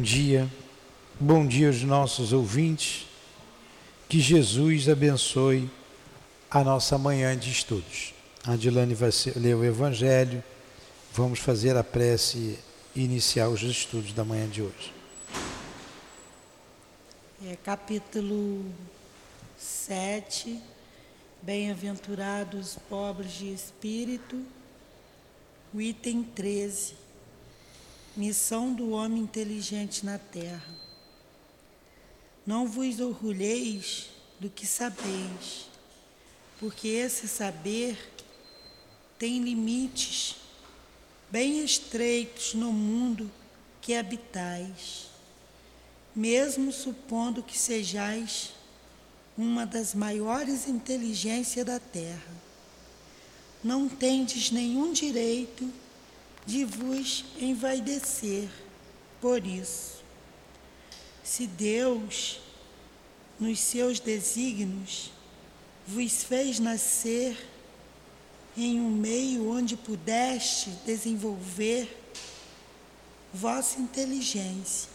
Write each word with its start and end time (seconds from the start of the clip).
Bom 0.00 0.04
dia, 0.04 0.50
bom 1.20 1.46
dia 1.46 1.66
aos 1.66 1.82
nossos 1.82 2.32
ouvintes. 2.32 3.06
Que 4.08 4.18
Jesus 4.18 4.88
abençoe 4.88 5.70
a 6.50 6.64
nossa 6.64 6.96
manhã 6.96 7.36
de 7.36 7.50
estudos. 7.50 8.14
A 8.42 8.52
Adilane 8.52 8.94
vai 8.94 9.10
ler 9.36 9.54
o 9.54 9.62
Evangelho. 9.62 10.42
Vamos 11.12 11.38
fazer 11.38 11.76
a 11.76 11.84
prece 11.84 12.58
iniciar 12.96 13.50
os 13.50 13.60
estudos 13.60 14.14
da 14.14 14.24
manhã 14.24 14.48
de 14.48 14.62
hoje. 14.62 14.90
É 17.46 17.54
capítulo 17.62 18.64
7. 19.58 20.58
Bem-aventurados 21.42 22.78
pobres 22.88 23.32
de 23.32 23.52
espírito. 23.52 24.42
O 25.74 25.78
item 25.78 26.22
13 26.22 27.09
Missão 28.16 28.72
do 28.72 28.90
homem 28.90 29.22
inteligente 29.22 30.04
na 30.04 30.18
terra. 30.18 30.74
Não 32.44 32.66
vos 32.66 32.98
orgulheis 32.98 34.10
do 34.40 34.50
que 34.50 34.66
sabeis, 34.66 35.68
porque 36.58 36.88
esse 36.88 37.28
saber 37.28 37.96
tem 39.18 39.40
limites 39.40 40.36
bem 41.30 41.64
estreitos 41.64 42.54
no 42.54 42.72
mundo 42.72 43.30
que 43.80 43.94
habitais, 43.94 45.06
mesmo 46.14 46.72
supondo 46.72 47.42
que 47.42 47.56
sejais 47.56 48.52
uma 49.38 49.64
das 49.64 49.94
maiores 49.94 50.66
inteligências 50.66 51.64
da 51.64 51.78
terra. 51.78 52.34
Não 53.62 53.88
tendes 53.88 54.50
nenhum 54.50 54.92
direito 54.92 55.70
de 56.50 56.64
vos 56.64 57.24
envaidecer 57.38 58.48
por 59.20 59.46
isso. 59.46 60.02
Se 61.22 61.46
Deus, 61.46 62.40
nos 63.38 63.60
seus 63.60 64.00
desígnios, 64.00 65.12
vos 65.86 66.24
fez 66.24 66.58
nascer 66.58 67.36
em 68.56 68.80
um 68.80 68.90
meio 68.90 69.48
onde 69.48 69.76
pudeste 69.76 70.70
desenvolver 70.84 71.96
vossa 73.32 73.78
inteligência, 73.78 74.90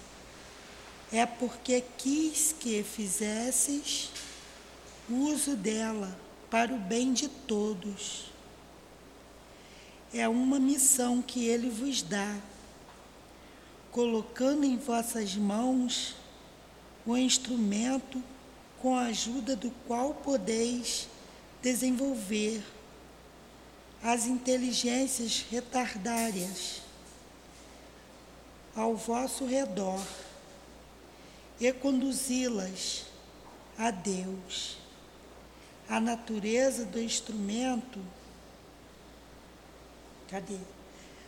é 1.09 1.25
porque 1.25 1.81
quis 1.97 2.53
que 2.59 2.83
fizesses 2.83 4.09
uso 5.09 5.55
dela 5.55 6.19
para 6.49 6.73
o 6.73 6.77
bem 6.77 7.13
de 7.13 7.29
todos 7.29 8.34
é 10.17 10.29
uma 10.29 10.57
missão 10.57 11.21
que 11.21 11.45
ele 11.45 11.69
vos 11.69 12.01
dá, 12.01 12.37
colocando 13.91 14.63
em 14.63 14.77
vossas 14.77 15.35
mãos 15.35 16.15
o 17.05 17.17
instrumento 17.17 18.23
com 18.81 18.95
a 18.95 19.07
ajuda 19.07 19.57
do 19.57 19.69
qual 19.85 20.13
podeis 20.13 21.09
desenvolver 21.61 22.63
as 24.01 24.25
inteligências 24.25 25.45
retardárias 25.51 26.81
ao 28.73 28.95
vosso 28.95 29.45
redor 29.45 30.01
e 31.59 31.69
conduzi-las 31.73 33.03
a 33.77 33.91
Deus. 33.91 34.77
A 35.89 35.99
natureza 35.99 36.85
do 36.85 37.01
instrumento 37.01 37.99
Cadê? 40.29 40.57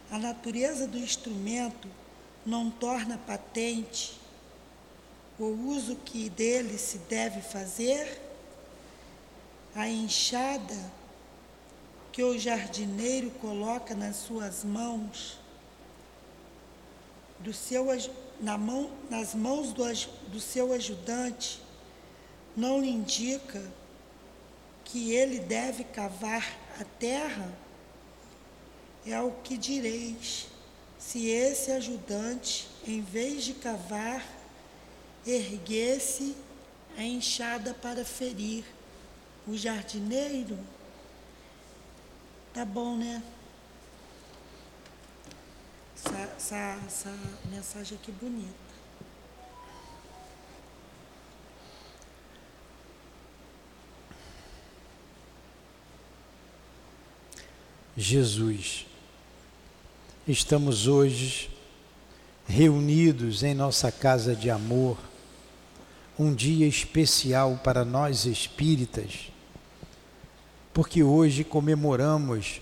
A 0.09 0.17
natureza 0.17 0.87
do 0.87 0.97
instrumento 0.97 1.87
não 2.45 2.69
torna 2.71 3.17
patente 3.17 4.17
o 5.39 5.45
uso 5.69 5.95
que 5.97 6.29
dele 6.29 6.77
se 6.77 6.97
deve 6.99 7.41
fazer? 7.41 8.21
A 9.75 9.87
enxada 9.87 10.75
que 12.11 12.23
o 12.23 12.37
jardineiro 12.39 13.29
coloca 13.31 13.93
nas 13.93 14.15
suas 14.15 14.63
mãos, 14.63 15.37
do 17.39 17.53
seu, 17.53 17.85
na 18.39 18.57
mão, 18.57 18.89
nas 19.11 19.35
mãos 19.35 19.71
do, 19.71 19.83
do 20.31 20.39
seu 20.39 20.73
ajudante, 20.73 21.61
não 22.55 22.81
lhe 22.81 22.89
indica 22.89 23.63
que 24.83 25.11
ele 25.11 25.39
deve 25.39 25.83
cavar 25.83 26.57
a 26.79 26.83
terra? 26.83 27.53
É 29.05 29.21
o 29.21 29.31
que 29.31 29.57
direis, 29.57 30.47
se 30.97 31.29
esse 31.29 31.71
ajudante, 31.71 32.67
em 32.85 33.01
vez 33.01 33.43
de 33.45 33.53
cavar, 33.53 34.25
erguesse 35.25 36.35
a 36.97 37.03
enxada 37.03 37.73
para 37.73 38.03
ferir 38.03 38.65
o 39.47 39.55
jardineiro? 39.55 40.57
Tá 42.53 42.65
bom, 42.65 42.97
né? 42.97 43.21
Essa, 45.95 46.17
essa, 46.37 46.55
essa 46.87 47.19
mensagem 47.51 47.97
aqui 47.97 48.11
bonita. 48.11 48.67
Jesus 57.95 58.86
estamos 60.27 60.87
hoje 60.87 61.49
reunidos 62.45 63.43
em 63.43 63.53
nossa 63.53 63.89
casa 63.89 64.35
de 64.35 64.49
amor, 64.49 64.97
um 66.19 66.33
dia 66.33 66.67
especial 66.67 67.57
para 67.63 67.85
nós 67.85 68.25
espíritas, 68.25 69.31
porque 70.73 71.01
hoje 71.01 71.45
comemoramos 71.45 72.61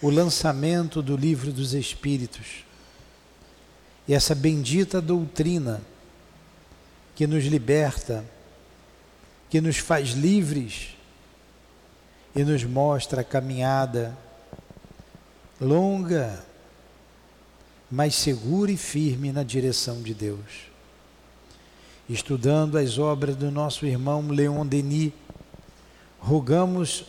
o 0.00 0.08
lançamento 0.08 1.02
do 1.02 1.16
Livro 1.16 1.52
dos 1.52 1.74
Espíritos 1.74 2.64
e 4.06 4.14
essa 4.14 4.34
bendita 4.34 5.00
doutrina 5.00 5.82
que 7.16 7.26
nos 7.26 7.44
liberta, 7.44 8.24
que 9.50 9.60
nos 9.60 9.78
faz 9.78 10.10
livres 10.10 10.96
e 12.36 12.44
nos 12.44 12.62
mostra 12.62 13.22
a 13.22 13.24
caminhada 13.24 14.16
longa 15.60 16.51
mas 17.92 18.14
seguro 18.14 18.70
e 18.70 18.76
firme 18.78 19.30
na 19.32 19.42
direção 19.42 20.00
de 20.00 20.14
Deus. 20.14 20.70
Estudando 22.08 22.78
as 22.78 22.98
obras 22.98 23.36
do 23.36 23.50
nosso 23.50 23.84
irmão 23.84 24.28
Leon 24.28 24.66
Denis, 24.66 25.12
rogamos 26.18 27.04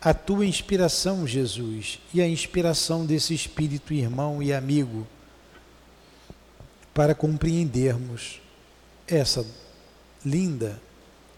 a 0.00 0.14
tua 0.14 0.46
inspiração, 0.46 1.26
Jesus, 1.26 1.98
e 2.14 2.22
a 2.22 2.28
inspiração 2.28 3.04
desse 3.04 3.34
espírito 3.34 3.92
irmão 3.92 4.40
e 4.40 4.52
amigo, 4.52 5.04
para 6.94 7.12
compreendermos 7.12 8.40
essa 9.04 9.44
linda 10.24 10.80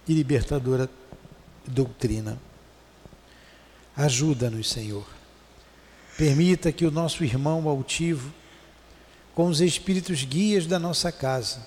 e 0.06 0.12
libertadora 0.12 0.90
doutrina. 1.66 2.38
Ajuda-nos, 3.96 4.68
Senhor 4.68 5.17
Permita 6.18 6.72
que 6.72 6.84
o 6.84 6.90
nosso 6.90 7.22
irmão 7.22 7.68
altivo, 7.68 8.34
com 9.36 9.46
os 9.46 9.60
espíritos 9.60 10.24
guias 10.24 10.66
da 10.66 10.76
nossa 10.76 11.12
casa, 11.12 11.64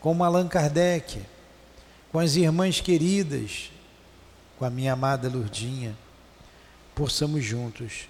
com 0.00 0.24
Allan 0.24 0.48
Kardec, 0.48 1.22
com 2.10 2.18
as 2.18 2.34
irmãs 2.34 2.80
queridas, 2.80 3.70
com 4.58 4.64
a 4.64 4.70
minha 4.70 4.94
amada 4.94 5.28
Lurdinha, 5.28 5.96
possamos 6.92 7.44
juntos 7.44 8.08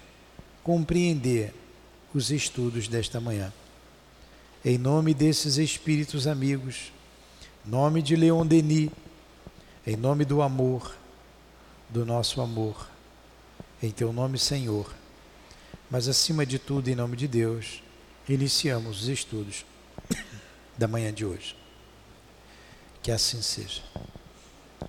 compreender 0.63 1.53
os 2.15 2.31
estudos 2.31 2.87
desta 2.87 3.21
manhã. 3.21 3.53
Em 4.65 4.75
nome 4.79 5.13
desses 5.13 5.57
espíritos 5.57 6.25
amigos, 6.25 6.91
nome 7.63 8.01
de 8.01 8.15
Leon 8.15 8.43
Denis, 8.43 8.89
em 9.85 9.95
nome 9.95 10.25
do 10.25 10.41
amor, 10.41 10.95
do 11.87 12.03
nosso 12.03 12.41
amor, 12.41 12.89
em 13.83 13.91
teu 13.91 14.11
nome, 14.11 14.39
Senhor 14.39 14.96
mas 15.89 16.07
acima 16.07 16.45
de 16.45 16.59
tudo, 16.59 16.89
em 16.89 16.95
nome 16.95 17.15
de 17.15 17.27
Deus, 17.27 17.81
iniciamos 18.27 19.03
os 19.03 19.07
estudos 19.07 19.65
da 20.77 20.87
manhã 20.87 21.13
de 21.13 21.25
hoje. 21.25 21.55
Que 23.01 23.11
assim 23.11 23.41
seja. 23.41 23.81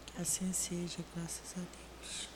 Que 0.07 0.23
assim 0.23 0.53
seja, 0.53 0.99
graças 1.15 1.55
a 1.57 1.61
Deus. 1.61 2.29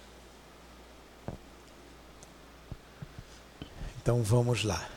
Então 4.01 4.23
vamos 4.23 4.65
lá. 4.65 4.89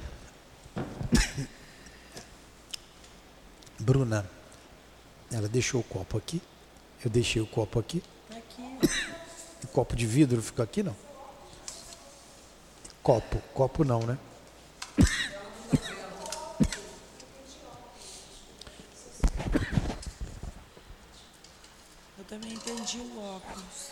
Bruna, 3.79 4.29
ela 5.31 5.47
deixou 5.47 5.81
o 5.81 5.83
copo 5.83 6.17
aqui. 6.17 6.41
Eu 7.03 7.09
deixei 7.09 7.41
o 7.41 7.47
copo 7.47 7.79
aqui. 7.79 8.03
Tá 8.29 8.37
aqui. 8.37 8.63
O 9.63 9.67
copo 9.67 9.95
de 9.95 10.05
vidro 10.05 10.41
ficou 10.41 10.63
aqui, 10.63 10.81
não? 10.81 11.04
copo. 13.05 13.39
Copo 13.53 13.83
não, 13.83 13.99
né? 13.99 14.17
Eu 22.17 22.23
também 22.27 22.53
entendi 22.53 22.97
o 22.97 23.35
óculos. 23.35 23.91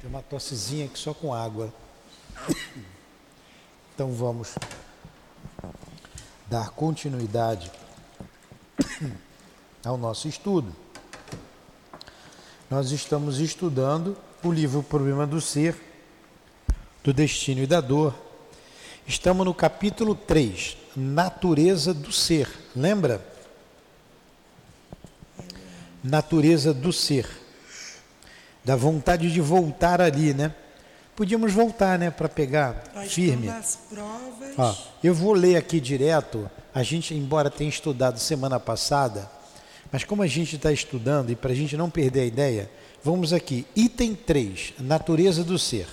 Tem 0.00 0.08
uma 0.08 0.22
tossezinha 0.22 0.86
aqui 0.86 0.98
só 0.98 1.12
com 1.12 1.34
água. 1.34 1.70
Então 3.94 4.14
vamos 4.14 4.54
dar 6.46 6.70
continuidade 6.70 7.70
ao 9.84 9.98
nosso 9.98 10.26
estudo. 10.26 10.74
Nós 12.70 12.92
estamos 12.92 13.40
estudando 13.40 14.16
o 14.48 14.52
livro 14.52 14.82
Problema 14.82 15.26
do 15.26 15.40
Ser, 15.40 15.76
do 17.04 17.12
Destino 17.12 17.62
e 17.62 17.66
da 17.66 17.80
Dor. 17.80 18.14
Estamos 19.06 19.44
no 19.44 19.52
capítulo 19.52 20.14
3, 20.14 20.76
Natureza 20.96 21.92
do 21.92 22.12
Ser. 22.12 22.48
Lembra? 22.74 23.24
Natureza 26.02 26.72
do 26.72 26.92
Ser. 26.92 27.28
Da 28.64 28.76
vontade 28.76 29.30
de 29.30 29.40
voltar 29.40 30.00
ali, 30.00 30.32
né? 30.32 30.54
Podíamos 31.16 31.52
voltar, 31.52 31.98
né, 31.98 32.10
para 32.10 32.28
pegar 32.28 32.84
Nós 32.94 33.12
firme. 33.12 33.46
nas 33.46 33.76
provas. 33.76 34.54
Ó, 34.56 34.74
eu 35.04 35.14
vou 35.14 35.34
ler 35.34 35.56
aqui 35.56 35.78
direto. 35.78 36.50
A 36.74 36.82
gente, 36.82 37.14
embora 37.14 37.50
tenha 37.50 37.68
estudado 37.68 38.18
semana 38.18 38.58
passada, 38.58 39.30
mas 39.92 40.04
como 40.04 40.22
a 40.22 40.26
gente 40.26 40.56
está 40.56 40.72
estudando 40.72 41.30
e 41.30 41.36
para 41.36 41.52
a 41.52 41.54
gente 41.54 41.76
não 41.76 41.90
perder 41.90 42.20
a 42.20 42.24
ideia, 42.24 42.70
vamos 43.02 43.32
aqui. 43.32 43.66
Item 43.74 44.14
3, 44.14 44.74
natureza 44.78 45.42
do 45.44 45.58
ser. 45.58 45.86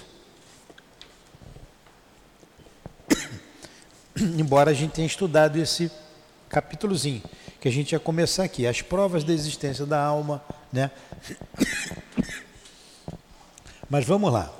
embora 4.37 4.71
a 4.71 4.73
gente 4.73 4.91
tenha 4.91 5.07
estudado 5.07 5.57
esse 5.57 5.91
capítulozinho, 6.49 7.21
que 7.59 7.67
a 7.67 7.71
gente 7.71 7.91
ia 7.91 7.99
começar 7.99 8.43
aqui, 8.43 8.65
as 8.65 8.81
provas 8.81 9.23
da 9.23 9.33
existência 9.33 9.85
da 9.85 10.01
alma, 10.01 10.43
né? 10.71 10.91
Mas 13.89 14.05
vamos 14.05 14.31
lá. 14.31 14.53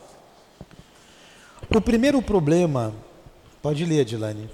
O 1.76 1.82
primeiro 1.82 2.22
problema, 2.22 2.94
pode 3.62 3.84
ler, 3.84 4.06
Dilane. 4.06 4.50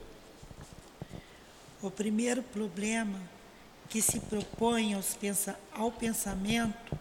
O 1.82 1.92
primeiro 1.92 2.42
problema 2.42 3.20
que 3.90 4.02
se 4.02 4.20
propõe 4.20 5.00
pensa- 5.20 5.56
ao 5.72 5.92
pensamento 5.92 6.98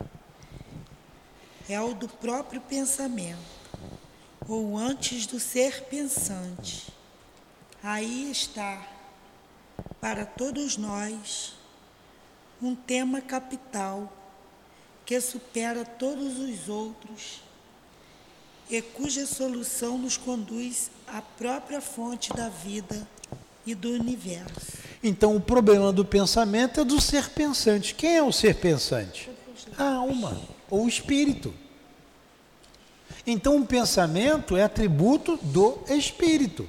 é 1.69 1.81
o 1.81 1.94
do 1.94 2.09
próprio 2.09 2.61
pensamento, 2.61 3.38
ou 4.49 4.76
antes 4.76 5.26
do 5.26 5.38
ser 5.38 5.85
pensante. 5.85 6.93
Aí 7.82 8.31
está, 8.31 8.87
para 10.00 10.25
todos 10.25 10.76
nós, 10.76 11.55
um 12.61 12.75
tema 12.75 13.20
capital 13.20 14.12
que 15.05 15.20
supera 15.20 15.85
todos 15.85 16.38
os 16.38 16.69
outros 16.69 17.43
e 18.70 18.81
cuja 18.81 19.26
solução 19.26 19.99
nos 19.99 20.17
conduz 20.17 20.91
à 21.06 21.20
própria 21.20 21.81
fonte 21.81 22.32
da 22.32 22.49
vida 22.49 23.06
e 23.67 23.75
do 23.75 23.91
universo. 23.91 24.79
Então, 25.03 25.35
o 25.35 25.41
problema 25.41 25.93
do 25.93 26.05
pensamento 26.05 26.81
é 26.81 26.85
do 26.85 27.00
ser 27.00 27.31
pensante. 27.31 27.94
Quem 27.94 28.17
é 28.17 28.23
o 28.23 28.32
ser 28.32 28.55
pensante? 28.56 29.29
A 29.76 29.94
alma, 29.94 30.41
ou 30.73 30.87
o 30.87 30.89
espírito. 30.89 31.53
Então, 33.27 33.59
o 33.59 33.67
pensamento 33.67 34.57
é 34.57 34.63
atributo 34.63 35.37
do 35.43 35.79
espírito. 35.87 36.67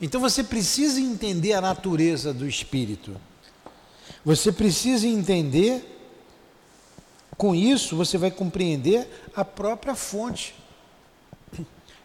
Então, 0.00 0.18
você 0.18 0.42
precisa 0.42 0.98
entender 0.98 1.52
a 1.52 1.60
natureza 1.60 2.32
do 2.32 2.48
espírito. 2.48 3.20
Você 4.24 4.50
precisa 4.50 5.06
entender, 5.06 5.84
com 7.36 7.54
isso, 7.54 7.94
você 7.96 8.16
vai 8.16 8.30
compreender 8.30 9.06
a 9.36 9.44
própria 9.44 9.94
fonte 9.94 10.54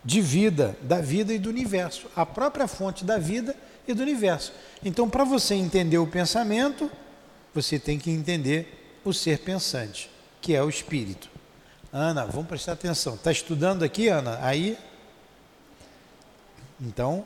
de 0.03 0.19
vida, 0.19 0.77
da 0.81 0.99
vida 0.99 1.33
e 1.33 1.39
do 1.39 1.47
universo. 1.47 2.07
A 2.13 2.25
própria 2.25 2.67
fonte 2.67 3.05
da 3.05 3.17
vida 3.17 3.55
e 3.87 3.93
do 3.93 4.03
universo. 4.03 4.51
Então, 4.83 5.09
para 5.09 5.23
você 5.23 5.55
entender 5.55 5.99
o 5.99 6.05
pensamento, 6.05 6.91
você 7.53 7.79
tem 7.79 7.97
que 7.97 8.11
entender 8.11 8.99
o 9.05 9.13
ser 9.13 9.39
pensante, 9.39 10.09
que 10.41 10.55
é 10.55 10.63
o 10.63 10.69
espírito. 10.69 11.29
Ana, 11.91 12.25
vamos 12.25 12.47
prestar 12.47 12.73
atenção. 12.73 13.15
Está 13.15 13.31
estudando 13.31 13.83
aqui, 13.83 14.07
Ana? 14.07 14.39
Aí. 14.41 14.77
Então, 16.79 17.25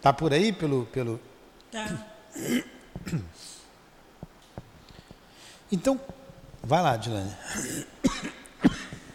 tá 0.00 0.12
por 0.12 0.32
aí 0.32 0.52
pelo 0.52 0.86
pelo. 0.86 1.20
Tá? 1.70 2.06
Então, 5.72 6.00
vai 6.64 6.82
lá, 6.82 6.96
Dilane. 6.96 7.32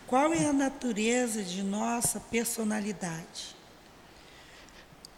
Qual 0.08 0.32
é 0.32 0.46
a 0.46 0.54
natureza 0.54 1.44
de 1.44 1.62
nossa 1.62 2.18
personalidade? 2.18 3.56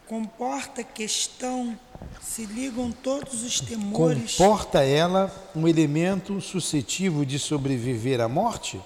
Comporta 0.07 0.83
questão, 0.83 1.77
se 2.21 2.45
ligam 2.45 2.91
todos 2.91 3.43
os 3.43 3.59
temores. 3.59 4.35
Comporta 4.35 4.83
ela 4.83 5.33
um 5.55 5.67
elemento 5.67 6.39
suscetível 6.41 7.25
de 7.25 7.39
sobreviver 7.39 8.21
à 8.21 8.27
morte? 8.27 8.79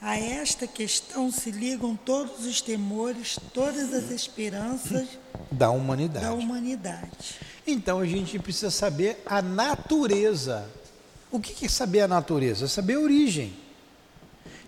A 0.00 0.18
esta 0.18 0.66
questão 0.66 1.32
se 1.32 1.50
ligam 1.50 1.96
todos 1.96 2.46
os 2.46 2.60
temores, 2.60 3.38
todas 3.52 3.92
as 3.92 4.10
esperanças 4.10 5.08
Da 5.50 5.70
humanidade. 5.70 6.24
da 6.24 6.32
humanidade. 6.32 7.10
Então 7.66 7.98
a 7.98 8.06
gente 8.06 8.38
precisa 8.38 8.70
saber 8.70 9.20
a 9.26 9.42
natureza. 9.42 10.68
O 11.30 11.40
que 11.40 11.66
é 11.66 11.68
saber 11.68 12.02
a 12.02 12.08
natureza? 12.08 12.66
É 12.66 12.68
saber 12.68 12.94
a 12.94 13.00
origem. 13.00 13.52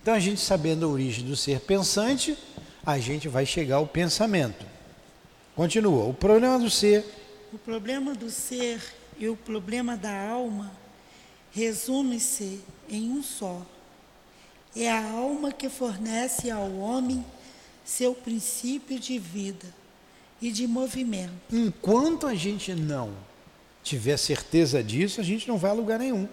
Então 0.03 0.13
a 0.15 0.19
gente 0.19 0.41
sabendo 0.41 0.87
a 0.87 0.89
origem 0.89 1.25
do 1.25 1.37
ser 1.37 1.61
pensante, 1.61 2.37
a 2.85 2.99
gente 2.99 3.29
vai 3.29 3.47
chegar 3.47 3.77
ao 3.77 3.87
pensamento. 3.87 4.67
Continua. 5.59 6.05
O 6.05 6.15
problema 6.15 6.57
do 6.57 6.71
ser 6.71 7.05
O 7.53 7.59
problema 7.59 8.15
do 8.15 8.31
ser 8.31 8.81
e 9.19 9.29
o 9.29 9.35
problema 9.35 9.97
da 9.97 10.29
alma 10.29 10.71
resume-se 11.51 12.61
em 12.89 13.11
um 13.11 13.25
só. 13.25 13.67
É 14.77 14.89
a 14.89 15.11
alma 15.11 15.51
que 15.51 15.69
fornece 15.69 16.49
ao 16.49 16.73
homem 16.77 17.25
seu 17.85 18.15
princípio 18.15 19.01
de 19.01 19.19
vida 19.19 19.67
e 20.41 20.53
de 20.53 20.65
movimento. 20.69 21.33
Enquanto 21.53 22.29
a 22.29 22.37
gente 22.37 22.73
não 22.73 23.11
tiver 23.83 24.17
certeza 24.17 24.81
disso, 24.81 25.21
a 25.21 25.25
gente 25.25 25.49
não 25.49 25.59
vai 25.59 25.73
a 25.73 25.75
lugar 25.75 25.99
nenhum. 25.99 26.29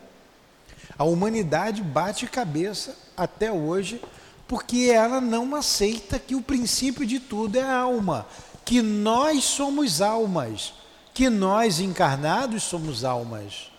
A 0.95 1.03
humanidade 1.03 1.81
bate 1.81 2.27
cabeça 2.27 2.95
até 3.17 3.51
hoje 3.51 3.99
porque 4.47 4.91
ela 4.93 5.19
não 5.19 5.55
aceita 5.55 6.19
que 6.19 6.35
o 6.35 6.43
princípio 6.43 7.07
de 7.07 7.19
tudo 7.19 7.57
é 7.57 7.63
a 7.63 7.79
alma, 7.79 8.27
que 8.65 8.81
nós 8.81 9.43
somos 9.43 10.01
almas, 10.01 10.73
que 11.13 11.29
nós 11.29 11.79
encarnados 11.79 12.63
somos 12.63 13.05
almas. 13.05 13.71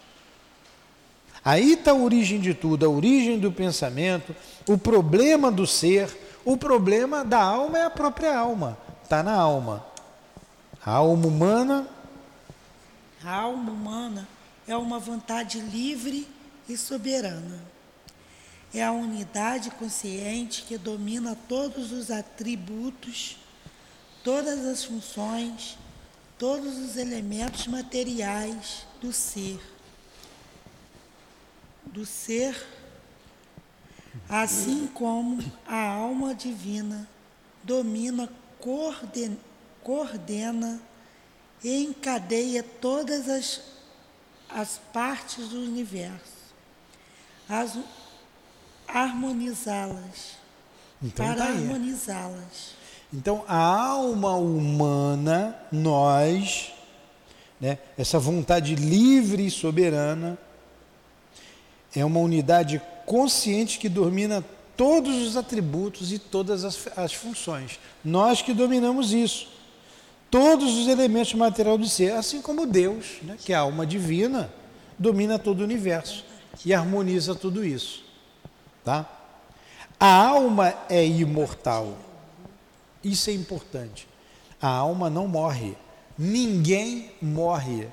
Aí 1.45 1.73
está 1.73 1.91
a 1.91 1.95
origem 1.95 2.41
de 2.41 2.55
tudo, 2.55 2.87
a 2.87 2.89
origem 2.89 3.39
do 3.39 3.53
pensamento, 3.53 4.35
o 4.67 4.79
problema 4.79 5.51
do 5.51 5.67
ser, 5.67 6.09
o 6.45 6.57
problema 6.57 7.25
da 7.25 7.43
alma 7.43 7.79
é 7.79 7.85
a 7.85 7.91
própria 7.91 8.39
alma, 8.39 8.79
está 9.03 9.23
na 9.23 9.35
alma. 9.35 9.85
A 10.85 10.93
alma 10.93 11.27
humana 11.27 11.89
A 13.25 13.33
alma 13.33 13.73
humana 13.73 14.29
é 14.69 14.77
uma 14.77 15.01
vontade 15.01 15.59
livre 15.59 16.29
e 16.69 16.77
soberana. 16.77 17.61
É 18.73 18.85
a 18.85 18.93
unidade 18.93 19.71
consciente 19.71 20.63
que 20.63 20.79
domina 20.79 21.37
todos 21.49 21.91
os 21.93 22.11
atributos, 22.11 23.37
todas 24.27 24.67
as 24.67 24.85
funções, 24.85 25.79
todos 26.37 26.77
os 26.79 26.97
elementos 26.97 27.69
materiais 27.69 28.85
do 29.01 29.13
ser. 29.13 29.61
Do 31.85 32.05
ser, 32.05 32.61
assim 34.29 34.89
como 34.89 35.41
a 35.65 35.91
alma 35.91 36.35
divina 36.35 37.09
domina, 37.63 38.29
coorden- 38.59 39.39
coordena 39.85 40.81
e 41.63 41.85
encadeia 41.85 42.65
todas 42.65 43.29
as, 43.29 43.61
as 44.49 44.81
partes 44.93 45.51
do 45.51 45.61
universo, 45.61 46.53
as, 47.49 47.79
harmonizá-las, 48.89 50.33
Então 51.01 51.25
para 51.25 51.37
tá 51.37 51.45
harmonizá-las. 51.45 52.75
Então, 53.13 53.45
a 53.47 53.57
alma 53.57 54.35
humana, 54.35 55.57
nós, 55.71 56.73
né, 57.61 57.79
essa 57.97 58.19
vontade 58.19 58.75
livre 58.75 59.47
e 59.47 59.51
soberana, 59.51 60.37
é 61.95 62.05
uma 62.05 62.21
unidade 62.21 62.83
consciente 63.07 63.79
que 63.79 63.89
domina 63.89 64.45
todos 64.77 65.17
os 65.27 65.37
atributos 65.37 66.13
e 66.13 66.19
todas 66.19 66.65
as, 66.65 66.89
as 66.97 67.13
funções. 67.15 67.79
Nós 68.05 68.43
que 68.43 68.53
dominamos 68.53 69.13
isso. 69.13 69.49
todos 70.31 70.77
os 70.77 70.89
elementos 70.89 71.33
materiais 71.35 71.81
do 71.81 71.89
ser, 71.89 72.13
assim 72.13 72.43
como 72.43 72.67
Deus, 72.67 73.19
né, 73.23 73.37
que 73.43 73.53
é 73.53 73.57
a 73.57 73.61
alma 73.61 73.87
divina, 73.87 74.53
domina 74.99 75.39
todo 75.39 75.61
o 75.61 75.65
universo 75.65 76.25
e 76.65 76.75
harmoniza 76.75 77.35
tudo 77.35 77.65
isso. 77.65 78.05
Tá? 78.85 79.09
A 79.99 80.13
alma 80.13 80.75
é 80.89 81.07
imortal. 81.07 81.97
Isso 83.07 83.31
é 83.31 83.33
importante. 83.33 84.09
A 84.61 84.69
alma 84.69 85.09
não 85.09 85.29
morre. 85.29 85.77
Ninguém 86.19 87.13
morre. 87.23 87.87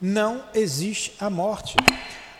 Não 0.00 0.44
existe 0.54 1.14
a 1.18 1.28
morte. 1.28 1.74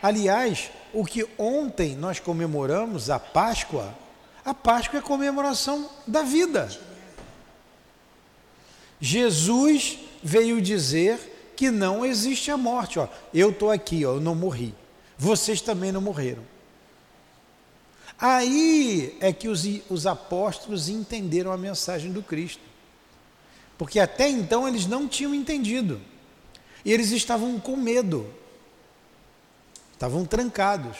Aliás, 0.01 0.71
o 0.93 1.03
que 1.03 1.27
ontem 1.37 1.97
nós 1.97 2.19
comemoramos, 2.19 3.09
a 3.09 3.19
Páscoa, 3.19 3.93
a 4.45 4.53
Páscoa 4.53 4.97
é 4.97 4.99
a 4.99 5.05
comemoração 5.05 5.89
da 6.07 6.21
vida. 6.21 6.69
Jesus 9.01 9.99
veio 10.23 10.61
dizer 10.61 11.53
que 11.57 11.69
não 11.69 12.05
existe 12.05 12.49
a 12.49 12.55
morte. 12.55 12.99
Ó, 12.99 13.07
eu 13.33 13.49
estou 13.49 13.69
aqui, 13.69 14.05
ó, 14.05 14.13
eu 14.13 14.21
não 14.21 14.33
morri. 14.33 14.73
Vocês 15.17 15.59
também 15.59 15.91
não 15.91 15.99
morreram. 15.99 16.52
Aí 18.25 19.17
é 19.19 19.33
que 19.33 19.49
os, 19.49 19.65
os 19.89 20.07
apóstolos 20.07 20.87
entenderam 20.87 21.51
a 21.51 21.57
mensagem 21.57 22.09
do 22.09 22.23
Cristo. 22.23 22.61
Porque 23.77 23.99
até 23.99 24.29
então 24.29 24.65
eles 24.65 24.85
não 24.85 25.09
tinham 25.09 25.35
entendido. 25.35 25.99
E 26.85 26.93
eles 26.93 27.11
estavam 27.11 27.59
com 27.59 27.75
medo. 27.75 28.33
Estavam 29.91 30.23
trancados. 30.23 30.95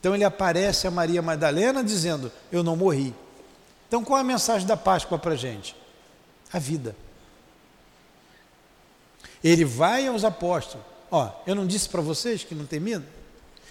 Então 0.00 0.12
ele 0.12 0.24
aparece 0.24 0.88
a 0.88 0.90
Maria 0.90 1.22
Madalena 1.22 1.84
dizendo: 1.84 2.32
Eu 2.50 2.64
não 2.64 2.74
morri. 2.74 3.14
Então 3.86 4.02
qual 4.02 4.18
é 4.18 4.22
a 4.22 4.24
mensagem 4.24 4.66
da 4.66 4.76
Páscoa 4.76 5.20
para 5.20 5.34
a 5.34 5.36
gente? 5.36 5.76
A 6.52 6.58
vida. 6.58 6.96
Ele 9.44 9.64
vai 9.64 10.08
aos 10.08 10.24
apóstolos: 10.24 10.84
Ó, 11.12 11.30
eu 11.46 11.54
não 11.54 11.64
disse 11.64 11.88
para 11.88 12.02
vocês 12.02 12.42
que 12.42 12.56
não 12.56 12.66
tem 12.66 12.80
medo? 12.80 13.06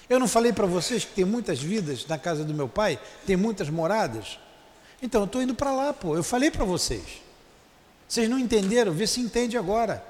Eu 0.10 0.20
não 0.20 0.28
falei 0.28 0.54
para 0.54 0.66
vocês 0.66 1.04
que 1.04 1.14
tem 1.14 1.26
muitas 1.26 1.60
vidas 1.62 2.06
na 2.08 2.18
casa 2.18 2.44
do 2.44 2.54
meu 2.54 2.68
pai? 2.68 3.00
Tem 3.26 3.36
muitas 3.36 3.70
moradas? 3.70 4.40
Então 5.02 5.22
eu 5.22 5.26
estou 5.26 5.42
indo 5.42 5.54
para 5.54 5.72
lá, 5.72 5.94
pô. 5.94 6.16
Eu 6.16 6.24
falei 6.24 6.50
para 6.50 6.64
vocês. 6.64 7.22
Vocês 8.08 8.30
não 8.30 8.40
entenderam? 8.40 8.94
Vê 8.94 9.06
se 9.06 9.20
entende 9.20 9.58
agora. 9.58 10.04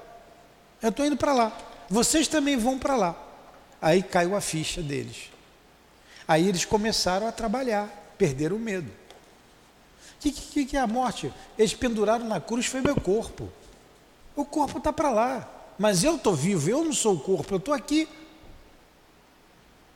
Eu 0.80 0.90
estou 0.90 1.04
indo 1.04 1.16
para 1.16 1.32
lá. 1.32 1.56
Vocês 1.88 2.28
também 2.28 2.56
vão 2.56 2.78
para 2.78 2.96
lá. 2.96 3.16
Aí 3.82 4.02
caiu 4.02 4.36
a 4.36 4.40
ficha 4.40 4.80
deles. 4.80 5.30
Aí 6.26 6.48
eles 6.48 6.64
começaram 6.64 7.26
a 7.26 7.32
trabalhar, 7.32 8.14
perderam 8.16 8.56
o 8.56 8.60
medo. 8.60 8.88
O 8.88 10.20
que, 10.20 10.30
que, 10.30 10.66
que 10.66 10.76
é 10.76 10.80
a 10.80 10.86
morte? 10.86 11.32
Eles 11.56 11.74
penduraram 11.74 12.24
na 12.24 12.40
cruz, 12.40 12.66
foi 12.66 12.80
meu 12.80 12.96
corpo. 12.96 13.48
O 14.36 14.44
corpo 14.44 14.78
está 14.78 14.92
para 14.92 15.10
lá. 15.10 15.48
Mas 15.78 16.04
eu 16.04 16.16
estou 16.16 16.34
vivo, 16.34 16.68
eu 16.68 16.84
não 16.84 16.92
sou 16.92 17.14
o 17.14 17.20
corpo, 17.20 17.54
eu 17.54 17.58
estou 17.58 17.72
aqui. 17.72 18.08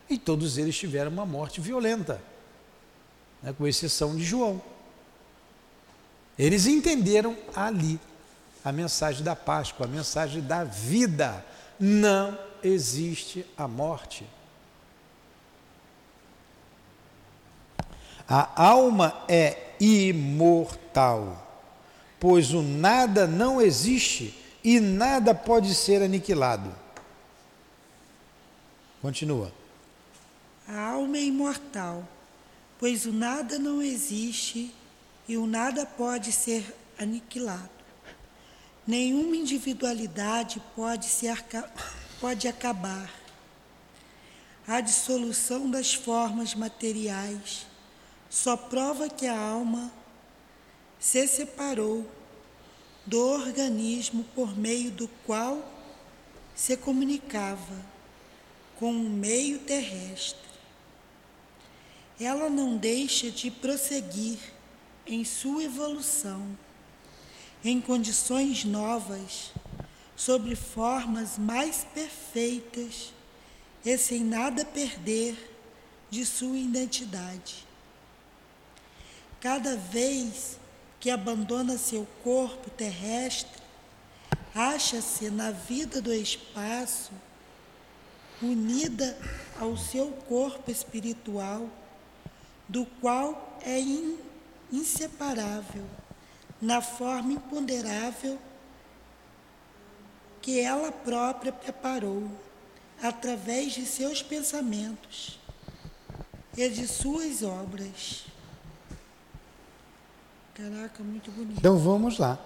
E 0.08 0.18
todos 0.18 0.58
eles 0.58 0.76
tiveram 0.76 1.10
uma 1.10 1.24
morte 1.24 1.60
violenta, 1.60 2.20
né, 3.42 3.54
com 3.56 3.66
exceção 3.66 4.16
de 4.16 4.24
João. 4.24 4.60
Eles 6.38 6.66
entenderam 6.66 7.36
ali 7.54 8.00
a 8.64 8.72
mensagem 8.72 9.22
da 9.22 9.36
Páscoa, 9.36 9.86
a 9.86 9.88
mensagem 9.88 10.42
da 10.42 10.64
vida. 10.64 11.44
Não 11.78 12.38
existe 12.62 13.44
a 13.56 13.66
morte. 13.66 14.26
A 18.28 18.62
alma 18.62 19.24
é 19.28 19.74
imortal, 19.80 21.64
pois 22.18 22.52
o 22.52 22.62
nada 22.62 23.26
não 23.26 23.60
existe 23.60 24.38
e 24.62 24.78
nada 24.78 25.34
pode 25.34 25.74
ser 25.74 26.02
aniquilado. 26.02 26.72
Continua. 29.02 29.52
A 30.68 30.80
alma 30.80 31.16
é 31.16 31.24
imortal, 31.24 32.06
pois 32.78 33.04
o 33.04 33.12
nada 33.12 33.58
não 33.58 33.82
existe 33.82 34.72
e 35.28 35.36
o 35.36 35.46
nada 35.46 35.84
pode 35.84 36.32
ser 36.32 36.64
aniquilado. 36.98 37.70
Nenhuma 38.86 39.36
individualidade 39.36 40.62
pode, 40.74 41.06
ser, 41.06 41.44
pode 42.20 42.48
acabar. 42.48 43.10
A 44.66 44.80
dissolução 44.80 45.70
das 45.70 45.94
formas 45.94 46.54
materiais 46.54 47.66
só 48.30 48.56
prova 48.56 49.08
que 49.08 49.26
a 49.26 49.38
alma 49.38 49.92
se 50.98 51.26
separou 51.26 52.08
do 53.04 53.18
organismo 53.18 54.24
por 54.34 54.56
meio 54.56 54.90
do 54.90 55.08
qual 55.26 55.68
se 56.54 56.76
comunicava 56.76 57.84
com 58.78 58.92
o 58.92 59.10
meio 59.10 59.58
terrestre. 59.60 60.51
Ela 62.22 62.48
não 62.48 62.76
deixa 62.76 63.32
de 63.32 63.50
prosseguir 63.50 64.38
em 65.04 65.24
sua 65.24 65.64
evolução, 65.64 66.56
em 67.64 67.80
condições 67.80 68.64
novas, 68.64 69.50
sobre 70.14 70.54
formas 70.54 71.36
mais 71.36 71.84
perfeitas 71.92 73.12
e 73.84 73.98
sem 73.98 74.22
nada 74.22 74.64
perder 74.64 75.36
de 76.10 76.24
sua 76.24 76.56
identidade. 76.56 77.66
Cada 79.40 79.74
vez 79.74 80.60
que 81.00 81.10
abandona 81.10 81.76
seu 81.76 82.06
corpo 82.22 82.70
terrestre, 82.70 83.60
acha-se 84.54 85.28
na 85.28 85.50
vida 85.50 86.00
do 86.00 86.14
espaço, 86.14 87.10
unida 88.40 89.18
ao 89.58 89.76
seu 89.76 90.12
corpo 90.28 90.70
espiritual, 90.70 91.68
do 92.72 92.86
qual 93.02 93.58
é 93.60 93.78
in, 93.78 94.18
inseparável, 94.72 95.84
na 96.58 96.80
forma 96.80 97.32
imponderável 97.34 98.38
que 100.40 100.58
ela 100.58 100.90
própria 100.90 101.52
preparou, 101.52 102.26
através 103.02 103.72
de 103.72 103.84
seus 103.84 104.22
pensamentos 104.22 105.38
e 106.56 106.66
de 106.70 106.88
suas 106.88 107.42
obras. 107.42 108.24
Caraca, 110.54 111.02
muito 111.02 111.30
bonito. 111.30 111.58
Então 111.58 111.76
vamos 111.78 112.18
lá. 112.18 112.38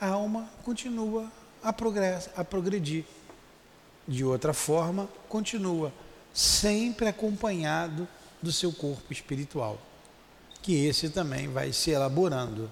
A 0.00 0.08
alma 0.08 0.48
continua 0.64 1.30
a, 1.62 1.72
progresso, 1.72 2.30
a 2.34 2.42
progredir. 2.42 3.04
De 4.08 4.24
outra 4.24 4.54
forma, 4.54 5.08
continua 5.28 5.92
sempre 6.32 7.06
acompanhado 7.06 8.08
do 8.42 8.52
seu 8.52 8.72
corpo 8.72 9.12
espiritual, 9.12 9.80
que 10.62 10.86
esse 10.86 11.08
também 11.08 11.48
vai 11.48 11.72
se 11.72 11.90
elaborando 11.90 12.70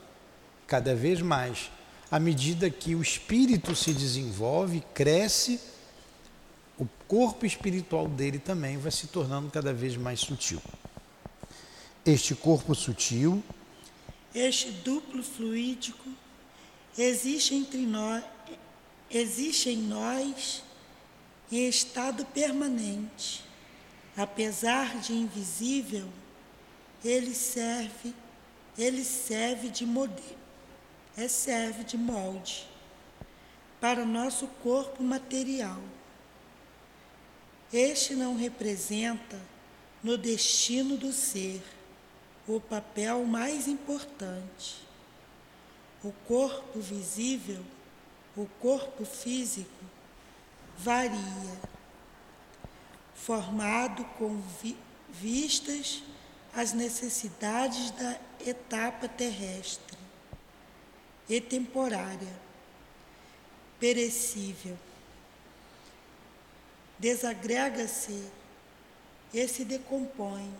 cada 0.66 0.94
vez 0.94 1.20
mais. 1.20 1.70
À 2.10 2.18
medida 2.18 2.70
que 2.70 2.94
o 2.94 3.02
espírito 3.02 3.74
se 3.76 3.92
desenvolve, 3.92 4.82
cresce, 4.94 5.60
o 6.78 6.86
corpo 7.06 7.44
espiritual 7.44 8.08
dele 8.08 8.38
também 8.38 8.78
vai 8.78 8.90
se 8.90 9.08
tornando 9.08 9.50
cada 9.50 9.72
vez 9.72 9.96
mais 9.96 10.20
sutil. 10.20 10.60
Este 12.06 12.34
corpo 12.34 12.74
sutil 12.74 13.42
este 14.34 14.70
duplo 14.70 15.22
fluídico 15.22 16.08
existe 16.96 17.54
entre 17.54 17.78
nós, 17.78 18.22
existe 19.10 19.70
em 19.70 19.78
nós 19.78 20.62
em 21.50 21.66
estado 21.66 22.24
permanente. 22.26 23.42
Apesar 24.18 24.98
de 24.98 25.12
invisível, 25.12 26.08
ele 27.04 27.32
serve, 27.32 28.12
ele 28.76 29.04
serve 29.04 29.68
de 29.68 29.86
modelo, 29.86 30.36
é 31.16 31.28
serve 31.28 31.84
de 31.84 31.96
molde 31.96 32.68
para 33.80 34.04
nosso 34.04 34.48
corpo 34.60 35.04
material. 35.04 35.80
Este 37.72 38.16
não 38.16 38.34
representa 38.34 39.40
no 40.02 40.18
destino 40.18 40.96
do 40.96 41.12
ser 41.12 41.62
o 42.48 42.58
papel 42.58 43.24
mais 43.24 43.68
importante. 43.68 44.84
O 46.02 46.10
corpo 46.26 46.80
visível, 46.80 47.62
o 48.36 48.46
corpo 48.60 49.04
físico, 49.04 49.84
varia, 50.76 51.77
formado 53.24 54.04
com 54.16 54.40
vi 54.62 54.76
vistas 55.10 56.02
às 56.54 56.72
necessidades 56.72 57.90
da 57.92 58.18
etapa 58.46 59.08
terrestre 59.08 59.98
e 61.28 61.40
temporária, 61.40 62.34
perecível. 63.78 64.76
Desagrega-se 66.98 68.24
e 69.32 69.46
se 69.46 69.64
decompõe 69.64 70.52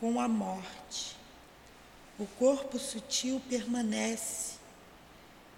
com 0.00 0.20
a 0.20 0.28
morte. 0.28 1.16
O 2.18 2.26
corpo 2.38 2.78
sutil 2.78 3.40
permanece 3.48 4.56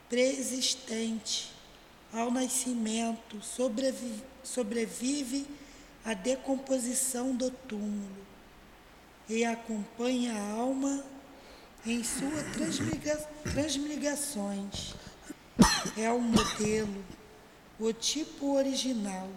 preexistente 0.09 1.52
ao 2.12 2.30
nascimento, 2.30 3.40
sobrevive, 3.42 4.25
sobrevive 4.42 5.47
a 6.04 6.14
decomposição 6.14 7.35
do 7.35 7.50
túmulo 7.50 8.26
e 9.28 9.45
acompanha 9.45 10.35
a 10.35 10.52
alma 10.52 11.04
em 11.87 12.02
suas 12.02 12.45
transmigrações. 13.52 14.95
É 15.97 16.11
o 16.11 16.21
modelo, 16.21 17.04
o 17.78 17.92
tipo 17.92 18.57
original, 18.57 19.28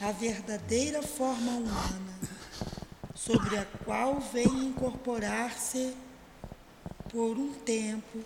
a 0.00 0.12
verdadeira 0.12 1.02
forma 1.02 1.52
humana, 1.52 2.18
sobre 3.14 3.56
a 3.56 3.64
qual 3.84 4.20
vem 4.20 4.46
incorporar-se 4.46 5.94
por 7.10 7.38
um 7.38 7.52
tempo 7.54 8.22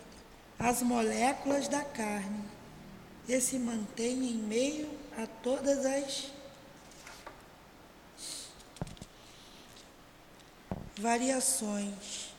as 0.59 0.81
moléculas 0.81 1.67
da 1.67 1.83
carne 1.83 2.43
e 3.27 3.39
se 3.39 3.57
mantém 3.57 4.31
em 4.31 4.35
meio 4.35 4.89
a 5.17 5.25
todas 5.25 5.85
as 5.85 6.32
variações 10.97 12.33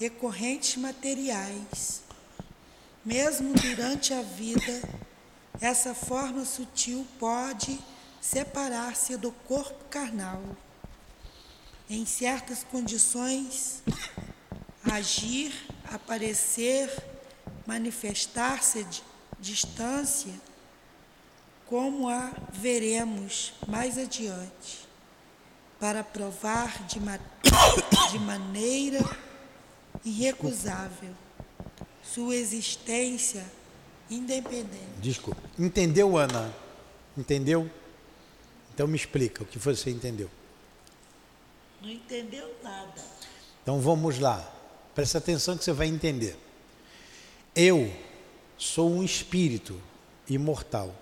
e 0.00 0.10
correntes 0.10 0.76
materiais. 0.76 2.02
Mesmo 3.04 3.54
durante 3.54 4.12
a 4.12 4.22
vida, 4.22 4.82
essa 5.60 5.94
forma 5.94 6.44
sutil 6.44 7.06
pode 7.18 7.78
separar-se 8.20 9.16
do 9.16 9.30
corpo 9.30 9.84
carnal. 9.88 10.42
Em 11.88 12.04
certas 12.04 12.64
condições, 12.64 13.82
agir, 14.82 15.52
aparecer, 15.84 16.90
manifestar-se 17.64 18.84
distância, 19.38 20.34
como 21.64 22.08
a 22.08 22.32
veremos 22.52 23.54
mais 23.68 23.96
adiante 23.96 24.85
para 25.78 26.02
provar 26.02 26.86
de, 26.86 27.00
ma 27.00 27.18
de 28.10 28.18
maneira 28.18 29.00
irrecusável 30.04 31.14
sua 32.02 32.36
existência 32.36 33.44
independente. 34.08 35.00
Desculpa. 35.00 35.42
Entendeu, 35.58 36.16
Ana? 36.16 36.54
Entendeu? 37.16 37.70
Então 38.74 38.86
me 38.86 38.96
explica 38.96 39.42
o 39.42 39.46
que 39.46 39.58
você 39.58 39.90
entendeu. 39.90 40.30
Não 41.82 41.90
entendeu 41.90 42.54
nada. 42.62 43.02
Então 43.62 43.80
vamos 43.80 44.18
lá. 44.18 44.52
Presta 44.94 45.18
atenção 45.18 45.56
que 45.56 45.64
você 45.64 45.72
vai 45.72 45.88
entender. 45.88 46.36
Eu 47.54 47.92
sou 48.56 48.90
um 48.90 49.02
espírito 49.02 49.80
imortal. 50.28 50.94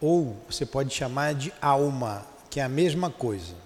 Ou 0.00 0.36
você 0.48 0.64
pode 0.64 0.94
chamar 0.94 1.34
de 1.34 1.52
alma 1.60 2.26
que 2.54 2.60
é 2.60 2.62
a 2.62 2.68
mesma 2.68 3.10
coisa. 3.10 3.56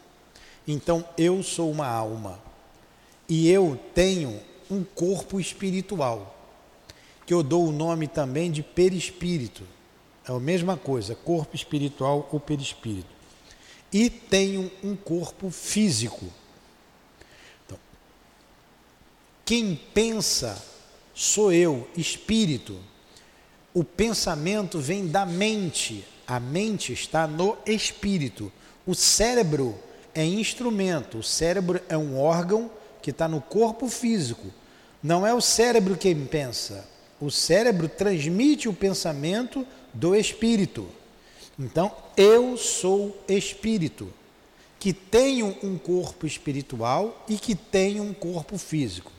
Então 0.67 1.07
eu 1.19 1.43
sou 1.43 1.71
uma 1.71 1.87
alma 1.87 2.41
e 3.29 3.51
eu 3.51 3.79
tenho 3.95 4.41
um 4.71 4.83
corpo 4.83 5.39
espiritual, 5.39 6.35
que 7.27 7.35
eu 7.35 7.43
dou 7.43 7.69
o 7.69 7.71
nome 7.71 8.09
também 8.09 8.51
de 8.51 8.63
perispírito. 8.63 9.63
É 10.27 10.33
a 10.33 10.41
mesma 10.41 10.75
coisa, 10.75 11.15
corpo 11.15 11.55
espiritual 11.55 12.27
ou 12.33 12.41
perispírito. 12.41 13.11
E 13.93 14.09
tenho 14.09 14.73
um 14.83 14.97
corpo 14.97 15.51
físico. 15.51 16.25
Então, 17.67 17.79
quem 19.45 19.79
pensa 19.93 20.65
sou 21.15 21.53
eu, 21.53 21.87
espírito. 21.95 22.81
O 23.75 23.85
pensamento 23.85 24.79
vem 24.79 25.07
da 25.07 25.27
mente. 25.27 26.07
A 26.27 26.41
mente 26.41 26.95
está 26.95 27.27
no 27.27 27.59
espírito. 27.67 28.51
O 28.89 28.95
cérebro 28.95 29.79
é 30.15 30.25
instrumento, 30.25 31.19
o 31.19 31.23
cérebro 31.23 31.79
é 31.91 31.99
um 31.99 32.19
órgão 32.19 32.71
que 33.03 33.11
está 33.11 33.29
no 33.29 33.39
corpo 33.39 33.87
físico. 33.87 34.47
Não 35.03 35.27
é 35.27 35.35
o 35.35 35.43
cérebro 35.43 35.95
quem 35.95 36.25
pensa, 36.25 36.89
o 37.21 37.31
cérebro 37.31 37.87
transmite 37.87 38.67
o 38.67 38.73
pensamento 38.73 39.67
do 39.93 40.17
espírito. 40.17 40.89
Então, 41.59 41.95
eu 42.17 42.57
sou 42.57 43.15
espírito, 43.29 44.11
que 44.81 44.95
tenho 44.95 45.55
um 45.63 45.77
corpo 45.77 46.27
espiritual 46.27 47.27
e 47.29 47.37
que 47.37 47.55
tenho 47.55 48.03
um 48.03 48.15
corpo 48.15 48.57
físico. 48.57 49.13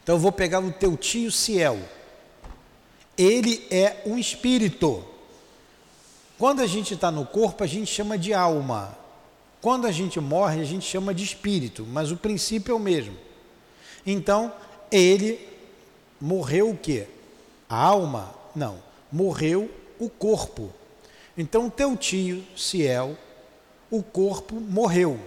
Então, 0.00 0.14
eu 0.14 0.20
vou 0.20 0.30
pegar 0.30 0.60
o 0.60 0.70
teu 0.70 0.96
tio 0.96 1.32
Ciel. 1.32 1.80
Ele 3.18 3.66
é 3.68 4.00
um 4.06 4.16
espírito. 4.16 5.04
Quando 6.38 6.60
a 6.60 6.66
gente 6.66 6.94
está 6.94 7.10
no 7.10 7.24
corpo, 7.24 7.62
a 7.62 7.66
gente 7.66 7.86
chama 7.86 8.18
de 8.18 8.34
alma. 8.34 8.96
Quando 9.60 9.86
a 9.86 9.92
gente 9.92 10.20
morre, 10.20 10.60
a 10.60 10.64
gente 10.64 10.84
chama 10.84 11.14
de 11.14 11.24
espírito, 11.24 11.86
mas 11.88 12.10
o 12.10 12.16
princípio 12.16 12.72
é 12.72 12.74
o 12.74 12.80
mesmo. 12.80 13.16
Então, 14.04 14.52
ele 14.90 15.48
morreu 16.20 16.70
o 16.70 16.76
quê? 16.76 17.06
A 17.68 17.76
alma? 17.76 18.34
Não. 18.54 18.78
Morreu 19.10 19.70
o 19.98 20.10
corpo. 20.10 20.70
Então, 21.38 21.70
teu 21.70 21.96
tio, 21.96 22.44
Ciel, 22.56 23.16
o 23.90 24.02
corpo 24.02 24.56
morreu. 24.56 25.18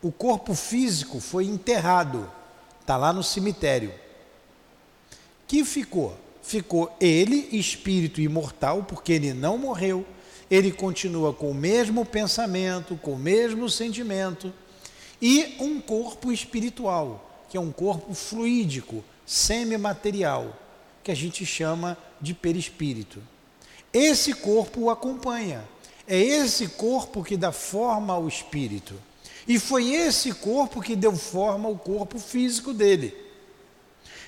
O 0.00 0.12
corpo 0.12 0.54
físico 0.54 1.20
foi 1.20 1.44
enterrado. 1.44 2.30
Está 2.80 2.96
lá 2.96 3.12
no 3.12 3.22
cemitério. 3.22 3.92
Que 5.46 5.64
ficou? 5.64 6.16
Ficou 6.40 6.94
ele, 7.00 7.48
espírito 7.52 8.20
imortal, 8.20 8.84
porque 8.84 9.12
ele 9.12 9.34
não 9.34 9.58
morreu 9.58 10.06
ele 10.50 10.70
continua 10.70 11.32
com 11.32 11.50
o 11.50 11.54
mesmo 11.54 12.04
pensamento, 12.04 12.96
com 12.96 13.12
o 13.12 13.18
mesmo 13.18 13.68
sentimento, 13.68 14.52
e 15.20 15.56
um 15.58 15.80
corpo 15.80 16.30
espiritual, 16.30 17.44
que 17.48 17.56
é 17.56 17.60
um 17.60 17.72
corpo 17.72 18.14
fluídico, 18.14 19.02
semimaterial, 19.24 20.56
que 21.02 21.10
a 21.10 21.14
gente 21.14 21.44
chama 21.44 21.96
de 22.20 22.34
perispírito. 22.34 23.22
Esse 23.92 24.32
corpo 24.34 24.82
o 24.82 24.90
acompanha. 24.90 25.64
É 26.06 26.18
esse 26.18 26.68
corpo 26.68 27.24
que 27.24 27.36
dá 27.36 27.50
forma 27.50 28.14
ao 28.14 28.28
espírito. 28.28 28.94
E 29.48 29.58
foi 29.58 29.94
esse 29.94 30.32
corpo 30.32 30.80
que 30.80 30.94
deu 30.94 31.16
forma 31.16 31.68
ao 31.68 31.76
corpo 31.76 32.18
físico 32.18 32.72
dele. 32.72 33.16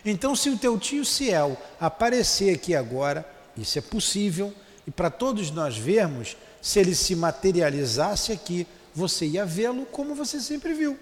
Então, 0.05 0.35
se 0.35 0.49
o 0.49 0.57
teu 0.57 0.79
tio 0.79 1.05
Ciel 1.05 1.57
aparecer 1.79 2.55
aqui 2.55 2.75
agora, 2.75 3.29
isso 3.57 3.79
é 3.79 3.83
possível, 3.83 4.55
e 4.89 4.91
para 4.91 5.11
todos 5.11 5.51
nós 5.51 5.77
vermos, 5.77 6.35
se 6.63 6.79
ele 6.79 6.95
se 6.95 7.15
materializasse 7.15 8.33
aqui, 8.33 8.67
você 8.95 9.27
ia 9.27 9.45
vê-lo 9.45 9.85
como 9.85 10.15
você 10.15 10.41
sempre 10.41 10.73
viu. 10.73 10.99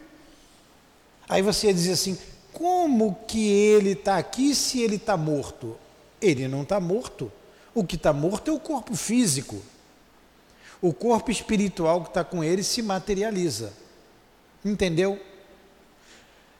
Aí 1.29 1.40
você 1.40 1.68
ia 1.68 1.75
dizer 1.75 1.92
assim: 1.92 2.18
como 2.53 3.16
que 3.29 3.49
ele 3.49 3.90
está 3.90 4.18
aqui 4.18 4.57
se 4.57 4.81
ele 4.81 4.96
está 4.96 5.16
morto? 5.16 5.77
Ele 6.20 6.49
não 6.49 6.62
está 6.62 6.81
morto. 6.81 7.31
O 7.72 7.85
que 7.85 7.94
está 7.94 8.12
morto 8.12 8.51
é 8.51 8.55
o 8.55 8.59
corpo 8.59 8.96
físico. 8.96 9.62
O 10.83 10.92
corpo 10.92 11.31
espiritual 11.31 12.03
que 12.03 12.09
está 12.09 12.25
com 12.25 12.42
ele 12.42 12.64
se 12.64 12.83
materializa. 12.83 13.72
Entendeu? 14.64 15.16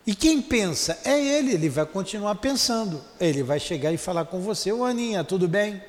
E 0.07 0.15
quem 0.15 0.41
pensa 0.41 0.97
é 1.05 1.21
ele, 1.21 1.55
ele 1.55 1.69
vai 1.69 1.87
continuar 1.87 2.37
pensando. 2.37 3.03
Ele 3.19 3.43
vai 3.43 3.59
chegar 3.59 3.93
e 3.93 3.97
falar 3.97 4.27
com 4.27 4.41
você: 4.41 4.71
Ô 4.71 4.85
Aninha, 4.85 5.25
tudo 5.25 5.49
bem? 5.49 5.83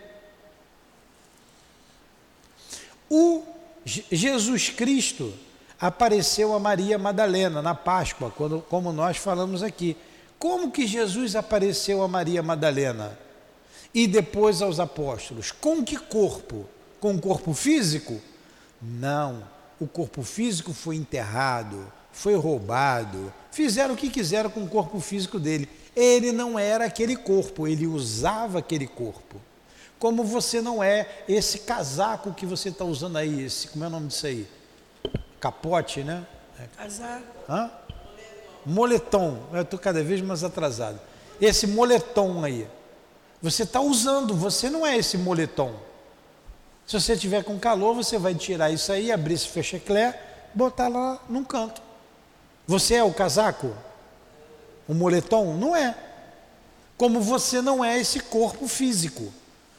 O 3.10 3.44
Jesus 3.86 4.70
Cristo 4.70 5.34
apareceu 5.80 6.54
a 6.54 6.60
Maria 6.60 6.98
Madalena 6.98 7.62
na 7.62 7.76
Páscoa, 7.76 8.32
quando, 8.36 8.62
como 8.70 8.92
nós 8.92 9.18
falamos 9.18 9.64
aqui. 9.64 9.96
Como 10.40 10.72
que 10.72 10.86
Jesus 10.86 11.36
apareceu 11.36 12.04
a 12.04 12.08
Maria 12.08 12.44
Madalena? 12.44 13.18
E 13.94 14.06
depois 14.06 14.62
aos 14.62 14.80
apóstolos? 14.80 15.52
Com 15.52 15.84
que 15.84 15.98
corpo? 15.98 16.66
Com 17.00 17.16
o 17.16 17.22
corpo 17.22 17.54
físico? 17.54 18.20
Não. 18.82 19.44
O 19.80 19.88
corpo 19.88 20.24
físico 20.24 20.74
foi 20.74 20.96
enterrado, 20.96 21.92
foi 22.12 22.36
roubado, 22.36 23.32
fizeram 23.52 23.94
o 23.94 23.98
que 23.98 24.10
quiseram 24.10 24.50
com 24.50 24.64
o 24.64 24.70
corpo 24.70 25.00
físico 25.00 25.40
dele. 25.40 25.70
Ele 25.96 26.32
não 26.32 26.58
era 26.58 26.86
aquele 26.86 27.16
corpo, 27.16 27.68
ele 27.68 27.88
usava 27.88 28.60
aquele 28.60 28.88
corpo. 28.88 29.40
Como 30.00 30.24
você 30.24 30.62
não 30.62 30.84
é 30.84 31.08
esse 31.28 31.60
casaco 31.60 32.34
que 32.34 32.46
você 32.46 32.70
está 32.70 32.86
usando 32.86 33.18
aí, 33.18 33.44
esse, 33.44 33.68
como 33.70 33.84
é 33.84 33.88
o 33.88 33.90
nome 33.90 34.08
disso 34.08 34.28
aí? 34.28 34.48
Capote, 35.40 36.04
né? 36.04 36.26
Casaco. 36.76 37.24
Hã? 37.50 37.72
Moletom. 38.66 39.40
Eu 39.54 39.62
estou 39.62 39.80
cada 39.80 40.04
vez 40.04 40.22
mais 40.22 40.44
atrasado. 40.44 41.00
Esse 41.40 41.66
moletom 41.66 42.44
aí. 42.44 42.68
Você 43.42 43.64
está 43.64 43.80
usando, 43.80 44.36
você 44.36 44.70
não 44.70 44.86
é 44.86 44.98
esse 44.98 45.18
moletom. 45.18 45.74
Se 46.86 47.00
você 47.00 47.18
tiver 47.18 47.44
com 47.44 47.60
calor, 47.60 47.94
você 47.94 48.18
vai 48.18 48.34
tirar 48.34 48.72
isso 48.72 48.92
aí, 48.92 49.12
abrir 49.12 49.34
esse 49.34 49.48
fecheclé, 49.48 50.20
botar 50.54 50.88
lá 50.88 51.20
num 51.30 51.44
canto. 51.44 51.82
Você 52.66 52.96
é 52.96 53.04
o 53.04 53.14
casaco? 53.14 53.76
O 54.88 54.94
moletom? 54.94 55.56
Não 55.56 55.76
é. 55.76 55.96
Como 56.98 57.22
você 57.22 57.62
não 57.62 57.84
é 57.84 58.00
esse 58.00 58.20
corpo 58.22 58.68
físico. 58.68 59.32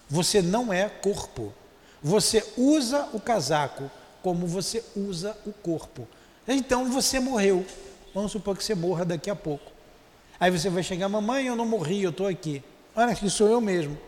Você 0.08 0.40
não 0.40 0.72
é 0.72 0.88
corpo. 0.88 1.52
Você 2.02 2.44
usa 2.56 3.08
o 3.12 3.20
casaco 3.20 3.90
como 4.22 4.46
você 4.46 4.84
usa 4.96 5.36
o 5.46 5.52
corpo. 5.52 6.06
Então 6.46 6.90
você 6.90 7.20
morreu. 7.20 7.64
Vamos 8.14 8.32
supor 8.32 8.56
que 8.56 8.64
você 8.64 8.74
morra 8.74 9.04
daqui 9.04 9.30
a 9.30 9.36
pouco. 9.36 9.70
Aí 10.40 10.50
você 10.50 10.70
vai 10.70 10.82
chegar, 10.82 11.08
mamãe, 11.08 11.46
eu 11.46 11.56
não 11.56 11.66
morri, 11.66 12.02
eu 12.02 12.10
estou 12.10 12.26
aqui. 12.26 12.62
Olha 12.94 13.14
que 13.14 13.28
sou 13.28 13.48
eu 13.48 13.60
mesmo, 13.60 13.98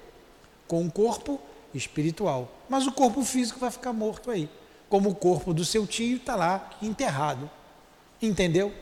com 0.67 0.81
um 0.83 0.91
corpo 0.91 1.41
espiritual. 1.75 2.51
Mas 2.69 2.87
o 2.87 2.93
corpo 2.93 3.23
físico 3.23 3.59
vai 3.59 3.71
ficar 3.71 3.93
morto 3.93 4.31
aí. 4.31 4.49
Como 4.89 5.11
o 5.11 5.15
corpo 5.15 5.53
do 5.53 5.65
seu 5.65 5.87
tio 5.87 6.17
está 6.17 6.35
lá 6.35 6.71
enterrado. 6.81 7.51
Entendeu? 8.21 8.73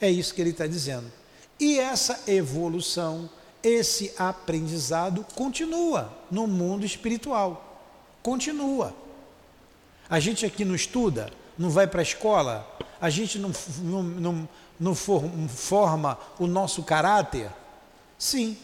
É 0.00 0.10
isso 0.10 0.34
que 0.34 0.40
ele 0.40 0.50
está 0.50 0.66
dizendo. 0.66 1.10
E 1.58 1.78
essa 1.78 2.22
evolução, 2.26 3.28
esse 3.62 4.12
aprendizado 4.18 5.24
continua 5.34 6.12
no 6.30 6.46
mundo 6.46 6.84
espiritual. 6.84 7.82
Continua. 8.22 8.94
A 10.08 10.18
gente 10.18 10.44
aqui 10.44 10.64
não 10.64 10.74
estuda, 10.74 11.30
não 11.56 11.70
vai 11.70 11.86
para 11.86 12.00
a 12.00 12.02
escola, 12.02 12.66
a 13.00 13.08
gente 13.08 13.38
não, 13.38 13.52
não, 13.78 14.02
não, 14.02 14.48
não 14.78 14.94
forma 14.94 16.18
o 16.38 16.46
nosso 16.46 16.82
caráter? 16.82 17.50
Sim. 18.18 18.56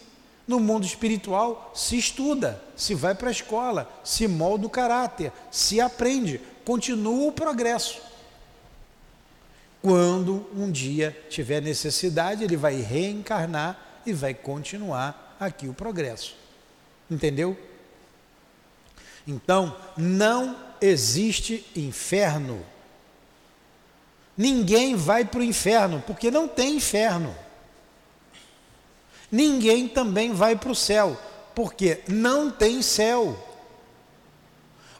No 0.46 0.60
mundo 0.60 0.86
espiritual 0.86 1.72
se 1.74 1.98
estuda, 1.98 2.62
se 2.76 2.94
vai 2.94 3.14
para 3.14 3.28
a 3.28 3.32
escola, 3.32 3.90
se 4.04 4.28
molda 4.28 4.66
o 4.66 4.70
caráter, 4.70 5.32
se 5.50 5.80
aprende, 5.80 6.40
continua 6.64 7.28
o 7.28 7.32
progresso. 7.32 8.00
Quando 9.82 10.48
um 10.54 10.70
dia 10.70 11.16
tiver 11.28 11.60
necessidade, 11.60 12.44
ele 12.44 12.56
vai 12.56 12.76
reencarnar 12.76 13.85
e 14.06 14.12
vai 14.12 14.32
continuar 14.32 15.36
aqui 15.38 15.68
o 15.68 15.74
progresso. 15.74 16.36
Entendeu? 17.10 17.58
Então, 19.26 19.76
não 19.96 20.56
existe 20.80 21.66
inferno. 21.74 22.64
Ninguém 24.36 24.94
vai 24.94 25.24
para 25.24 25.40
o 25.40 25.44
inferno, 25.44 26.02
porque 26.06 26.30
não 26.30 26.46
tem 26.46 26.76
inferno. 26.76 27.34
Ninguém 29.30 29.88
também 29.88 30.32
vai 30.32 30.54
para 30.54 30.70
o 30.70 30.74
céu, 30.74 31.20
porque 31.54 32.02
não 32.06 32.50
tem 32.50 32.80
céu. 32.82 33.42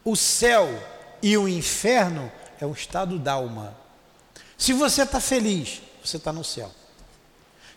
O 0.05 0.17
céu 0.17 0.69
e 1.23 1.37
o 1.37 1.49
inferno 1.49 2.31
é 2.61 2.67
um 2.67 2.73
estado 2.73 3.19
d'alma. 3.19 3.77
Se 4.57 4.73
você 4.73 5.03
está 5.03 5.21
feliz, 5.21 5.83
você 6.03 6.17
está 6.17 6.33
no 6.33 6.43
céu. 6.45 6.73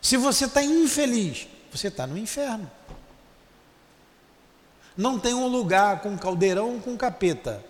Se 0.02 0.18
você 0.18 0.46
está 0.46 0.64
infeliz, 0.64 1.48
você 1.72 1.88
está 1.88 2.08
no 2.08 2.18
inferno. 2.18 2.70
Não 4.96 5.20
tem 5.20 5.34
um 5.34 5.48
lugar 5.48 6.02
com 6.02 6.18
caldeirão 6.18 6.76
ou 6.76 6.82
com 6.82 6.98
capeta, 6.98 7.64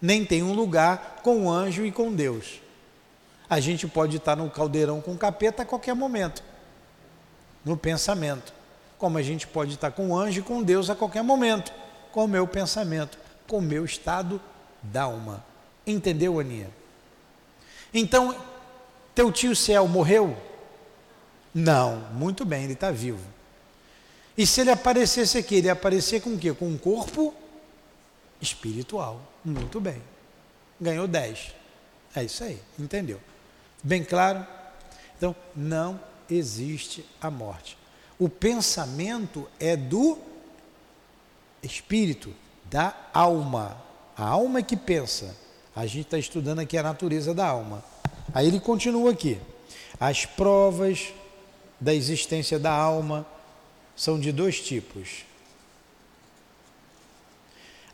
nem 0.00 0.24
tem 0.24 0.42
um 0.42 0.52
lugar 0.52 1.20
com 1.22 1.50
anjo 1.50 1.84
e 1.84 1.92
com 1.92 2.12
Deus. 2.12 2.60
A 3.48 3.60
gente 3.60 3.86
pode 3.86 4.16
estar 4.16 4.34
no 4.34 4.48
caldeirão 4.50 5.00
com 5.00 5.16
capeta 5.16 5.62
a 5.62 5.66
qualquer 5.66 5.94
momento, 5.94 6.42
no 7.64 7.76
pensamento. 7.76 8.52
Como 8.96 9.18
a 9.18 9.22
gente 9.22 9.46
pode 9.46 9.74
estar 9.74 9.90
com 9.90 10.16
anjo 10.16 10.40
e 10.40 10.42
com 10.42 10.62
Deus 10.62 10.88
a 10.88 10.94
qualquer 10.94 11.22
momento, 11.22 11.72
com 12.12 12.24
o 12.24 12.28
meu 12.28 12.46
pensamento, 12.46 13.18
com 13.46 13.58
o 13.58 13.62
meu 13.62 13.84
estado 13.84 14.40
da 14.82 15.02
alma. 15.02 15.44
Entendeu, 15.86 16.40
Aninha? 16.40 16.70
Então, 17.92 18.34
teu 19.14 19.30
tio 19.30 19.54
céu 19.54 19.86
morreu? 19.86 20.36
Não, 21.54 21.96
muito 22.12 22.44
bem, 22.44 22.64
ele 22.64 22.72
está 22.72 22.90
vivo. 22.90 23.24
E 24.36 24.46
se 24.46 24.62
ele 24.62 24.70
aparecesse 24.70 25.36
aqui, 25.36 25.56
ele 25.56 25.66
ia 25.66 25.74
aparecer 25.74 26.22
com 26.22 26.30
o 26.30 26.38
quê? 26.38 26.52
Com 26.52 26.66
um 26.66 26.78
corpo 26.78 27.34
espiritual. 28.40 29.20
Muito 29.44 29.80
bem. 29.80 30.02
Ganhou 30.80 31.06
10. 31.06 31.54
É 32.14 32.24
isso 32.24 32.42
aí, 32.44 32.58
entendeu? 32.78 33.20
Bem 33.82 34.02
claro? 34.02 34.46
Então, 35.16 35.36
não 35.54 36.00
existe 36.28 37.04
a 37.20 37.30
morte. 37.30 37.76
O 38.18 38.28
pensamento 38.28 39.48
é 39.60 39.76
do 39.76 40.18
espírito, 41.62 42.34
da 42.64 42.94
alma. 43.12 43.76
A 44.16 44.26
alma 44.26 44.60
é 44.60 44.62
que 44.62 44.76
pensa. 44.76 45.36
A 45.74 45.86
gente 45.86 46.06
está 46.06 46.18
estudando 46.18 46.60
aqui 46.60 46.76
a 46.76 46.82
natureza 46.82 47.34
da 47.34 47.46
alma. 47.46 47.84
Aí 48.34 48.46
ele 48.46 48.60
continua 48.60 49.10
aqui. 49.12 49.38
As 49.98 50.24
provas 50.26 51.12
da 51.82 51.92
existência 51.92 52.60
da 52.60 52.70
alma 52.70 53.26
são 53.96 54.18
de 54.18 54.30
dois 54.30 54.60
tipos. 54.60 55.24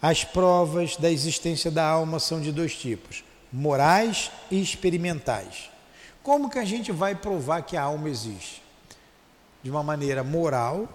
As 0.01 0.23
provas 0.25 0.97
da 0.97 1.11
existência 1.11 1.71
da 1.71 1.85
alma 1.85 2.21
são 2.21 2.39
de 2.39 2.53
dois 2.53 2.75
tipos: 2.75 3.25
morais 3.51 4.31
e 4.51 4.61
experimentais. 4.61 5.71
Como 6.23 6.51
que 6.51 6.59
a 6.59 6.67
gente 6.67 6.93
vai 6.93 7.15
provar 7.15 7.63
que 7.63 7.79
a 7.79 7.83
alma 7.83 8.11
existe? 8.11 8.63
De 9.63 9.71
uma 9.71 9.83
maneira 9.83 10.23
moral, 10.23 10.87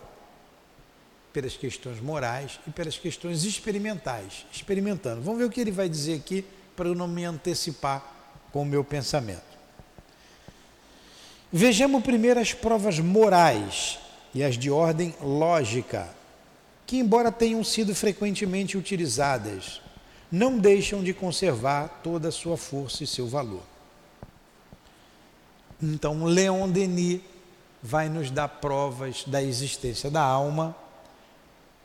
pelas 1.33 1.57
questões 1.57 1.99
morais 1.99 2.59
e 2.67 2.69
pelas 2.69 2.95
questões 2.95 3.43
experimentais, 3.43 4.45
experimentando. 4.53 5.23
Vamos 5.23 5.39
ver 5.39 5.45
o 5.45 5.49
que 5.49 5.59
ele 5.59 5.71
vai 5.71 5.89
dizer 5.89 6.19
aqui 6.19 6.45
para 6.75 6.87
eu 6.87 6.93
não 6.93 7.07
me 7.07 7.25
antecipar 7.25 8.03
com 8.51 8.61
o 8.61 8.65
meu 8.65 8.83
pensamento. 8.83 9.52
Vejamos 11.55 12.01
primeiro 12.01 12.39
as 12.39 12.51
provas 12.51 12.97
morais 12.97 13.99
e 14.33 14.43
as 14.43 14.57
de 14.57 14.71
ordem 14.71 15.13
lógica, 15.21 16.09
que, 16.83 16.97
embora 16.97 17.31
tenham 17.31 17.63
sido 17.63 17.93
frequentemente 17.93 18.75
utilizadas, 18.75 19.79
não 20.31 20.57
deixam 20.57 21.03
de 21.03 21.13
conservar 21.13 21.99
toda 22.01 22.29
a 22.29 22.31
sua 22.31 22.57
força 22.57 23.03
e 23.03 23.07
seu 23.07 23.27
valor. 23.27 23.61
Então, 25.79 26.23
Leon 26.23 26.67
Denis 26.67 27.21
vai 27.83 28.09
nos 28.09 28.31
dar 28.31 28.47
provas 28.47 29.23
da 29.27 29.43
existência 29.43 30.09
da 30.09 30.23
alma 30.23 30.75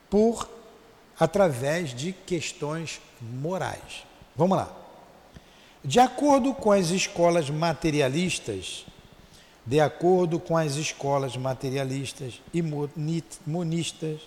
por 0.09 0.49
através 1.21 1.95
de 1.95 2.13
questões 2.13 3.03
morais. 3.21 4.07
Vamos 4.35 4.57
lá. 4.57 4.75
De 5.85 6.01
acordo 6.01 6.55
com 6.55 6.73
as 6.73 6.89
escolas 6.89 7.51
materialistas, 7.51 8.87
de 9.69 9.81
acordo 9.81 10.41
com 10.41 10.57
as 10.57 10.77
escolas 10.77 11.37
materialistas 11.37 12.41
e 12.55 12.63
monistas, 13.47 14.23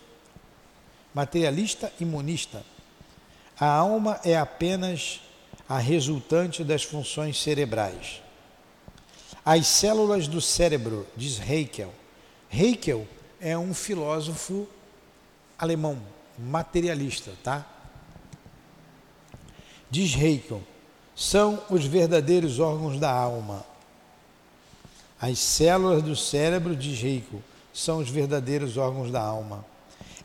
materialista 1.16 1.92
e 2.00 2.06
monista, 2.06 2.64
a 3.60 3.66
alma 3.66 4.20
é 4.24 4.38
apenas 4.38 5.20
a 5.68 5.80
resultante 5.80 6.64
das 6.64 6.84
funções 6.84 7.42
cerebrais. 7.42 8.22
As 9.44 9.66
células 9.66 10.28
do 10.28 10.40
cérebro, 10.40 11.08
diz 11.18 11.40
Heikel. 11.40 11.92
Heikel 12.54 13.08
é 13.40 13.58
um 13.58 13.74
filósofo 13.74 14.68
alemão, 15.58 16.00
materialista, 16.38 17.32
tá? 17.44 17.66
Diz 19.90 20.14
Heikel, 20.14 20.62
são 21.16 21.64
os 21.68 21.84
verdadeiros 21.84 22.60
órgãos 22.60 23.00
da 23.00 23.12
alma. 23.12 23.71
As 25.22 25.38
células 25.38 26.02
do 26.02 26.16
cérebro, 26.16 26.76
diz 26.76 27.04
Heikel, 27.04 27.42
são 27.74 28.00
os 28.00 28.10
verdadeiros 28.10 28.76
órgãos 28.78 29.12
da 29.12 29.22
alma. 29.22 29.64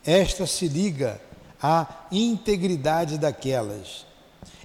Esta 0.05 0.47
se 0.47 0.67
liga 0.69 1.21
à 1.63 2.07
integridade 2.11 3.19
daquelas. 3.19 4.07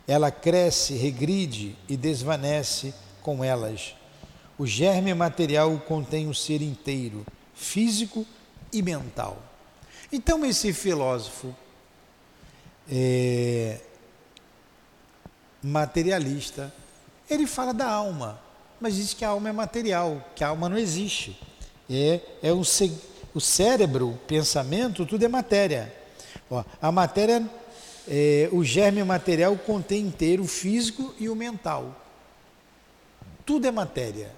Ela 0.07 0.31
cresce, 0.31 0.93
regride 0.93 1.75
e 1.89 1.97
desvanece 1.97 2.93
com 3.21 3.43
elas 3.43 3.95
o 4.61 4.67
germe 4.67 5.11
material 5.15 5.75
contém 5.87 6.27
o 6.27 6.35
ser 6.35 6.61
inteiro, 6.61 7.25
físico 7.55 8.23
e 8.71 8.83
mental. 8.83 9.41
Então, 10.11 10.45
esse 10.45 10.71
filósofo 10.71 11.55
é, 12.87 13.79
materialista, 15.63 16.71
ele 17.27 17.47
fala 17.47 17.73
da 17.73 17.89
alma, 17.89 18.39
mas 18.81 18.95
diz 18.95 19.13
que 19.13 19.23
a 19.23 19.29
alma 19.29 19.49
é 19.49 19.51
material, 19.51 20.25
que 20.35 20.43
a 20.43 20.47
alma 20.47 20.67
não 20.67 20.77
existe. 20.77 21.39
É, 21.87 22.19
é 22.41 22.51
o, 22.51 22.61
o 23.33 23.39
cérebro, 23.39 24.09
o 24.09 24.17
pensamento, 24.17 25.05
tudo 25.05 25.23
é 25.23 25.27
matéria. 25.27 25.93
Ó, 26.49 26.63
a 26.81 26.91
matéria, 26.91 27.47
é, 28.07 28.49
o 28.51 28.63
germe 28.63 29.03
material 29.03 29.55
contém 29.55 30.01
inteiro 30.01 30.43
o 30.43 30.47
físico 30.47 31.13
e 31.19 31.29
o 31.29 31.35
mental. 31.35 31.95
Tudo 33.45 33.67
é 33.67 33.71
matéria. 33.71 34.31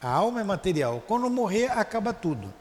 A 0.00 0.10
alma 0.10 0.40
é 0.40 0.44
material. 0.44 1.02
Quando 1.06 1.28
morrer, 1.28 1.70
acaba 1.70 2.14
tudo. 2.14 2.52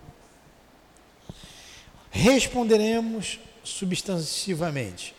Responderemos 2.11 3.39
substantivamente. 3.63 5.15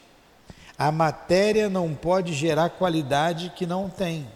A 0.77 0.93
matéria 0.93 1.71
não 1.71 1.95
pode 1.95 2.35
gerar 2.35 2.69
qualidade 2.71 3.53
que 3.57 3.65
não 3.65 3.89
tem. 3.89 4.29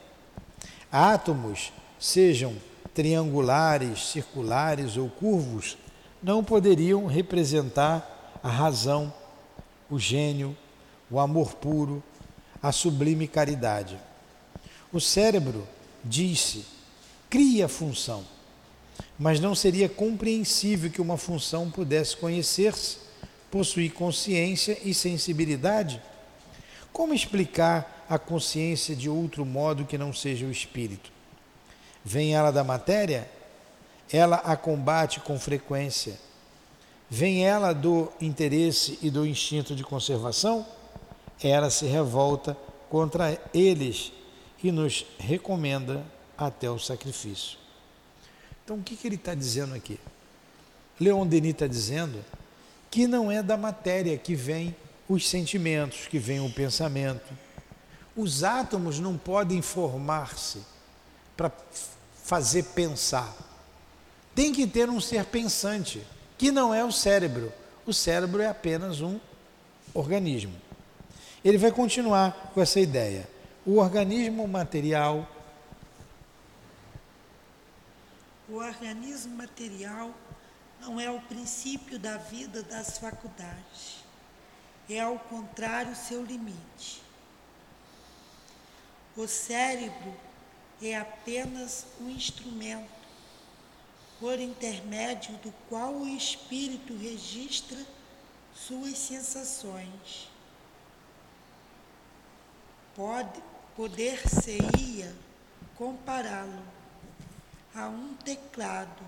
Átomos, 0.97 1.73
sejam 1.99 2.55
triangulares, 2.95 4.11
circulares 4.11 4.97
ou 4.97 5.11
curvos, 5.11 5.77
não 6.23 6.45
poderiam 6.45 7.07
representar 7.07 8.39
a 8.41 8.49
razão, 8.49 9.13
o 9.91 9.99
gênio, 9.99 10.57
o 11.11 11.19
amor 11.19 11.57
puro, 11.57 12.01
a 12.63 12.71
sublime 12.71 13.27
caridade. 13.27 13.99
O 14.93 15.01
cérebro, 15.01 15.67
disse, 16.05 16.65
cria 17.29 17.67
função, 17.67 18.25
mas 19.19 19.41
não 19.41 19.53
seria 19.53 19.89
compreensível 19.89 20.89
que 20.93 21.01
uma 21.01 21.17
função 21.17 21.73
pudesse 21.73 22.17
conhecer-se, 22.17 22.99
possuir 23.51 23.93
consciência 23.93 24.79
e 24.85 24.95
sensibilidade? 24.95 26.01
Como 26.93 27.13
explicar 27.13 27.94
a 28.09 28.19
consciência 28.19 28.95
de 28.95 29.09
outro 29.09 29.45
modo 29.45 29.85
que 29.85 29.99
não 29.99 30.13
seja 30.13 30.47
o 30.47 30.51
espírito? 30.51 31.11
Vem 32.05 32.35
ela 32.35 32.51
da 32.51 32.63
matéria? 32.63 33.31
Ela 34.13 34.37
a 34.37 34.57
combate 34.57 35.21
com 35.21 35.39
frequência. 35.39 36.19
Vem 37.09 37.47
ela 37.47 37.73
do 37.73 38.11
interesse 38.21 38.99
e 39.03 39.11
do 39.11 39.27
instinto 39.27 39.75
de 39.75 39.83
conservação? 39.83 40.67
Ela 41.43 41.71
se 41.71 41.87
revolta 41.87 42.57
contra 42.91 43.41
eles 43.53 44.13
e 44.63 44.71
nos 44.71 45.07
recomenda 45.19 46.05
até 46.37 46.71
o 46.71 46.79
sacrifício. 46.79 47.59
Então, 48.65 48.77
o 48.77 48.83
que, 48.83 48.97
que 48.97 49.07
ele 49.07 49.17
está 49.17 49.35
dizendo 49.35 49.75
aqui? 49.75 49.99
Leon 50.99 51.27
Denis 51.27 51.53
está 51.53 51.67
dizendo 51.67 52.25
que 52.91 53.07
não 53.07 53.31
é 53.31 53.43
da 53.43 53.57
matéria 53.57 54.17
que 54.17 54.35
vem 54.35 54.75
os 55.09 55.29
sentimentos, 55.29 56.07
que 56.07 56.19
vem 56.19 56.41
o 56.41 56.51
pensamento. 56.51 57.33
Os 58.17 58.45
átomos 58.45 58.99
não 58.99 59.19
podem 59.19 59.61
formar-se 59.61 60.63
para 61.37 61.51
fazer 62.23 62.63
pensar. 62.63 63.35
Tem 64.35 64.53
que 64.53 64.67
ter 64.67 64.89
um 64.89 65.01
ser 65.01 65.25
pensante, 65.27 66.05
que 66.39 66.51
não 66.51 66.73
é 66.73 66.85
o 66.85 66.93
cérebro. 66.93 67.53
O 67.87 67.93
cérebro 67.93 68.41
é 68.41 68.49
apenas 68.49 69.01
um 69.01 69.21
organismo. 69.93 70.55
Ele 71.45 71.59
vai 71.59 71.71
continuar 71.71 72.51
com 72.55 72.61
essa 72.61 72.81
ideia. 72.81 73.29
O 73.67 73.77
organismo 73.77 74.49
material. 74.49 75.29
O 78.49 78.57
organismo 78.57 79.37
material 79.37 80.11
não 80.81 80.99
é 80.99 81.11
o 81.11 81.21
princípio 81.21 81.99
da 81.99 82.17
vida 82.17 82.63
das 82.63 82.99
faculdades. 82.99 84.05
É, 84.89 85.01
ao 85.01 85.19
contrário, 85.19 85.95
seu 85.95 86.25
limite. 86.25 87.04
O 89.17 89.29
cérebro 89.29 90.13
é 90.83 90.97
apenas 90.97 91.87
um 92.01 92.11
instrumento 92.11 92.91
por 94.19 94.41
intermédio 94.41 95.37
do 95.37 95.53
qual 95.69 95.93
o 95.93 96.09
espírito 96.09 96.97
registra 96.97 97.79
suas 98.55 98.99
sensações. 98.99 100.29
Pode 102.97 103.41
poder-se-ia 103.77 105.15
compará-lo 105.77 106.63
a 107.75 107.87
um 107.87 108.15
teclado 108.15 109.05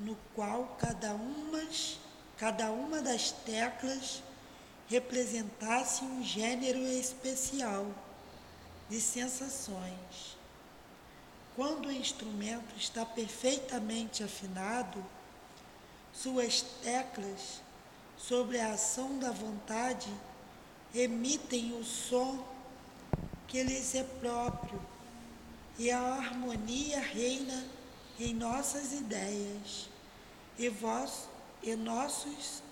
no 0.00 0.16
qual 0.34 0.76
cada 0.78 1.12
cada 2.38 2.70
uma 2.70 3.02
das 3.02 3.30
teclas 3.30 4.22
representasse 4.88 6.02
um 6.02 6.22
gênero 6.22 6.80
especial 6.80 7.86
de 8.92 9.00
sensações. 9.00 10.36
Quando 11.56 11.86
o 11.86 11.92
instrumento 11.92 12.76
está 12.76 13.06
perfeitamente 13.06 14.22
afinado, 14.22 15.02
suas 16.12 16.60
teclas, 16.82 17.62
sobre 18.18 18.60
a 18.60 18.74
ação 18.74 19.18
da 19.18 19.30
vontade, 19.30 20.12
emitem 20.94 21.72
o 21.72 21.82
som 21.82 22.46
que 23.48 23.62
lhes 23.62 23.94
é 23.94 24.04
próprio, 24.04 24.80
e 25.78 25.90
a 25.90 25.98
harmonia 25.98 27.00
reina 27.00 27.66
em 28.20 28.34
nossas 28.34 28.92
ideias 28.92 29.88
e, 30.58 30.68
vós, 30.68 31.30
e 31.62 31.74
nossos 31.74 32.62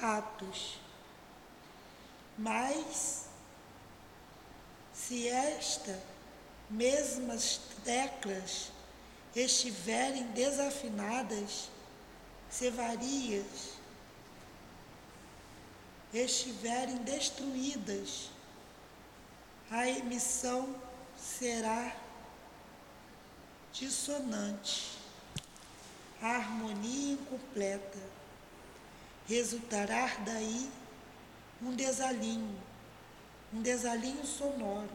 atos. 0.00 0.78
Mas, 2.38 3.25
se 5.06 5.28
esta 5.28 5.96
mesmas 6.68 7.60
teclas 7.84 8.72
estiverem 9.34 10.24
desafinadas, 10.28 11.70
se 12.50 12.70
varias, 12.70 13.74
estiverem 16.12 16.96
destruídas, 16.98 18.30
a 19.70 19.88
emissão 19.88 20.74
será 21.16 21.94
dissonante, 23.72 24.92
a 26.20 26.36
harmonia 26.36 27.12
incompleta. 27.12 27.98
Resultará 29.28 30.06
daí 30.24 30.70
um 31.60 31.74
desalinho, 31.74 32.58
um 33.56 33.62
desalinho 33.62 34.24
sonoro, 34.26 34.90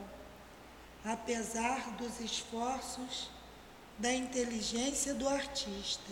apesar 1.04 1.91
dos 1.95 2.19
esforços 2.19 3.32
da 3.97 4.13
inteligência 4.13 5.15
do 5.15 5.28
artista, 5.28 6.12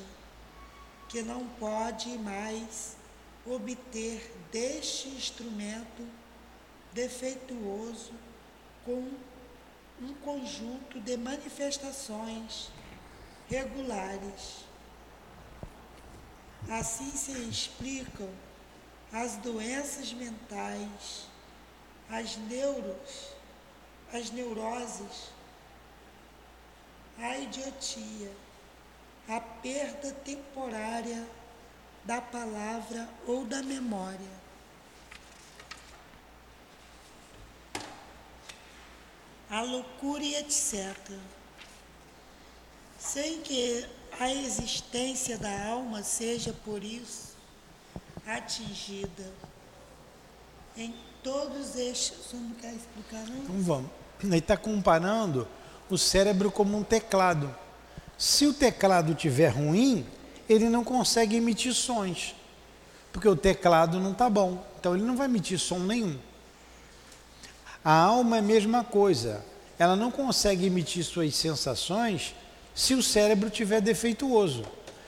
que 1.07 1.21
não 1.21 1.47
pode 1.59 2.09
mais 2.17 2.95
obter 3.45 4.35
deste 4.51 5.09
instrumento 5.09 6.07
defeituoso 6.91 8.13
com 8.83 9.11
um 10.01 10.13
conjunto 10.15 10.99
de 11.01 11.17
manifestações 11.17 12.71
regulares. 13.47 14.65
Assim 16.67 17.11
se 17.11 17.31
explicam 17.47 18.29
as 19.11 19.35
doenças 19.37 20.11
mentais, 20.13 21.28
as 22.09 22.37
neuros, 22.37 23.29
as 24.11 24.31
neuroses, 24.31 25.29
a 27.17 27.37
idiotia, 27.37 28.31
a 29.27 29.39
perda 29.39 30.11
temporária 30.25 31.27
da 32.03 32.21
palavra 32.21 33.07
ou 33.27 33.45
da 33.45 33.61
memória. 33.61 34.39
a 39.49 39.61
loucura 39.61 40.23
e 40.23 40.35
etc. 40.35 40.95
Sem 42.99 43.41
que 43.41 43.85
a 44.19 44.31
existência 44.31 45.37
da 45.37 45.67
alma 45.67 46.03
seja 46.03 46.53
por 46.63 46.83
isso 46.83 47.35
atingida. 48.27 49.33
Em 50.77 50.93
todos 51.23 51.75
estes. 51.75 52.13
Você 52.17 52.37
não 52.37 52.51
quer 52.51 52.73
explicar, 52.73 53.25
não? 53.27 53.37
Então 53.43 53.61
vamos. 53.61 53.91
Ele 54.23 54.37
está 54.37 54.57
comparando 54.57 55.47
o 55.89 55.97
cérebro 55.97 56.51
como 56.51 56.77
um 56.77 56.83
teclado. 56.83 57.53
Se 58.17 58.45
o 58.45 58.53
teclado 58.53 59.13
estiver 59.13 59.49
ruim, 59.49 60.05
ele 60.47 60.69
não 60.69 60.83
consegue 60.83 61.37
emitir 61.37 61.73
sons. 61.73 62.35
Porque 63.11 63.27
o 63.27 63.35
teclado 63.35 63.99
não 63.99 64.11
está 64.11 64.29
bom. 64.29 64.63
Então 64.79 64.95
ele 64.95 65.03
não 65.03 65.15
vai 65.15 65.27
emitir 65.27 65.59
som 65.59 65.79
nenhum. 65.79 66.17
A 67.83 67.93
alma 67.93 68.37
é 68.37 68.39
a 68.39 68.43
mesma 68.43 68.83
coisa. 68.83 69.43
Ela 69.77 69.95
não 69.95 70.11
consegue 70.11 70.65
emitir 70.65 71.03
suas 71.03 71.33
sensações 71.35 72.35
se 72.75 72.93
o 72.93 73.01
cérebro 73.01 73.47
estiver 73.47 73.81
defeituoso. 73.81 74.63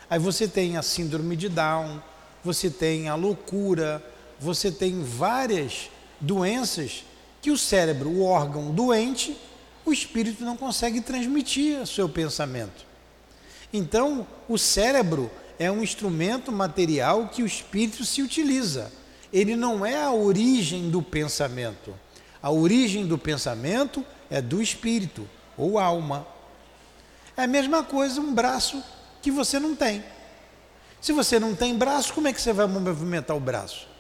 Aí 0.10 0.20
você 0.20 0.48
tem 0.48 0.78
a 0.78 0.82
síndrome 0.82 1.36
de 1.36 1.48
Down, 1.48 2.02
você 2.44 2.70
tem 2.70 3.08
a 3.08 3.16
loucura, 3.16 4.04
você 4.40 4.72
tem 4.72 5.04
várias 5.04 5.90
doenças 6.22 7.04
que 7.42 7.52
o 7.52 7.58
cérebro, 7.58 8.10
o 8.10 8.24
órgão 8.24 8.72
doente, 8.72 9.36
o 9.86 9.92
espírito 9.92 10.46
não 10.46 10.56
consegue 10.56 11.02
transmitir 11.02 11.82
o 11.82 11.88
seu 11.88 12.08
pensamento. 12.08 12.86
Então, 13.74 14.28
o 14.48 14.58
cérebro 14.58 15.32
é 15.58 15.72
um 15.72 15.82
instrumento 15.82 16.52
material 16.52 17.28
que 17.28 17.42
o 17.42 17.46
espírito 17.46 18.06
se 18.06 18.22
utiliza. 18.22 18.92
Ele 19.34 19.56
não 19.56 19.86
é 19.86 20.04
a 20.04 20.12
origem 20.12 20.90
do 20.90 21.02
pensamento. 21.02 21.94
A 22.42 22.52
origem 22.52 23.06
do 23.06 23.18
pensamento 23.18 24.06
é 24.30 24.42
do 24.42 24.62
espírito 24.62 25.28
ou 25.58 25.80
alma. 25.80 26.28
É 27.36 27.44
a 27.44 27.48
mesma 27.48 27.84
coisa 27.84 28.20
um 28.20 28.34
braço 28.34 28.84
que 29.22 29.32
você 29.32 29.60
não 29.60 29.76
tem. 29.76 30.04
Se 31.00 31.12
você 31.12 31.40
não 31.40 31.56
tem 31.56 31.76
braço, 31.76 32.14
como 32.14 32.28
é 32.28 32.34
que 32.34 32.42
você 32.42 32.54
vai 32.54 32.68
movimentar 32.68 33.36
o 33.36 33.40
braço? 33.40 33.91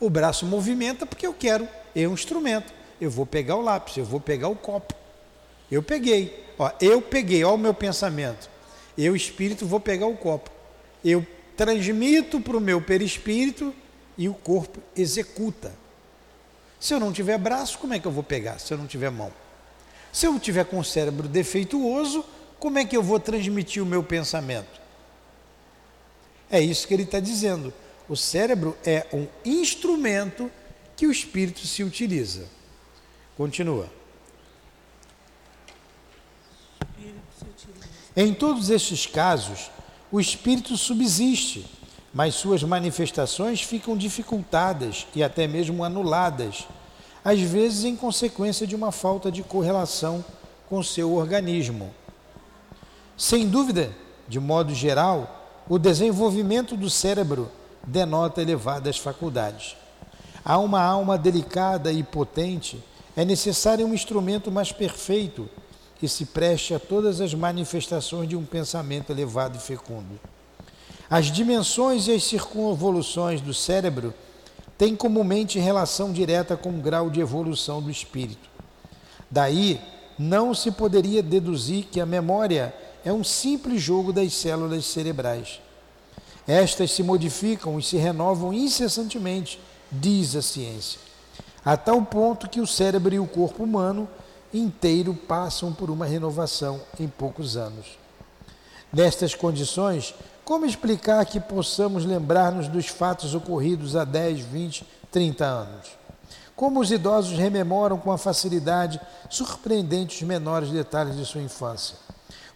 O 0.00 0.10
braço 0.10 0.44
movimenta 0.44 1.06
porque 1.06 1.26
eu 1.26 1.34
quero, 1.34 1.68
é 1.94 2.06
um 2.06 2.14
instrumento. 2.14 2.72
Eu 3.00 3.10
vou 3.10 3.26
pegar 3.26 3.56
o 3.56 3.62
lápis, 3.62 3.96
eu 3.96 4.04
vou 4.04 4.20
pegar 4.20 4.48
o 4.48 4.56
copo. 4.56 4.94
Eu 5.70 5.82
peguei, 5.82 6.44
ó, 6.58 6.70
eu 6.80 7.00
peguei, 7.00 7.44
ó 7.44 7.54
o 7.54 7.58
meu 7.58 7.74
pensamento. 7.74 8.50
Eu, 8.96 9.16
espírito, 9.16 9.66
vou 9.66 9.80
pegar 9.80 10.06
o 10.06 10.16
copo. 10.16 10.50
Eu 11.04 11.26
transmito 11.56 12.40
para 12.40 12.56
o 12.56 12.60
meu 12.60 12.80
perispírito 12.80 13.74
e 14.16 14.28
o 14.28 14.34
corpo 14.34 14.80
executa. 14.96 15.72
Se 16.78 16.94
eu 16.94 17.00
não 17.00 17.12
tiver 17.12 17.38
braço, 17.38 17.78
como 17.78 17.94
é 17.94 17.98
que 17.98 18.06
eu 18.06 18.12
vou 18.12 18.22
pegar? 18.22 18.58
Se 18.58 18.72
eu 18.72 18.78
não 18.78 18.86
tiver 18.86 19.10
mão? 19.10 19.32
Se 20.12 20.26
eu 20.26 20.38
tiver 20.38 20.64
com 20.64 20.78
o 20.78 20.84
cérebro 20.84 21.26
defeituoso, 21.26 22.24
como 22.58 22.78
é 22.78 22.84
que 22.84 22.96
eu 22.96 23.02
vou 23.02 23.18
transmitir 23.18 23.82
o 23.82 23.86
meu 23.86 24.02
pensamento? 24.02 24.80
É 26.50 26.60
isso 26.60 26.86
que 26.86 26.94
ele 26.94 27.02
está 27.02 27.18
dizendo. 27.18 27.72
O 28.08 28.16
cérebro 28.16 28.76
é 28.84 29.06
um 29.12 29.26
instrumento 29.44 30.50
que 30.96 31.06
o 31.06 31.10
espírito 31.10 31.66
se 31.66 31.82
utiliza. 31.82 32.46
Continua. 33.36 33.88
Em 38.16 38.32
todos 38.32 38.70
estes 38.70 39.06
casos, 39.06 39.70
o 40.12 40.20
espírito 40.20 40.76
subsiste, 40.76 41.66
mas 42.12 42.36
suas 42.36 42.62
manifestações 42.62 43.60
ficam 43.60 43.96
dificultadas 43.96 45.06
e 45.14 45.22
até 45.22 45.48
mesmo 45.48 45.82
anuladas, 45.82 46.68
às 47.24 47.40
vezes 47.40 47.84
em 47.84 47.96
consequência 47.96 48.66
de 48.66 48.76
uma 48.76 48.92
falta 48.92 49.32
de 49.32 49.42
correlação 49.42 50.24
com 50.68 50.82
seu 50.82 51.14
organismo. 51.14 51.92
Sem 53.16 53.48
dúvida, 53.48 53.94
de 54.28 54.38
modo 54.38 54.74
geral, 54.74 55.64
o 55.68 55.78
desenvolvimento 55.78 56.76
do 56.76 56.88
cérebro 56.90 57.50
denota 57.86 58.42
elevadas 58.42 58.98
faculdades. 58.98 59.76
A 60.44 60.58
uma 60.58 60.82
alma 60.82 61.16
delicada 61.16 61.92
e 61.92 62.02
potente 62.02 62.82
é 63.16 63.24
necessário 63.24 63.86
um 63.86 63.94
instrumento 63.94 64.50
mais 64.50 64.72
perfeito 64.72 65.48
que 65.98 66.08
se 66.08 66.26
preste 66.26 66.74
a 66.74 66.78
todas 66.78 67.20
as 67.20 67.32
manifestações 67.32 68.28
de 68.28 68.36
um 68.36 68.44
pensamento 68.44 69.10
elevado 69.10 69.56
e 69.56 69.60
fecundo. 69.60 70.20
As 71.08 71.26
dimensões 71.26 72.08
e 72.08 72.12
as 72.12 72.24
circunvoluções 72.24 73.40
do 73.40 73.54
cérebro 73.54 74.12
têm 74.76 74.96
comumente 74.96 75.58
relação 75.58 76.12
direta 76.12 76.56
com 76.56 76.70
o 76.70 76.82
grau 76.82 77.08
de 77.08 77.20
evolução 77.20 77.80
do 77.80 77.90
espírito. 77.90 78.48
Daí, 79.30 79.80
não 80.18 80.54
se 80.54 80.70
poderia 80.70 81.22
deduzir 81.22 81.84
que 81.84 82.00
a 82.00 82.06
memória 82.06 82.74
é 83.04 83.12
um 83.12 83.24
simples 83.24 83.82
jogo 83.82 84.12
das 84.12 84.32
células 84.32 84.84
cerebrais. 84.86 85.60
Estas 86.46 86.90
se 86.90 87.02
modificam 87.02 87.78
e 87.78 87.82
se 87.82 87.96
renovam 87.96 88.52
incessantemente, 88.52 89.58
diz 89.90 90.36
a 90.36 90.42
ciência, 90.42 91.00
a 91.64 91.76
tal 91.76 92.02
ponto 92.02 92.48
que 92.48 92.60
o 92.60 92.66
cérebro 92.66 93.14
e 93.14 93.18
o 93.18 93.26
corpo 93.26 93.62
humano 93.62 94.08
inteiro 94.52 95.14
passam 95.14 95.72
por 95.72 95.90
uma 95.90 96.04
renovação 96.04 96.80
em 97.00 97.08
poucos 97.08 97.56
anos. 97.56 97.98
Nestas 98.92 99.34
condições, 99.34 100.14
como 100.44 100.66
explicar 100.66 101.24
que 101.24 101.40
possamos 101.40 102.04
lembrar-nos 102.04 102.68
dos 102.68 102.86
fatos 102.86 103.34
ocorridos 103.34 103.96
há 103.96 104.04
10, 104.04 104.40
20, 104.40 104.86
30 105.10 105.44
anos? 105.44 105.88
Como 106.54 106.78
os 106.78 106.92
idosos 106.92 107.36
rememoram 107.36 107.98
com 107.98 108.12
a 108.12 108.18
facilidade 108.18 109.00
surpreendente 109.28 110.16
os 110.16 110.22
menores 110.22 110.70
detalhes 110.70 111.16
de 111.16 111.24
sua 111.24 111.40
infância? 111.40 111.96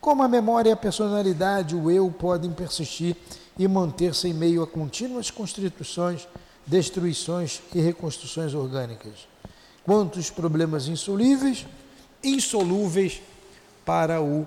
Como 0.01 0.23
a 0.23 0.29
memória 0.29 0.71
e 0.71 0.73
a 0.73 0.77
personalidade, 0.77 1.75
o 1.75 1.91
eu, 1.91 2.09
podem 2.11 2.53
persistir 2.53 3.17
e 3.59 3.67
manter-se 3.67 4.29
em 4.29 4.35
meio 4.35 4.63
a 4.63 4.67
contínuas 4.67 5.31
constituições, 5.31 6.29
destruições 6.67 7.61
e 7.75 7.81
reconstruções 7.81 8.55
orgânicas? 8.55 9.27
Quantos 9.85 10.31
problemas 10.31 10.87
insolúveis 10.87 11.67
insolúveis 12.23 13.21
para 13.85 14.21
o 14.21 14.47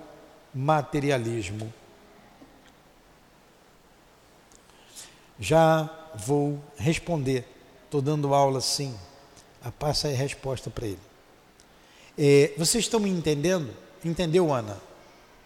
materialismo. 0.54 1.72
Já 5.38 5.90
vou 6.14 6.62
responder, 6.76 7.44
estou 7.84 8.00
dando 8.00 8.34
aula 8.34 8.60
sim, 8.60 8.94
a 9.62 9.70
passa 9.70 10.08
a 10.08 10.12
resposta 10.12 10.70
para 10.70 10.86
ele. 10.86 10.98
É, 12.16 12.52
vocês 12.56 12.84
estão 12.84 13.00
me 13.00 13.10
entendendo? 13.10 13.74
Entendeu, 14.04 14.52
Ana? 14.52 14.78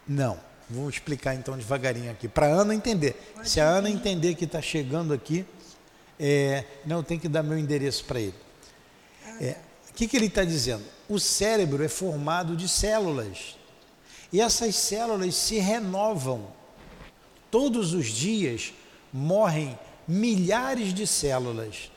Não. 0.07 0.38
Vou 0.68 0.88
explicar 0.88 1.35
então 1.35 1.57
devagarinho 1.57 2.11
aqui, 2.11 2.26
para 2.26 2.46
a 2.46 2.50
Ana 2.50 2.74
entender. 2.74 3.14
Se 3.44 3.61
a 3.61 3.68
Ana 3.68 3.88
entender 3.88 4.35
que 4.35 4.44
está 4.44 4.61
chegando 4.61 5.14
aqui, 5.14 5.46
é, 6.18 6.64
não, 6.85 7.02
tem 7.02 7.18
que 7.18 7.29
dar 7.29 7.42
meu 7.42 7.59
endereço 7.59 8.05
para 8.05 8.20
ele. 8.20 8.35
É, 9.40 9.57
o 9.90 9.92
que, 9.94 10.09
que 10.09 10.16
ele 10.16 10.26
está 10.26 10.44
dizendo? 10.44 10.85
o 11.09 11.18
cérebro 11.18 11.85
é 11.85 11.88
formado 11.88 12.57
de 12.57 12.68
células. 12.68 13.57
E 14.33 14.40
essas 14.40 14.74
células 14.74 15.35
se 15.35 15.59
renovam. 15.59 16.48
Todos 17.50 17.94
os 17.94 18.07
dias 18.07 18.72
morrem 19.12 19.79
milhares 20.07 20.92
de 20.92 21.07
células. 21.07 21.90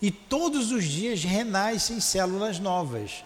E 0.00 0.10
todos 0.10 0.72
os 0.72 0.84
dias 0.84 1.22
renascem 1.22 2.00
células 2.00 2.58
novas. 2.58 3.24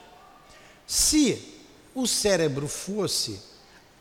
Se 0.86 1.60
o 1.94 2.06
cérebro 2.06 2.66
fosse 2.66 3.40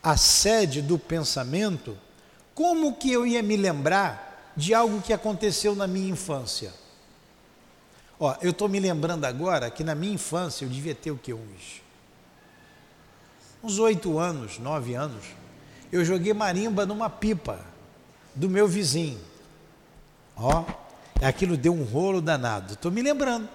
a 0.02 0.16
sede 0.16 0.80
do 0.80 0.98
pensamento, 0.98 1.96
como 2.54 2.94
que 2.94 3.10
eu 3.10 3.26
ia 3.26 3.42
me 3.42 3.56
lembrar 3.56 4.52
de 4.56 4.74
algo 4.74 5.00
que 5.02 5.12
aconteceu 5.12 5.74
na 5.74 5.86
minha 5.86 6.10
infância? 6.10 6.72
Ó, 8.18 8.34
eu 8.42 8.50
estou 8.50 8.68
me 8.68 8.78
lembrando 8.78 9.24
agora 9.24 9.70
que 9.70 9.82
na 9.82 9.94
minha 9.94 10.14
infância 10.14 10.64
eu 10.64 10.68
devia 10.68 10.94
ter 10.94 11.10
o 11.10 11.16
que? 11.16 11.32
Uns 11.32 11.80
uns 13.62 13.78
oito 13.78 14.18
anos, 14.18 14.58
nove 14.58 14.94
anos. 14.94 15.24
Eu 15.92 16.04
joguei 16.04 16.32
marimba 16.32 16.86
numa 16.86 17.10
pipa 17.10 17.60
do 18.34 18.48
meu 18.48 18.66
vizinho. 18.66 19.20
Ó, 20.36 20.64
aquilo 21.22 21.56
deu 21.56 21.74
um 21.74 21.84
rolo 21.84 22.20
danado. 22.20 22.74
Estou 22.74 22.90
me 22.90 23.02
lembrando. 23.02 23.48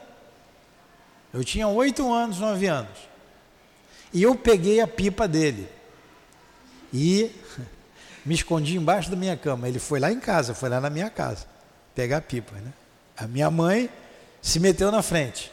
Eu 1.34 1.44
tinha 1.44 1.68
oito 1.68 2.14
anos, 2.14 2.40
nove 2.40 2.68
anos. 2.68 2.98
E 4.14 4.22
eu 4.22 4.36
peguei 4.36 4.80
a 4.80 4.88
pipa 4.88 5.28
dele. 5.28 5.68
E 6.94 7.32
me 8.26 8.36
escondi 8.36 8.78
embaixo 8.78 9.10
da 9.10 9.16
minha 9.16 9.38
cama. 9.38 9.68
Ele 9.68 9.80
foi 9.80 10.00
lá 10.00 10.12
em 10.12 10.20
casa, 10.20 10.54
foi 10.54 10.70
lá 10.70 10.80
na 10.80 10.90
minha 10.90 11.10
casa 11.10 11.46
pegar 11.96 12.18
a 12.18 12.22
pipa. 12.22 12.54
Né? 12.56 12.74
A 13.18 13.26
minha 13.26 13.50
mãe 13.50 13.90
se 14.42 14.60
meteu 14.60 14.92
na 14.92 15.02
frente. 15.02 15.52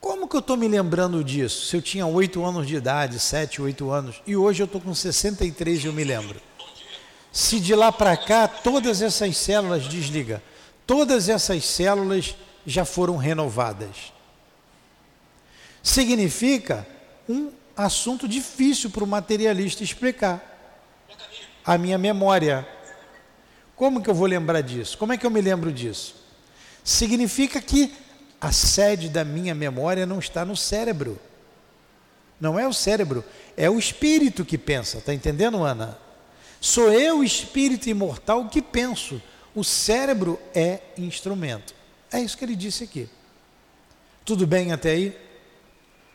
Como 0.00 0.26
que 0.26 0.36
eu 0.36 0.40
estou 0.40 0.56
me 0.56 0.66
lembrando 0.66 1.22
disso? 1.22 1.66
Se 1.66 1.76
eu 1.76 1.82
tinha 1.82 2.06
oito 2.06 2.44
anos 2.44 2.66
de 2.66 2.76
idade, 2.76 3.18
sete, 3.18 3.60
oito 3.60 3.90
anos, 3.90 4.22
e 4.26 4.36
hoje 4.36 4.62
eu 4.62 4.66
estou 4.66 4.80
com 4.80 4.94
63 4.94 5.84
e 5.84 5.86
eu 5.86 5.92
me 5.92 6.04
lembro. 6.04 6.40
Se 7.32 7.60
de 7.60 7.74
lá 7.74 7.92
para 7.92 8.16
cá 8.16 8.48
todas 8.48 9.02
essas 9.02 9.36
células 9.36 9.84
desliga, 9.84 10.42
todas 10.86 11.28
essas 11.28 11.64
células 11.64 12.34
já 12.64 12.84
foram 12.84 13.16
renovadas. 13.16 14.12
Significa 15.82 16.86
um 17.28 17.50
assunto 17.76 18.26
difícil 18.26 18.90
para 18.90 19.04
o 19.04 19.06
materialista 19.06 19.84
explicar. 19.84 20.54
A 21.64 21.76
minha 21.76 21.98
memória. 21.98 22.66
Como 23.74 24.02
que 24.02 24.08
eu 24.08 24.14
vou 24.14 24.26
lembrar 24.26 24.60
disso? 24.62 24.96
Como 24.96 25.12
é 25.12 25.18
que 25.18 25.26
eu 25.26 25.30
me 25.30 25.40
lembro 25.40 25.72
disso? 25.72 26.26
significa 26.86 27.60
que 27.60 27.92
a 28.40 28.52
sede 28.52 29.08
da 29.08 29.24
minha 29.24 29.56
memória 29.56 30.06
não 30.06 30.20
está 30.20 30.44
no 30.44 30.56
cérebro. 30.56 31.18
Não 32.40 32.56
é 32.56 32.68
o 32.68 32.72
cérebro, 32.72 33.24
é 33.56 33.68
o 33.68 33.76
espírito 33.76 34.44
que 34.44 34.56
pensa. 34.56 34.98
Está 34.98 35.12
entendendo, 35.12 35.64
Ana? 35.64 35.98
Sou 36.60 36.92
eu, 36.92 37.24
espírito 37.24 37.88
imortal, 37.88 38.48
que 38.48 38.62
penso. 38.62 39.20
O 39.52 39.64
cérebro 39.64 40.38
é 40.54 40.80
instrumento. 40.96 41.74
É 42.12 42.20
isso 42.20 42.38
que 42.38 42.44
ele 42.44 42.54
disse 42.54 42.84
aqui. 42.84 43.08
Tudo 44.24 44.46
bem 44.46 44.70
até 44.70 44.90
aí? 44.90 45.18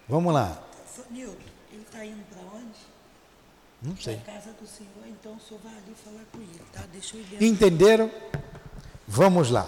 Vamos 0.07 0.33
lá. 0.33 0.63
Nilton, 1.09 1.35
ele 1.73 1.81
está 1.81 2.05
indo 2.05 2.23
para 2.31 2.41
onde? 2.57 2.79
Não 3.81 3.97
sei. 3.97 4.17
Casa 4.17 4.51
do 4.53 4.67
Senhor, 4.67 5.07
então 5.07 5.33
o 5.33 5.39
senhor 5.39 5.59
vai 5.63 5.73
ali 5.73 5.95
falar 6.03 6.23
com 6.31 6.39
ele, 6.39 6.61
tá? 6.71 6.83
Deixa 6.91 7.17
eu 7.17 7.21
ir 7.21 7.43
Entenderam? 7.43 8.11
Vamos 9.07 9.49
lá. 9.49 9.67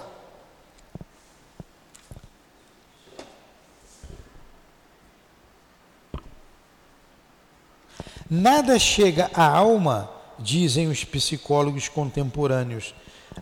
Nada 8.29 8.77
chega 8.79 9.29
à 9.33 9.45
alma, 9.45 10.09
dizem 10.39 10.87
os 10.87 11.03
psicólogos 11.03 11.87
contemporâneos, 11.89 12.95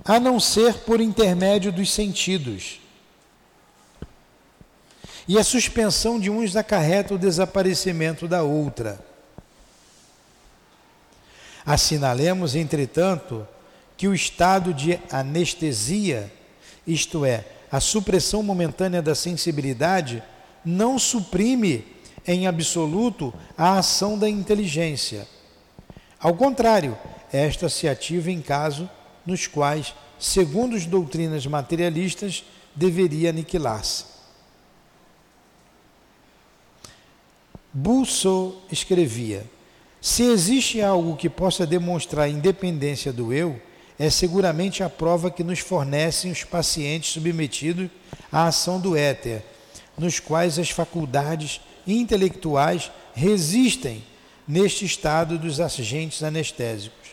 a 0.06 0.20
não 0.20 0.40
ser 0.40 0.80
por 0.80 1.02
intermédio 1.02 1.72
dos 1.72 1.92
sentidos. 1.92 2.80
E 5.28 5.38
a 5.38 5.44
suspensão 5.44 6.20
de 6.20 6.30
uns 6.30 6.56
acarreta 6.56 7.14
o 7.14 7.18
desaparecimento 7.18 8.28
da 8.28 8.44
outra. 8.44 9.11
Assinalemos, 11.72 12.54
entretanto, 12.54 13.48
que 13.96 14.06
o 14.06 14.14
estado 14.14 14.74
de 14.74 15.00
anestesia, 15.10 16.30
isto 16.86 17.24
é, 17.24 17.46
a 17.72 17.80
supressão 17.80 18.44
momentânea 18.44 19.02
da 19.02 19.16
sensibilidade, 19.16 20.22
não 20.66 21.00
suprime 21.00 21.86
em 22.28 22.46
absoluto 22.46 23.34
a 23.58 23.78
ação 23.78 24.20
da 24.20 24.28
inteligência. 24.28 25.26
Ao 26.20 26.36
contrário, 26.36 26.98
esta 27.32 27.70
se 27.70 27.88
ativa 27.88 28.30
em 28.30 28.42
casos 28.42 28.90
nos 29.26 29.48
quais, 29.48 29.96
segundo 30.20 30.76
as 30.76 30.86
doutrinas 30.86 31.48
materialistas, 31.48 32.44
deveria 32.76 33.30
aniquilar-se. 33.30 34.04
Bulso 37.74 38.58
escrevia: 38.70 39.46
Se 40.02 40.24
existe 40.24 40.82
algo 40.82 41.16
que 41.16 41.30
possa 41.30 41.68
demonstrar 41.68 42.26
a 42.26 42.30
independência 42.30 43.14
do 43.14 43.32
eu, 43.32 43.62
é 44.00 44.10
seguramente 44.10 44.82
a 44.82 44.90
prova 44.90 45.30
que 45.30 45.44
nos 45.44 45.60
fornecem 45.60 46.32
os 46.32 46.44
pacientes 46.44 47.12
submetidos 47.12 47.88
à 48.32 48.48
ação 48.48 48.82
do 48.82 48.98
éter, 48.98 49.44
nos 49.96 50.20
quais 50.20 50.58
as 50.58 50.72
faculdades 50.72 51.62
intelectuais 51.86 52.92
resistem 53.14 54.04
neste 54.48 54.86
estado 54.86 55.38
dos 55.38 55.60
agentes 55.60 56.24
anestésicos. 56.24 57.10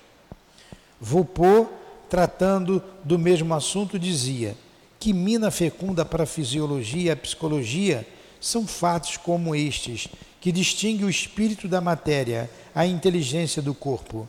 Vopô, 0.98 1.66
tratando 2.08 2.82
do 3.04 3.18
mesmo 3.18 3.52
assunto, 3.52 3.98
dizia 3.98 4.56
que 4.98 5.12
mina 5.12 5.50
fecunda 5.50 6.06
para 6.06 6.22
a 6.22 6.26
fisiologia 6.26 7.02
e 7.02 7.10
a 7.10 7.16
psicologia 7.16 8.08
são 8.40 8.66
fatos 8.66 9.18
como 9.18 9.54
estes 9.54 10.08
que 10.40 10.52
distingue 10.52 11.04
o 11.04 11.10
espírito 11.10 11.66
da 11.66 11.80
matéria, 11.80 12.50
a 12.74 12.86
inteligência 12.86 13.60
do 13.60 13.74
corpo. 13.74 14.28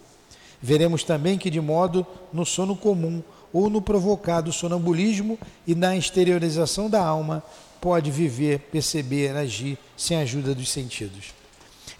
Veremos 0.62 1.03
também 1.03 1.38
que, 1.38 1.49
de 1.49 1.62
modo 1.62 2.05
no 2.34 2.45
sono 2.45 2.76
comum 2.76 3.24
ou 3.53 3.70
no 3.70 3.82
provocado 3.82 4.51
sonambulismo 4.51 5.39
e 5.66 5.74
na 5.74 5.95
exteriorização 5.95 6.89
da 6.89 7.03
alma, 7.03 7.43
pode 7.80 8.12
viver, 8.12 8.60
perceber, 8.72 9.36
agir 9.36 9.78
sem 9.95 10.18
a 10.18 10.22
ajuda 10.22 10.53
dos 10.53 10.70
sentidos. 10.70 11.34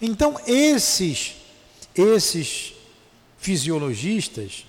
Então, 0.00 0.38
esses, 0.46 1.36
esses 1.94 2.74
fisiologistas, 3.38 4.66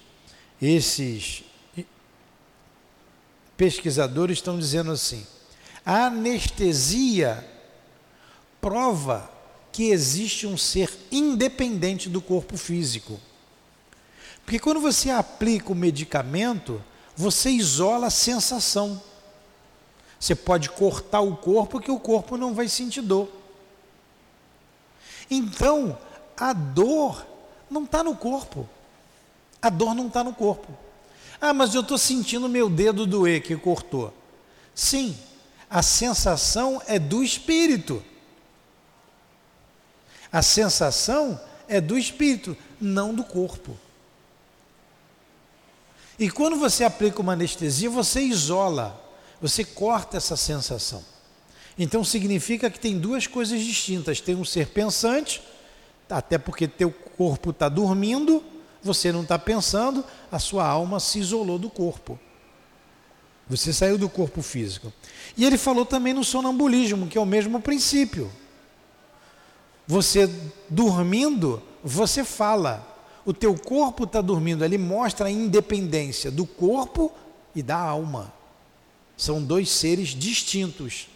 esses 0.62 1.44
pesquisadores 3.58 4.38
estão 4.38 4.58
dizendo 4.58 4.92
assim: 4.92 5.26
a 5.86 6.06
anestesia 6.06 7.46
prova 8.62 9.30
que 9.72 9.90
existe 9.90 10.46
um 10.46 10.56
ser 10.56 10.90
independente 11.12 12.08
do 12.08 12.22
corpo 12.22 12.56
físico. 12.56 13.20
Porque 14.46 14.60
quando 14.60 14.80
você 14.80 15.10
aplica 15.10 15.72
o 15.72 15.76
medicamento, 15.76 16.82
você 17.16 17.50
isola 17.50 18.08
a 18.08 18.12
sensação. 18.12 19.02
Você 20.20 20.36
pode 20.36 20.70
cortar 20.70 21.22
o 21.22 21.36
corpo 21.36 21.80
que 21.80 21.92
o 21.92 22.00
corpo 22.00 22.38
não 22.38 22.54
vai 22.54 22.68
sentir 22.68 23.02
dor. 23.02 23.28
Então, 25.30 25.98
a 26.38 26.54
dor 26.54 27.26
não 27.70 27.86
está 27.86 28.04
no 28.04 28.16
corpo. 28.16 28.68
A 29.62 29.70
dor 29.70 29.96
não 29.96 30.08
está 30.08 30.24
no 30.24 30.34
corpo. 30.34 30.68
Ah, 31.40 31.54
mas 31.54 31.74
eu 31.74 31.82
estou 31.82 31.98
sentindo 31.98 32.48
meu 32.50 32.70
dedo 32.70 33.08
doer 33.08 33.42
que 33.42 33.56
cortou. 33.56 34.14
Sim, 34.76 35.18
a 35.70 35.82
sensação 35.82 36.82
é 36.86 37.00
do 37.00 37.24
espírito. 37.24 38.04
A 40.32 40.42
sensação 40.42 41.40
é 41.68 41.82
do 41.82 41.98
espírito, 41.98 42.56
não 42.80 43.14
do 43.14 43.24
corpo. 43.24 43.78
E 46.18 46.30
quando 46.30 46.56
você 46.56 46.84
aplica 46.84 47.22
uma 47.22 47.34
anestesia, 47.34 47.90
você 47.90 48.22
isola, 48.22 49.00
você 49.42 49.66
corta 49.66 50.18
essa 50.18 50.38
sensação. 50.38 51.04
Então 51.78 52.04
significa 52.04 52.70
que 52.70 52.80
tem 52.80 53.00
duas 53.00 53.26
coisas 53.26 53.60
distintas: 53.60 54.22
tem 54.22 54.36
um 54.36 54.46
ser 54.46 54.68
pensante, 54.68 55.42
até 56.10 56.38
porque 56.38 56.68
teu 56.68 56.92
corpo 56.92 57.50
está 57.50 57.68
dormindo, 57.68 58.44
você 58.84 59.12
não 59.12 59.24
está 59.24 59.40
pensando, 59.40 60.04
a 60.32 60.40
sua 60.40 60.66
alma 60.66 61.00
se 61.00 61.20
isolou 61.20 61.58
do 61.58 61.70
corpo. 61.70 62.20
Você 63.50 63.74
saiu 63.74 63.98
do 63.98 64.08
corpo 64.08 64.42
físico. 64.42 64.94
E 65.36 65.44
ele 65.44 65.58
falou 65.58 65.86
também 65.86 66.14
no 66.14 66.24
sonambulismo, 66.24 67.08
que 67.08 67.18
é 67.18 67.22
o 67.22 67.26
mesmo 67.26 67.60
princípio. 67.60 68.32
Você 69.88 70.30
dormindo, 70.70 71.62
você 71.84 72.24
fala. 72.24 72.88
O 73.26 73.34
teu 73.34 73.56
corpo 73.58 74.06
está 74.06 74.20
dormindo, 74.20 74.66
ele 74.66 74.78
mostra 74.78 75.28
a 75.28 75.32
independência 75.32 76.32
do 76.32 76.46
corpo 76.46 77.12
e 77.56 77.62
da 77.62 77.78
alma. 77.78 78.34
São 79.16 79.44
dois 79.44 79.70
seres 79.70 80.10
distintos: 80.10 81.08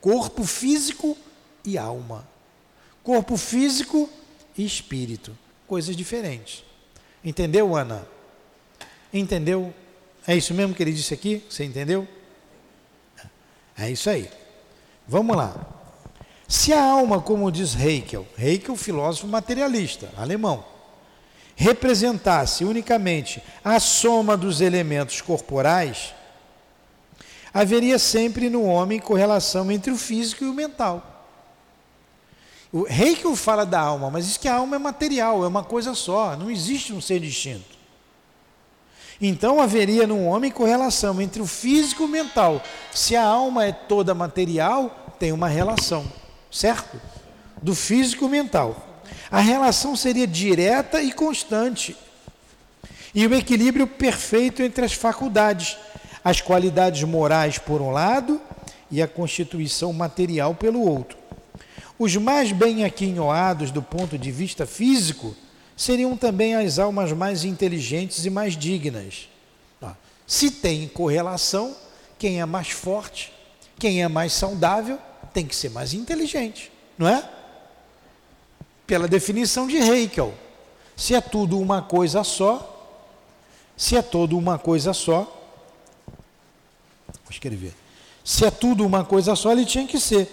corpo 0.00 0.44
físico 0.44 1.16
e 1.64 1.76
alma. 1.76 2.28
Corpo 3.02 3.36
físico 3.36 4.08
e 4.56 4.64
espírito, 4.64 5.36
coisas 5.66 5.96
diferentes. 5.96 6.62
Entendeu, 7.24 7.74
Ana? 7.74 8.06
Entendeu? 9.12 9.74
É 10.26 10.36
isso 10.36 10.54
mesmo 10.54 10.74
que 10.74 10.82
ele 10.82 10.92
disse 10.92 11.12
aqui? 11.12 11.42
Você 11.48 11.64
entendeu? 11.64 12.06
É 13.76 13.90
isso 13.90 14.08
aí. 14.08 14.30
Vamos 15.08 15.36
lá. 15.36 15.79
Se 16.50 16.72
a 16.72 16.82
alma, 16.82 17.20
como 17.20 17.48
diz 17.52 17.76
Heikel, 17.76 18.26
Heikel, 18.36 18.74
filósofo 18.74 19.28
materialista, 19.28 20.10
alemão, 20.16 20.64
representasse 21.54 22.64
unicamente 22.64 23.40
a 23.62 23.78
soma 23.78 24.36
dos 24.36 24.60
elementos 24.60 25.20
corporais, 25.20 26.12
haveria 27.54 28.00
sempre 28.00 28.50
no 28.50 28.64
homem 28.64 28.98
correlação 28.98 29.70
entre 29.70 29.92
o 29.92 29.96
físico 29.96 30.42
e 30.42 30.48
o 30.48 30.52
mental. 30.52 31.24
O 32.72 32.84
fala 33.36 33.64
da 33.64 33.78
alma, 33.78 34.10
mas 34.10 34.26
diz 34.26 34.36
que 34.36 34.48
a 34.48 34.56
alma 34.56 34.74
é 34.74 34.78
material, 34.80 35.44
é 35.44 35.46
uma 35.46 35.62
coisa 35.62 35.94
só, 35.94 36.34
não 36.34 36.50
existe 36.50 36.92
um 36.92 37.00
ser 37.00 37.20
distinto. 37.20 37.78
Então 39.20 39.60
haveria 39.60 40.04
no 40.04 40.24
homem 40.24 40.50
correlação 40.50 41.20
entre 41.20 41.40
o 41.40 41.46
físico 41.46 42.02
e 42.02 42.06
o 42.06 42.08
mental. 42.08 42.60
Se 42.92 43.14
a 43.14 43.24
alma 43.24 43.66
é 43.66 43.70
toda 43.70 44.14
material, 44.16 45.14
tem 45.16 45.30
uma 45.30 45.46
relação 45.46 46.10
certo? 46.50 47.00
Do 47.62 47.74
físico 47.74 48.28
mental. 48.28 49.02
A 49.30 49.40
relação 49.40 49.94
seria 49.94 50.26
direta 50.26 51.02
e 51.02 51.12
constante. 51.12 51.96
E 53.14 53.26
o 53.26 53.34
equilíbrio 53.34 53.86
perfeito 53.86 54.62
entre 54.62 54.84
as 54.84 54.92
faculdades, 54.92 55.76
as 56.24 56.40
qualidades 56.40 57.02
morais 57.04 57.58
por 57.58 57.80
um 57.80 57.90
lado 57.90 58.40
e 58.90 59.00
a 59.02 59.08
constituição 59.08 59.92
material 59.92 60.54
pelo 60.54 60.80
outro. 60.80 61.18
Os 61.98 62.16
mais 62.16 62.50
bem 62.50 62.84
aquinhoados 62.84 63.70
do 63.70 63.82
ponto 63.82 64.16
de 64.16 64.30
vista 64.30 64.66
físico 64.66 65.36
seriam 65.76 66.16
também 66.16 66.54
as 66.54 66.78
almas 66.78 67.12
mais 67.12 67.44
inteligentes 67.44 68.24
e 68.24 68.30
mais 68.30 68.56
dignas. 68.56 69.28
Se 70.26 70.50
tem 70.50 70.86
correlação, 70.86 71.74
quem 72.16 72.40
é 72.40 72.46
mais 72.46 72.70
forte, 72.70 73.32
quem 73.78 74.00
é 74.02 74.06
mais 74.06 74.32
saudável, 74.32 74.96
tem 75.32 75.46
que 75.46 75.54
ser 75.54 75.70
mais 75.70 75.94
inteligente, 75.94 76.72
não 76.98 77.08
é? 77.08 77.28
Pela 78.86 79.06
definição 79.06 79.66
de 79.66 79.76
Heikel. 79.76 80.34
Se 80.96 81.14
é 81.14 81.20
tudo 81.20 81.58
uma 81.58 81.80
coisa 81.82 82.24
só, 82.24 82.98
se 83.76 83.96
é 83.96 84.02
todo 84.02 84.36
uma 84.36 84.58
coisa 84.58 84.92
só, 84.92 85.22
vou 87.06 87.30
escrever. 87.30 87.74
Se 88.24 88.44
é 88.44 88.50
tudo 88.50 88.84
uma 88.84 89.04
coisa 89.04 89.34
só, 89.34 89.52
ele 89.52 89.64
tinha 89.64 89.86
que 89.86 89.98
ser. 89.98 90.28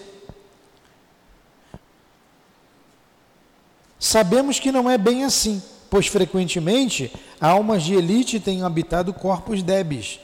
Sabemos 4.00 4.60
que 4.60 4.72
não 4.72 4.90
é 4.90 4.98
bem 4.98 5.24
assim, 5.24 5.62
pois 5.90 6.08
frequentemente 6.08 7.12
almas 7.40 7.84
de 7.84 7.94
elite 7.96 8.40
têm 8.40 8.64
habitado 8.64 9.14
corpos 9.14 9.64
débeis 9.64 10.20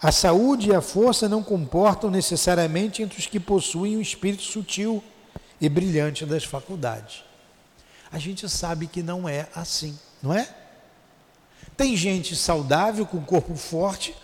a 0.00 0.12
saúde 0.12 0.70
e 0.70 0.74
a 0.74 0.80
força 0.80 1.28
não 1.28 1.42
comportam 1.42 2.10
necessariamente 2.10 3.02
entre 3.02 3.18
os 3.18 3.26
que 3.26 3.40
possuem 3.40 3.96
o 3.96 3.98
um 3.98 4.02
espírito 4.02 4.42
sutil 4.42 5.02
e 5.60 5.68
brilhante 5.68 6.24
das 6.24 6.44
faculdades. 6.44 7.24
A 8.10 8.18
gente 8.18 8.48
sabe 8.48 8.86
que 8.86 9.02
não 9.02 9.28
é 9.28 9.48
assim, 9.54 9.98
não 10.22 10.32
é? 10.32 10.48
Tem 11.76 11.96
gente 11.96 12.36
saudável, 12.36 13.04
com 13.04 13.20
corpo 13.20 13.54
forte, 13.56 14.14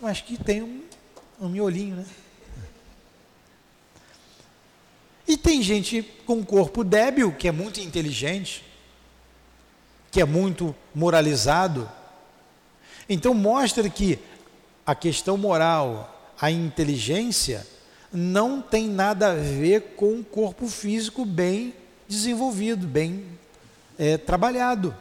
mas 0.00 0.20
que 0.20 0.36
tem 0.36 0.62
um, 0.62 0.82
um 1.40 1.48
miolinho, 1.48 1.96
né? 1.96 2.06
E 5.26 5.36
tem 5.36 5.60
gente 5.62 6.02
com 6.24 6.44
corpo 6.44 6.84
débil, 6.84 7.32
que 7.32 7.48
é 7.48 7.52
muito 7.52 7.80
inteligente, 7.80 8.64
que 10.10 10.20
é 10.20 10.24
muito 10.24 10.74
moralizado. 10.94 11.90
Então 13.08 13.34
mostra 13.34 13.90
que 13.90 14.18
a 14.86 14.94
questão 14.94 15.36
moral, 15.36 16.32
a 16.40 16.50
inteligência, 16.50 17.66
não 18.12 18.62
tem 18.62 18.86
nada 18.88 19.32
a 19.32 19.34
ver 19.34 19.94
com 19.96 20.20
o 20.20 20.24
corpo 20.24 20.68
físico 20.68 21.24
bem 21.24 21.74
desenvolvido, 22.08 22.86
bem 22.86 23.24
é, 23.98 24.16
trabalhado. 24.16 24.94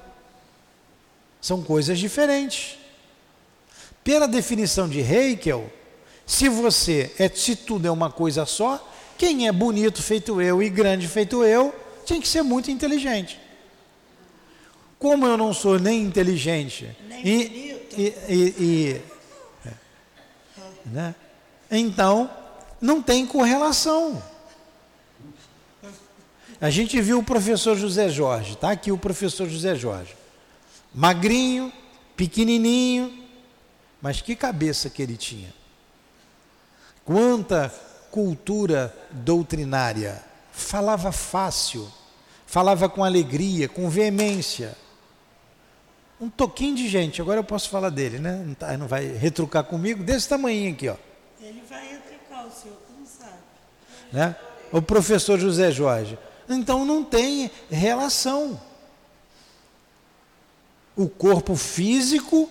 São 1.40 1.62
coisas 1.62 2.00
diferentes. 2.00 2.78
Pela 4.04 4.28
definição 4.28 4.90
de 4.90 5.00
Heikel, 5.00 5.72
se 6.26 6.50
você 6.50 7.12
é, 7.20 7.30
se 7.30 7.56
tudo 7.56 7.88
é 7.88 7.92
uma 7.92 8.10
coisa 8.12 8.46
só, 8.46 8.92
quem 9.18 9.48
é 9.48 9.52
bonito 9.52 10.02
feito 10.02 10.42
eu 10.42 10.62
e 10.64 10.70
grande 10.70 11.08
feito 11.08 11.44
eu, 11.44 11.74
tinha 12.06 12.20
que 12.20 12.28
ser 12.28 12.42
muito 12.42 12.72
inteligente. 12.72 13.40
Como 14.98 15.26
eu 15.28 15.38
não 15.38 15.54
sou 15.54 15.78
nem 15.80 16.02
inteligente 16.02 16.90
Nem 17.08 17.22
e, 17.28 17.48
bonito. 17.48 18.00
e, 18.00 18.34
e- 18.34 18.56
e- 18.60 19.02
né? 20.86 21.16
então 21.70 22.30
não 22.80 23.02
tem 23.02 23.26
correlação. 23.26 24.22
A 26.62 26.70
gente 26.70 27.00
viu 27.02 27.20
o 27.20 27.24
professor 27.24 27.76
José 27.76 28.10
Jorge, 28.10 28.56
tá 28.56 28.72
aqui 28.72 28.92
o 28.92 28.98
professor 28.98 29.48
José 29.48 29.76
Jorge, 29.76 30.16
magrinho, 30.94 31.72
pequenininho, 32.16 33.24
mas 34.02 34.22
que 34.22 34.36
cabeça 34.36 34.90
que 34.90 35.02
ele 35.02 35.18
tinha. 35.18 35.54
Quanta 37.04 37.74
cultura 38.16 38.96
doutrinária. 39.12 40.24
Falava 40.54 41.12
fácil, 41.12 41.92
falava 42.48 42.88
com 42.88 43.04
alegria, 43.04 43.68
com 43.68 43.90
veemência. 43.90 44.74
Um 46.20 46.30
toquinho 46.30 46.76
de 46.76 46.88
gente, 46.88 47.22
agora 47.22 47.40
eu 47.40 47.44
posso 47.44 47.70
falar 47.70 47.90
dele, 47.90 48.20
né? 48.20 48.44
Não, 48.46 48.54
tá- 48.54 48.78
não 48.78 48.88
vai 48.88 49.06
retrucar 49.06 49.64
comigo, 49.66 50.04
desse 50.04 50.30
tamanho 50.30 50.72
aqui, 50.72 50.88
ó. 50.88 50.96
Ele 51.42 51.62
vai 51.70 51.88
replicar 51.90 52.46
o 52.48 52.52
senhor, 52.52 52.78
como 52.88 53.06
sabe? 53.06 53.40
Né? 54.14 54.36
O 54.72 54.82
professor 54.82 55.38
José 55.38 55.72
Jorge. 55.72 56.18
Então 56.50 56.86
não 56.86 57.04
tem 57.04 57.52
relação. 57.70 58.60
O 60.96 61.10
corpo 61.10 61.56
físico, 61.56 62.50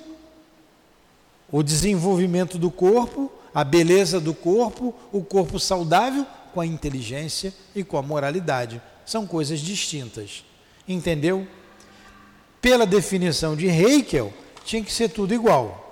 o 1.51 1.63
desenvolvimento 1.63 2.59
do 2.59 2.71
corpo, 2.71 3.33
a 3.55 3.65
beleza 3.65 4.21
do 4.21 4.35
corpo, 4.35 4.95
o 5.11 5.25
corpo 5.25 5.59
saudável 5.59 6.27
com 6.53 6.61
a 6.61 6.67
inteligência 6.67 7.55
e 7.75 7.83
com 7.83 7.97
a 7.97 8.03
moralidade. 8.03 8.83
São 9.07 9.27
coisas 9.27 9.61
distintas. 9.61 10.45
Entendeu? 10.87 11.47
Pela 12.65 12.87
definição 12.87 13.55
de 13.55 13.67
Heikel, 13.67 14.33
tinha 14.65 14.83
que 14.83 14.91
ser 14.91 15.11
tudo 15.11 15.35
igual. 15.35 15.83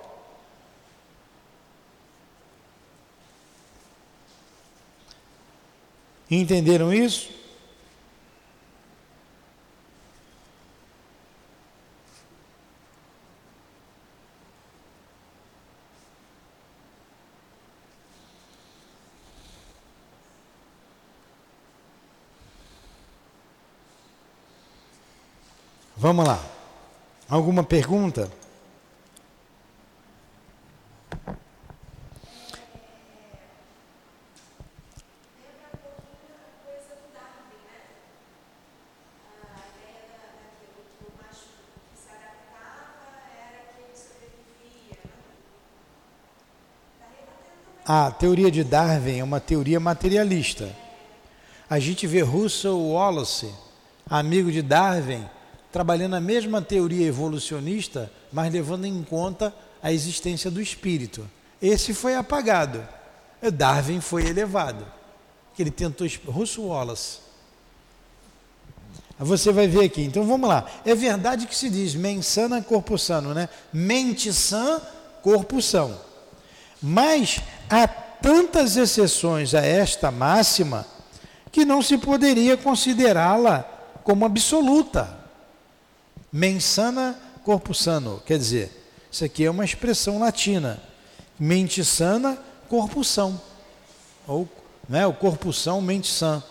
Entenderam 6.31 6.91
isso? 6.91 7.29
Vamos 25.95 26.25
lá. 26.25 26.52
Alguma 27.33 27.63
pergunta? 27.63 28.31
A 47.83 48.11
teoria 48.11 48.51
de 48.51 48.63
Darwin 48.63 49.17
é 49.17 49.23
uma 49.23 49.39
teoria 49.39 49.79
materialista. 49.79 50.69
A 51.67 51.79
gente 51.79 52.05
vê 52.05 52.21
Russell 52.21 52.79
Wallace, 52.79 53.51
amigo 54.07 54.51
de 54.51 54.61
Darwin, 54.61 55.27
trabalhando 55.73 56.15
a 56.15 56.21
mesma 56.21 56.61
teoria 56.61 57.07
evolucionista, 57.07 58.11
mas 58.31 58.53
levando 58.53 58.85
em 58.85 59.03
conta 59.03 59.51
a 59.81 59.91
existência 59.91 60.51
do 60.51 60.61
espírito. 60.61 61.27
Esse 61.59 61.95
foi 61.95 62.15
apagado. 62.15 62.87
Darwin 63.51 63.99
foi 63.99 64.27
elevado. 64.27 64.85
Ele 65.57 65.71
tentou. 65.71 66.07
Russell 66.27 66.65
Wallace. 66.65 67.17
Você 69.17 69.51
vai 69.51 69.67
ver 69.67 69.85
aqui. 69.85 70.03
Então 70.03 70.27
vamos 70.27 70.47
lá. 70.47 70.63
É 70.85 70.93
verdade 70.93 71.47
que 71.47 71.55
se 71.55 71.71
diz 71.71 71.95
mensana 71.95 72.61
corpo 72.61 72.95
sano, 72.95 73.33
né? 73.33 73.49
Mente 73.73 74.31
sã, 74.31 74.79
corpo 75.23 75.59
são. 75.59 75.99
Mas 76.79 77.41
há 77.67 77.87
tantas 77.87 78.77
exceções 78.77 79.55
a 79.55 79.65
esta 79.65 80.11
máxima 80.11 80.85
que 81.51 81.65
não 81.65 81.81
se 81.81 81.97
poderia 81.97 82.55
considerá-la 82.55 83.63
como 84.03 84.23
absoluta. 84.23 85.22
Mensana 86.33 87.15
corpo 87.43 87.73
sano, 87.75 88.23
quer 88.25 88.39
dizer, 88.39 88.71
isso 89.11 89.23
aqui 89.23 89.45
é 89.45 89.51
uma 89.51 89.65
expressão 89.65 90.17
latina. 90.17 90.81
Mente 91.37 91.85
sana, 91.85 92.37
corpo 92.67 93.03
são. 93.03 93.39
Ou 94.25 94.49
né, 94.89 95.05
o 95.05 95.13
corpo 95.13 95.53
são, 95.53 95.81
mente 95.81 96.09
sã. 96.09 96.41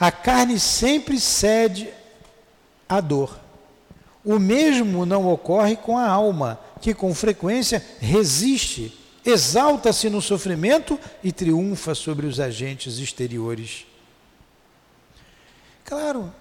A 0.00 0.10
carne 0.10 0.58
sempre 0.58 1.20
cede 1.20 1.88
à 2.88 3.00
dor. 3.00 3.38
O 4.24 4.38
mesmo 4.38 5.06
não 5.06 5.28
ocorre 5.28 5.76
com 5.76 5.96
a 5.96 6.08
alma, 6.08 6.58
que 6.80 6.92
com 6.92 7.14
frequência 7.14 7.84
resiste, 8.00 8.98
exalta-se 9.24 10.10
no 10.10 10.20
sofrimento 10.20 10.98
e 11.22 11.30
triunfa 11.30 11.94
sobre 11.94 12.26
os 12.26 12.40
agentes 12.40 12.98
exteriores. 12.98 13.86
Claro, 15.84 16.32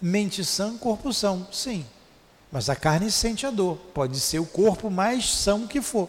mente 0.00 0.44
sã, 0.44 0.76
corpo 0.76 1.12
são, 1.12 1.46
sim. 1.52 1.84
Mas 2.50 2.68
a 2.68 2.76
carne 2.76 3.10
sente 3.10 3.46
a 3.46 3.50
dor, 3.50 3.76
pode 3.92 4.20
ser 4.20 4.38
o 4.38 4.46
corpo 4.46 4.90
mais 4.90 5.32
são 5.32 5.66
que 5.66 5.80
for. 5.80 6.08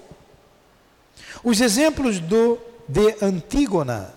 Os 1.44 1.62
exemplos 1.62 2.20
do 2.20 2.60
de 2.88 3.16
Antígona, 3.22 4.14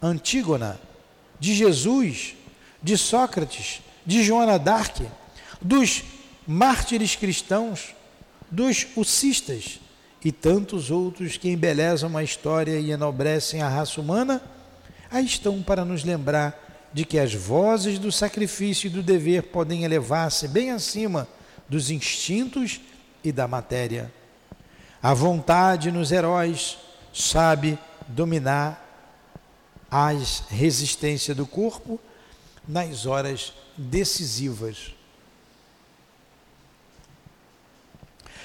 Antígona, 0.00 0.80
de 1.40 1.54
Jesus, 1.54 2.36
de 2.82 2.96
Sócrates, 2.96 3.80
de 4.06 4.22
Joana 4.22 4.58
d'Arc, 4.58 5.00
dos 5.60 6.04
mártires 6.46 7.16
cristãos, 7.16 7.94
dos 8.50 8.86
ucistas 8.96 9.80
e 10.24 10.32
tantos 10.32 10.90
outros 10.90 11.36
que 11.36 11.50
embelezam 11.50 12.16
a 12.16 12.22
história 12.22 12.78
e 12.78 12.90
enobrecem 12.90 13.62
a 13.62 13.68
raça 13.68 14.00
humana, 14.00 14.42
aí 15.10 15.24
estão 15.24 15.62
para 15.62 15.84
nos 15.84 16.04
lembrar 16.04 16.67
de 16.92 17.04
que 17.04 17.18
as 17.18 17.34
vozes 17.34 17.98
do 17.98 18.10
sacrifício 18.10 18.86
e 18.86 18.90
do 18.90 19.02
dever 19.02 19.44
podem 19.44 19.84
elevar-se 19.84 20.48
bem 20.48 20.70
acima 20.70 21.28
dos 21.68 21.90
instintos 21.90 22.80
e 23.22 23.30
da 23.30 23.46
matéria. 23.46 24.12
A 25.02 25.14
vontade 25.14 25.90
nos 25.92 26.10
heróis 26.10 26.78
sabe 27.12 27.78
dominar 28.08 28.84
a 29.90 30.10
resistência 30.48 31.34
do 31.34 31.46
corpo 31.46 32.00
nas 32.66 33.06
horas 33.06 33.52
decisivas. 33.76 34.94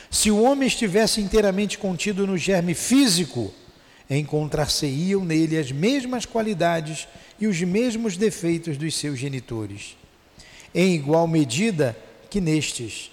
Se 0.10 0.30
o 0.30 0.42
homem 0.44 0.68
estivesse 0.68 1.20
inteiramente 1.22 1.78
contido 1.78 2.28
no 2.28 2.38
germe 2.38 2.76
físico, 2.76 3.54
encontrar-se-iam 4.10 5.24
nele 5.24 5.58
as 5.58 5.72
mesmas 5.72 6.26
qualidades 6.26 7.08
e 7.40 7.48
os 7.48 7.60
mesmos 7.62 8.18
defeitos 8.18 8.78
dos 8.78 8.96
seus 8.96 9.18
genitores, 9.18 9.98
em 10.74 10.94
igual 10.94 11.28
medida 11.28 11.98
que 12.30 12.42
nestes. 12.42 13.12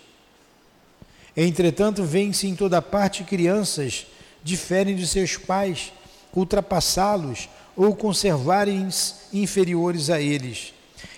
Entretanto, 1.36 2.05
vêm-se 2.05 2.47
em 2.47 2.55
toda 2.55 2.82
parte 2.82 3.24
crianças, 3.24 4.07
diferem 4.43 4.97
de 4.97 5.07
seus 5.07 5.36
pais, 5.36 5.93
ultrapassá-los 6.34 7.49
ou 7.76 7.95
conservarem-se 7.95 9.14
inferiores 9.32 10.11
a 10.11 10.20
eles. 10.20 10.74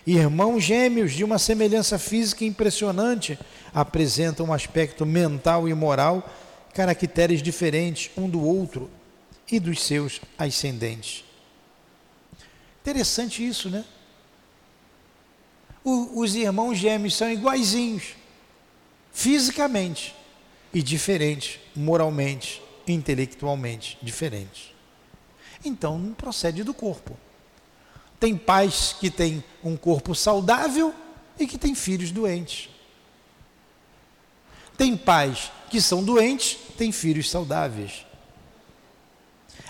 Irmãos 0.06 0.62
gêmeos 0.62 1.12
de 1.12 1.24
uma 1.24 1.38
semelhança 1.38 1.98
física 1.98 2.44
impressionante 2.44 3.38
apresentam 3.74 4.46
um 4.46 4.52
aspecto 4.52 5.06
mental 5.06 5.68
e 5.68 5.74
moral, 5.74 6.28
caracteres 6.74 7.42
diferentes 7.42 8.10
um 8.16 8.28
do 8.28 8.42
outro 8.42 8.90
e 9.50 9.60
dos 9.60 9.82
seus 9.82 10.20
ascendentes. 10.38 11.24
Interessante 12.80 13.46
isso, 13.46 13.70
né? 13.70 13.84
O, 15.84 16.20
os 16.20 16.34
irmãos 16.34 16.76
gêmeos 16.76 17.16
são 17.16 17.30
iguaizinhos, 17.30 18.14
fisicamente, 19.12 20.14
e 20.72 20.82
diferentes 20.82 21.60
moralmente, 21.74 22.62
intelectualmente, 22.86 23.98
diferentes. 24.02 24.72
Então, 25.64 25.98
não 25.98 26.14
procede 26.14 26.64
do 26.64 26.72
corpo. 26.72 27.16
Tem 28.18 28.36
pais 28.36 28.96
que 28.98 29.10
têm 29.10 29.44
um 29.62 29.76
corpo 29.76 30.14
saudável 30.14 30.94
e 31.38 31.46
que 31.46 31.58
têm 31.58 31.74
filhos 31.74 32.10
doentes. 32.10 32.68
Tem 34.76 34.96
pais 34.96 35.52
que 35.70 35.80
são 35.80 36.02
doentes, 36.02 36.58
têm 36.76 36.90
filhos 36.90 37.30
saudáveis. 37.30 38.06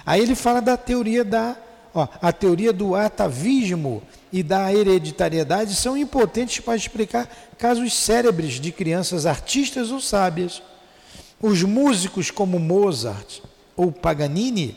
Aí 0.04 0.20
ele 0.20 0.34
fala 0.34 0.60
da 0.60 0.76
teoria 0.76 1.24
da 1.24 1.56
ó, 1.94 2.08
a 2.20 2.32
teoria 2.32 2.72
do 2.72 2.94
atavismo 2.94 4.02
e 4.32 4.42
da 4.42 4.72
hereditariedade 4.72 5.74
são 5.74 5.96
impotentes 5.96 6.60
para 6.60 6.76
explicar 6.76 7.28
casos 7.58 7.92
cérebres 7.94 8.54
de 8.54 8.72
crianças 8.72 9.26
artistas 9.26 9.90
ou 9.90 10.00
sábias. 10.00 10.62
Os 11.40 11.62
músicos 11.62 12.30
como 12.30 12.58
Mozart 12.58 13.40
ou 13.76 13.90
Paganini, 13.90 14.76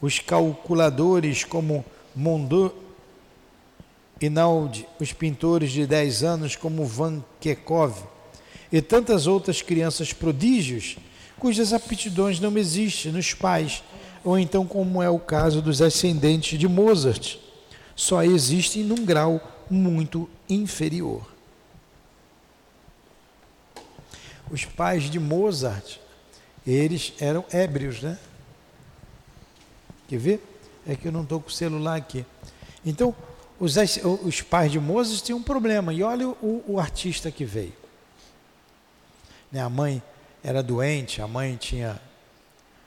os 0.00 0.18
calculadores 0.18 1.42
como 1.44 1.84
Mondor 2.14 2.72
Inaldi, 4.20 4.88
os 4.98 5.12
pintores 5.12 5.70
de 5.70 5.86
10 5.86 6.22
anos 6.22 6.56
como 6.56 6.84
Van 6.84 7.22
Kekov 7.40 7.94
e 8.72 8.80
tantas 8.80 9.26
outras 9.26 9.60
crianças 9.60 10.12
prodígios 10.12 10.96
cujas 11.38 11.72
aptidões 11.72 12.40
não 12.40 12.56
existem 12.56 13.12
nos 13.12 13.34
pais, 13.34 13.82
ou 14.26 14.36
então 14.36 14.66
como 14.66 15.00
é 15.00 15.08
o 15.08 15.20
caso 15.20 15.62
dos 15.62 15.80
ascendentes 15.80 16.58
de 16.58 16.66
Mozart, 16.66 17.36
só 17.94 18.24
existem 18.24 18.82
num 18.82 19.04
grau 19.04 19.40
muito 19.70 20.28
inferior. 20.48 21.24
Os 24.50 24.64
pais 24.64 25.04
de 25.04 25.20
Mozart, 25.20 25.98
eles 26.66 27.12
eram 27.20 27.44
ébrios, 27.52 28.02
né? 28.02 28.18
Quer 30.08 30.18
ver? 30.18 30.42
É 30.84 30.96
que 30.96 31.06
eu 31.06 31.12
não 31.12 31.22
estou 31.22 31.40
com 31.40 31.48
o 31.48 31.52
celular 31.52 31.94
aqui. 31.94 32.26
Então, 32.84 33.14
os, 33.60 33.76
os 34.24 34.42
pais 34.42 34.72
de 34.72 34.80
Mozart 34.80 35.22
tinham 35.22 35.38
um 35.38 35.42
problema. 35.42 35.94
E 35.94 36.02
olha 36.02 36.28
o, 36.28 36.64
o 36.66 36.80
artista 36.80 37.30
que 37.30 37.44
veio. 37.44 37.74
Né, 39.52 39.60
a 39.60 39.68
mãe 39.68 40.02
era 40.42 40.64
doente, 40.64 41.22
a 41.22 41.28
mãe 41.28 41.54
tinha 41.54 42.00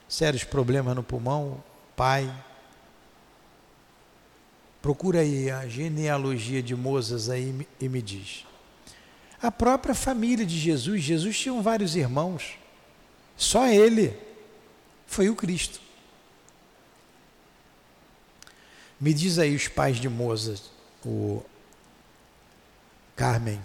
sérios 0.09 0.43
problemas 0.43 0.95
no 0.95 1.03
pulmão, 1.03 1.63
pai. 1.95 2.29
Procura 4.81 5.19
aí 5.19 5.51
a 5.51 5.67
genealogia 5.67 6.63
de 6.63 6.75
Mozart 6.75 7.29
aí 7.29 7.67
e 7.79 7.87
me 7.87 8.01
diz. 8.01 8.45
A 9.41 9.51
própria 9.51 9.93
família 9.93 10.45
de 10.45 10.57
Jesus, 10.57 11.01
Jesus 11.03 11.37
tinha 11.37 11.61
vários 11.61 11.95
irmãos. 11.95 12.57
Só 13.37 13.67
ele 13.67 14.17
foi 15.05 15.29
o 15.29 15.35
Cristo. 15.35 15.79
Me 18.99 19.13
diz 19.13 19.39
aí 19.39 19.55
os 19.55 19.67
pais 19.67 19.97
de 19.97 20.09
Mozart, 20.09 20.61
o 21.05 21.41
Carmen. 23.15 23.61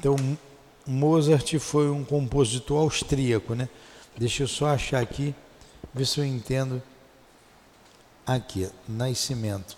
Então, 0.00 0.16
Mozart 0.86 1.58
foi 1.58 1.90
um 1.90 2.02
compositor 2.02 2.80
austríaco, 2.80 3.54
né? 3.54 3.68
Deixa 4.16 4.44
eu 4.44 4.48
só 4.48 4.68
achar 4.68 5.02
aqui, 5.02 5.34
ver 5.92 6.06
se 6.06 6.18
eu 6.18 6.24
entendo. 6.24 6.82
Aqui, 8.26 8.70
Nascimento. 8.88 9.76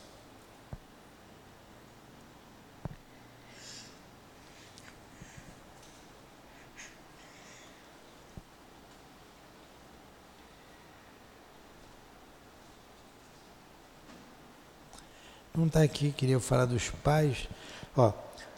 Não 15.53 15.67
está 15.67 15.83
aqui, 15.83 16.13
queria 16.13 16.39
falar 16.39 16.67
dos 16.67 16.91
pais. 17.03 17.49
Ó, 17.97 18.13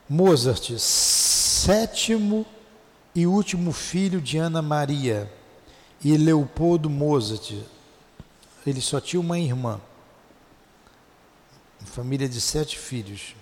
Mozart, 0.09 0.79
sétimo 0.79 2.45
e 3.15 3.27
último 3.27 3.73
filho 3.73 4.21
de 4.21 4.37
Ana 4.37 4.61
Maria 4.61 5.33
e 6.05 6.17
Leopoldo 6.17 6.91
Mozart. 6.91 7.55
Ele 8.67 8.81
só 8.81 9.01
tinha 9.01 9.21
uma 9.21 9.39
irmã. 9.39 9.81
Família 11.85 12.29
de 12.29 12.41
sete 12.41 12.79
filhos. 12.79 13.35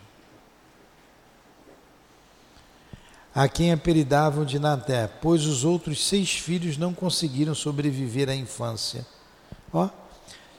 A 3.35 3.49
quem 3.49 3.73
apelidavam 3.73 4.45
de 4.45 4.59
Naté, 4.59 5.07
pois 5.07 5.47
os 5.47 5.65
outros 5.65 6.07
seis 6.07 6.33
filhos 6.33 6.77
não 6.77 6.93
conseguiram 6.93 7.55
sobreviver 7.55 8.29
à 8.29 8.35
infância. 8.35 9.07
Ó, 9.73 9.89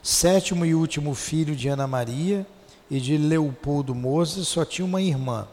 sétimo 0.02 0.66
e 0.66 0.74
último 0.74 1.14
filho 1.14 1.56
de 1.56 1.68
Ana 1.68 1.86
Maria 1.86 2.48
e 2.90 3.00
de 3.00 3.16
Leopoldo 3.16 3.94
Mozart 3.94 4.46
só 4.46 4.66
tinha 4.66 4.86
uma 4.86 5.02
irmã, 5.02 5.48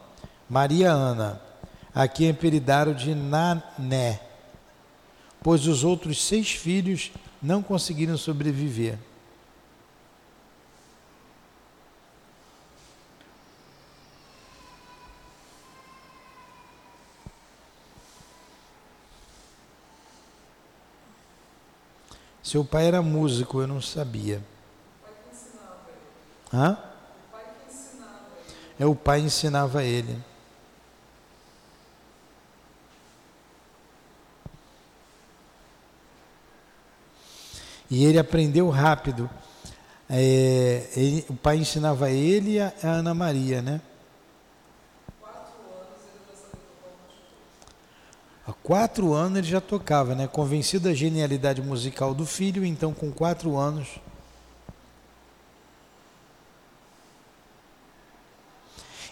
Maria 0.51 0.91
Ana 0.91 1.41
a 1.95 2.09
quem 2.09 2.31
apelidaram 2.31 2.93
de 2.93 3.15
Nané, 3.15 4.21
pois 5.41 5.69
os 5.69 5.85
outros 5.85 6.21
seis 6.25 6.51
filhos 6.51 7.13
não 7.41 7.63
conseguiram 7.63 8.19
sobreviver. 8.19 8.99
Seu 22.43 22.65
pai 22.65 22.87
era 22.87 23.01
músico, 23.01 23.61
eu 23.61 23.69
não 23.69 23.81
sabia. 23.81 24.43
Hã? 26.53 26.77
É 28.77 28.85
o 28.85 28.97
pai 28.97 29.21
ensinava 29.21 29.85
ele. 29.85 30.30
E 37.91 38.05
ele 38.05 38.19
aprendeu 38.19 38.69
rápido. 38.71 39.29
É, 40.09 40.89
ele, 40.97 41.25
o 41.29 41.35
pai 41.35 41.57
ensinava 41.57 42.11
ele 42.11 42.53
e 42.53 42.61
a, 42.61 42.73
a 42.83 42.87
Ana 42.87 43.15
Maria, 43.15 43.61
né? 43.61 43.81
Há 48.47 48.53
quatro 48.53 49.13
anos 49.13 49.39
ele 49.39 49.47
já 49.47 49.61
tocava, 49.61 50.15
né? 50.15 50.27
Convencido 50.27 50.89
da 50.89 50.95
genialidade 50.95 51.61
musical 51.61 52.15
do 52.15 52.25
filho, 52.25 52.65
então 52.65 52.95
com 52.95 53.11
quatro 53.11 53.57
anos. 53.57 53.89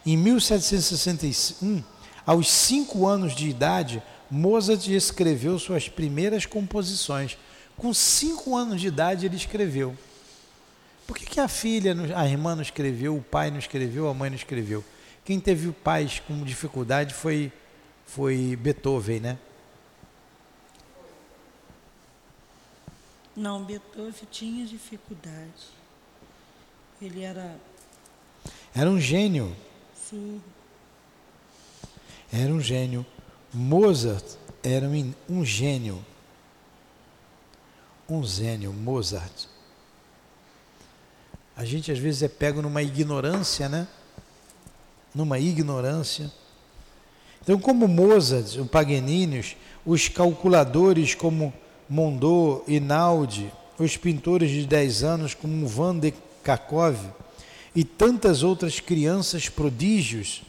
Em 0.07 0.17
1761, 0.17 1.83
aos 2.25 2.51
cinco 2.51 3.07
anos 3.07 3.35
de 3.35 3.49
idade, 3.49 4.03
Mozart 4.31 4.89
escreveu 4.89 5.59
suas 5.59 5.89
primeiras 5.89 6.47
composições 6.47 7.37
com 7.79 7.95
cinco 7.95 8.57
anos 8.57 8.81
de 8.81 8.89
idade 8.89 9.25
ele 9.25 9.37
escreveu. 9.37 9.97
Por 11.07 11.17
que, 11.17 11.25
que 11.25 11.41
a 11.41 11.49
filha, 11.49 11.95
a 12.15 12.29
irmã 12.29 12.55
não 12.55 12.61
escreveu, 12.61 13.17
o 13.17 13.23
pai 13.23 13.51
não 13.51 13.59
escreveu, 13.59 14.09
a 14.09 14.13
mãe 14.13 14.29
não 14.29 14.37
escreveu? 14.37 14.85
Quem 15.25 15.41
teve 15.41 15.71
pais 15.73 16.21
com 16.21 16.45
dificuldade 16.45 17.15
foi, 17.15 17.51
foi 18.05 18.57
Beethoven, 18.57 19.21
né? 19.21 19.39
Não, 23.35 23.63
Beethoven 23.63 24.13
tinha 24.31 24.67
dificuldade. 24.67 25.69
Ele 27.01 27.23
era. 27.23 27.57
Era 28.75 28.91
um 28.91 29.01
gênio. 29.01 29.57
Surdo. 29.95 30.43
Era 32.33 32.53
um 32.53 32.61
gênio. 32.61 33.07
Mozart 33.55 34.25
era 34.63 34.87
um, 34.87 35.15
um 35.29 35.45
gênio 35.45 36.05
um 38.09 38.25
gênio, 38.25 38.73
Mozart. 38.73 39.47
A 41.55 41.65
gente 41.65 41.93
às 41.93 41.99
vezes 41.99 42.23
é 42.23 42.29
pego 42.29 42.63
numa 42.63 42.83
ignorância, 42.83 43.69
né? 43.69 43.87
Numa 45.15 45.39
ignorância. 45.39 46.31
Então, 47.43 47.59
como 47.59 47.87
Mozart, 47.87 48.57
o 48.59 48.65
Paganini, 48.67 49.45
os 49.85 50.09
calculadores 50.09 51.15
como 51.15 51.53
Mondor, 51.89 52.63
Inaldi, 52.67 53.53
os 53.79 53.97
pintores 53.97 54.51
de 54.51 54.67
10 54.67 55.03
anos 55.03 55.35
como 55.35 55.67
Van 55.67 55.99
de 55.99 56.13
Kakov 56.43 56.97
e 57.75 57.85
tantas 57.85 58.43
outras 58.43 58.81
crianças 58.81 59.49
prodígios, 59.49 60.43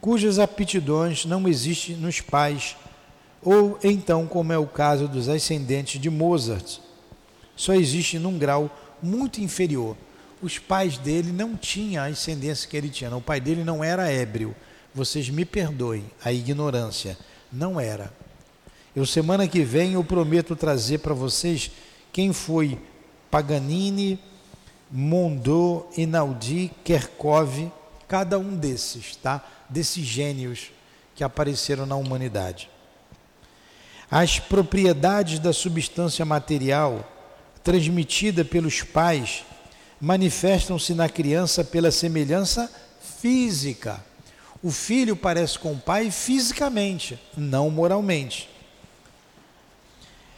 cujas 0.00 0.38
aptidões 0.38 1.24
não 1.24 1.48
existem 1.48 1.96
nos 1.96 2.20
pais 2.20 2.76
ou 3.44 3.78
então, 3.82 4.26
como 4.26 4.52
é 4.52 4.58
o 4.58 4.66
caso 4.66 5.08
dos 5.08 5.28
ascendentes 5.28 6.00
de 6.00 6.08
Mozart, 6.08 6.78
só 7.56 7.74
existe 7.74 8.18
num 8.18 8.38
grau 8.38 8.70
muito 9.02 9.40
inferior. 9.40 9.96
Os 10.40 10.58
pais 10.58 10.96
dele 10.98 11.32
não 11.32 11.56
tinham 11.56 12.04
a 12.04 12.06
ascendência 12.06 12.68
que 12.68 12.76
ele 12.76 12.88
tinha. 12.88 13.14
O 13.14 13.20
pai 13.20 13.40
dele 13.40 13.64
não 13.64 13.82
era 13.82 14.10
ébrio, 14.10 14.54
vocês 14.94 15.28
me 15.28 15.44
perdoem 15.44 16.04
a 16.24 16.32
ignorância. 16.32 17.18
Não 17.52 17.78
era. 17.78 18.12
Eu 18.94 19.06
semana 19.06 19.48
que 19.48 19.62
vem 19.62 19.94
eu 19.94 20.04
prometo 20.04 20.54
trazer 20.54 20.98
para 20.98 21.14
vocês 21.14 21.70
quem 22.12 22.32
foi 22.32 22.78
Paganini, 23.30 24.18
Mondô, 24.90 25.86
Inaudi, 25.96 26.70
Kerkov, 26.84 27.72
cada 28.06 28.38
um 28.38 28.54
desses, 28.54 29.16
tá? 29.16 29.42
Desses 29.68 30.04
gênios 30.04 30.70
que 31.14 31.24
apareceram 31.24 31.86
na 31.86 31.96
humanidade. 31.96 32.68
As 34.12 34.38
propriedades 34.38 35.38
da 35.38 35.54
substância 35.54 36.22
material 36.22 37.10
transmitida 37.64 38.44
pelos 38.44 38.82
pais 38.82 39.42
manifestam-se 39.98 40.92
na 40.92 41.08
criança 41.08 41.64
pela 41.64 41.90
semelhança 41.90 42.70
física. 43.22 44.04
O 44.62 44.70
filho 44.70 45.16
parece 45.16 45.58
com 45.58 45.72
o 45.72 45.78
pai 45.78 46.10
fisicamente, 46.10 47.18
não 47.34 47.70
moralmente. 47.70 48.50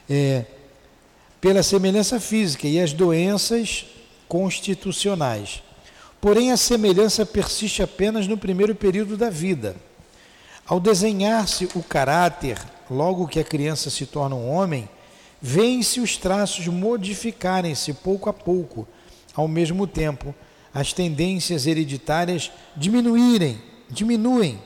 É, 0.08 0.44
pela 1.40 1.64
semelhança 1.64 2.20
física 2.20 2.68
e 2.68 2.78
as 2.78 2.92
doenças 2.92 3.86
constitucionais. 4.28 5.64
Porém, 6.20 6.52
a 6.52 6.56
semelhança 6.56 7.26
persiste 7.26 7.82
apenas 7.82 8.28
no 8.28 8.38
primeiro 8.38 8.72
período 8.76 9.16
da 9.16 9.30
vida. 9.30 9.74
Ao 10.64 10.78
desenhar-se 10.78 11.68
o 11.74 11.82
caráter, 11.82 12.56
logo 12.90 13.28
que 13.28 13.40
a 13.40 13.44
criança 13.44 13.90
se 13.90 14.06
torna 14.06 14.34
um 14.36 14.50
homem, 14.50 14.88
vêem-se 15.40 16.00
os 16.00 16.16
traços 16.16 16.66
modificarem-se 16.66 17.92
pouco 17.94 18.28
a 18.28 18.32
pouco. 18.32 18.86
Ao 19.34 19.48
mesmo 19.48 19.86
tempo, 19.86 20.34
as 20.72 20.92
tendências 20.92 21.66
hereditárias 21.66 22.50
diminuírem, 22.76 23.60
diminuem 23.90 24.60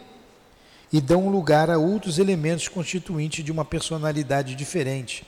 e 0.93 1.01
dão 1.01 1.29
lugar 1.29 1.71
a 1.71 1.79
outros 1.79 2.19
elementos 2.19 2.69
constituintes 2.69 3.45
de 3.45 3.53
uma 3.53 3.65
personalidade 3.65 4.55
diferente. 4.55 5.25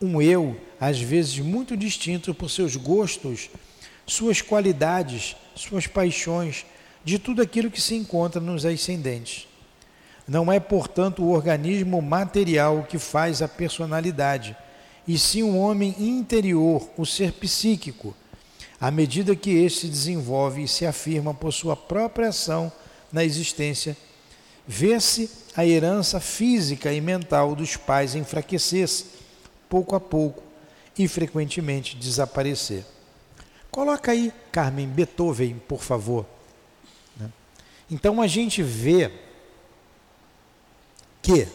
Um 0.00 0.20
eu, 0.22 0.56
às 0.80 1.00
vezes 1.00 1.38
muito 1.38 1.76
distinto 1.76 2.34
por 2.34 2.50
seus 2.50 2.76
gostos, 2.76 3.50
suas 4.06 4.40
qualidades, 4.40 5.36
suas 5.54 5.86
paixões, 5.86 6.64
de 7.04 7.18
tudo 7.18 7.42
aquilo 7.42 7.70
que 7.70 7.80
se 7.80 7.94
encontra 7.94 8.40
nos 8.40 8.64
ascendentes. 8.64 9.46
Não 10.32 10.50
é, 10.50 10.58
portanto, 10.58 11.22
o 11.22 11.30
organismo 11.30 12.00
material 12.00 12.86
que 12.88 12.98
faz 12.98 13.42
a 13.42 13.48
personalidade, 13.48 14.56
e 15.06 15.18
sim 15.18 15.42
um 15.42 15.58
homem 15.58 15.94
interior, 15.98 16.88
o 16.96 17.04
ser 17.04 17.32
psíquico, 17.32 18.16
à 18.80 18.90
medida 18.90 19.36
que 19.36 19.50
este 19.50 19.80
se 19.80 19.88
desenvolve 19.88 20.62
e 20.62 20.68
se 20.68 20.86
afirma 20.86 21.34
por 21.34 21.52
sua 21.52 21.76
própria 21.76 22.28
ação 22.28 22.72
na 23.12 23.22
existência, 23.22 23.94
vê-se 24.66 25.28
a 25.54 25.66
herança 25.66 26.18
física 26.18 26.90
e 26.90 26.98
mental 26.98 27.54
dos 27.54 27.76
pais 27.76 28.14
enfraquecer-se, 28.14 29.04
pouco 29.68 29.94
a 29.94 30.00
pouco, 30.00 30.42
e 30.96 31.06
frequentemente 31.06 31.94
desaparecer. 31.94 32.86
Coloca 33.70 34.12
aí, 34.12 34.32
Carmen, 34.50 34.88
Beethoven, 34.88 35.60
por 35.68 35.82
favor. 35.82 36.24
Né? 37.18 37.28
Então 37.90 38.22
a 38.22 38.26
gente 38.26 38.62
vê 38.62 39.10
que 41.22 41.46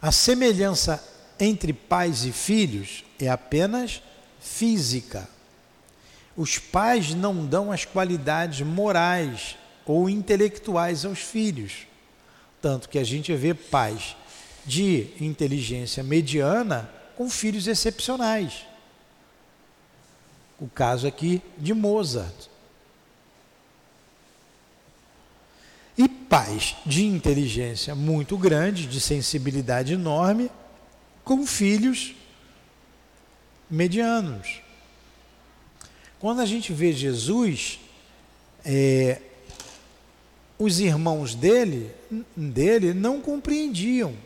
a 0.00 0.12
semelhança 0.12 1.02
entre 1.38 1.72
pais 1.72 2.24
e 2.24 2.32
filhos 2.32 3.02
é 3.18 3.28
apenas 3.28 4.02
física. 4.40 5.28
Os 6.36 6.58
pais 6.58 7.14
não 7.14 7.44
dão 7.46 7.72
as 7.72 7.84
qualidades 7.84 8.60
morais 8.60 9.56
ou 9.84 10.08
intelectuais 10.08 11.04
aos 11.04 11.18
filhos. 11.18 11.86
Tanto 12.62 12.88
que 12.88 12.98
a 12.98 13.04
gente 13.04 13.34
vê 13.34 13.54
pais 13.54 14.14
de 14.64 15.08
inteligência 15.20 16.02
mediana 16.02 16.88
com 17.16 17.28
filhos 17.28 17.66
excepcionais. 17.66 18.66
O 20.60 20.68
caso 20.68 21.06
aqui 21.06 21.42
de 21.56 21.72
Mozart. 21.72 22.49
E 26.00 26.08
pais 26.08 26.76
de 26.86 27.04
inteligência 27.04 27.94
muito 27.94 28.38
grande, 28.38 28.86
de 28.86 28.98
sensibilidade 28.98 29.92
enorme, 29.92 30.50
com 31.22 31.46
filhos 31.46 32.14
medianos. 33.68 34.62
Quando 36.18 36.40
a 36.40 36.46
gente 36.46 36.72
vê 36.72 36.90
Jesus, 36.90 37.80
é, 38.64 39.20
os 40.58 40.80
irmãos 40.80 41.34
dele, 41.34 41.90
dele 42.34 42.94
não 42.94 43.20
compreendiam 43.20 44.16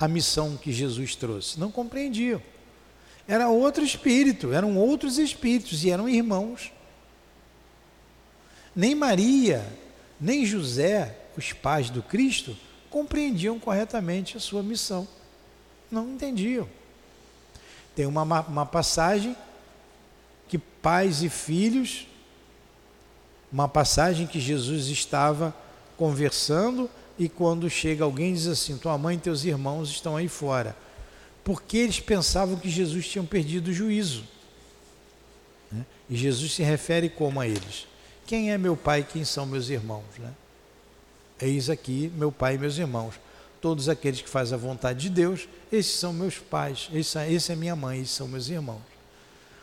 a 0.00 0.08
missão 0.08 0.56
que 0.56 0.72
Jesus 0.72 1.14
trouxe, 1.14 1.60
não 1.60 1.70
compreendiam. 1.70 2.40
Era 3.28 3.50
outro 3.50 3.84
espírito, 3.84 4.54
eram 4.54 4.74
outros 4.78 5.18
espíritos 5.18 5.84
e 5.84 5.90
eram 5.90 6.08
irmãos. 6.08 6.72
Nem 8.74 8.94
Maria, 8.94 9.70
nem 10.24 10.46
José, 10.46 11.18
os 11.36 11.52
pais 11.52 11.90
do 11.90 12.02
Cristo, 12.02 12.56
compreendiam 12.88 13.58
corretamente 13.58 14.36
a 14.36 14.40
sua 14.40 14.62
missão. 14.62 15.06
Não 15.90 16.08
entendiam. 16.12 16.66
Tem 17.94 18.06
uma, 18.06 18.22
uma 18.22 18.64
passagem 18.64 19.36
que 20.48 20.56
pais 20.56 21.22
e 21.22 21.28
filhos, 21.28 22.06
uma 23.52 23.68
passagem 23.68 24.26
que 24.26 24.40
Jesus 24.40 24.86
estava 24.86 25.54
conversando 25.96 26.90
e 27.18 27.28
quando 27.28 27.68
chega 27.68 28.02
alguém 28.02 28.32
diz 28.32 28.46
assim: 28.46 28.78
Tua 28.78 28.96
mãe 28.96 29.16
e 29.16 29.20
teus 29.20 29.44
irmãos 29.44 29.90
estão 29.90 30.16
aí 30.16 30.26
fora 30.26 30.74
porque 31.44 31.76
eles 31.76 32.00
pensavam 32.00 32.56
que 32.56 32.70
Jesus 32.70 33.06
tinha 33.06 33.22
perdido 33.22 33.68
o 33.68 33.72
juízo. 33.72 34.24
Né? 35.70 35.84
E 36.08 36.16
Jesus 36.16 36.54
se 36.54 36.62
refere 36.62 37.10
como 37.10 37.38
a 37.38 37.46
eles? 37.46 37.86
Quem 38.26 38.52
é 38.52 38.58
meu 38.58 38.76
pai 38.76 39.06
quem 39.08 39.24
são 39.24 39.46
meus 39.46 39.68
irmãos? 39.68 40.04
Né? 40.18 40.32
Eis 41.40 41.68
aqui 41.68 42.12
meu 42.16 42.32
pai 42.32 42.54
e 42.54 42.58
meus 42.58 42.78
irmãos. 42.78 43.14
Todos 43.60 43.88
aqueles 43.88 44.20
que 44.20 44.28
fazem 44.28 44.54
a 44.54 44.60
vontade 44.60 45.00
de 45.00 45.10
Deus, 45.10 45.48
esses 45.72 45.94
são 45.94 46.12
meus 46.12 46.38
pais, 46.38 46.88
esse, 46.92 47.18
esse 47.32 47.52
é 47.52 47.56
minha 47.56 47.74
mãe, 47.74 48.00
esses 48.00 48.14
são 48.14 48.28
meus 48.28 48.48
irmãos. 48.48 48.82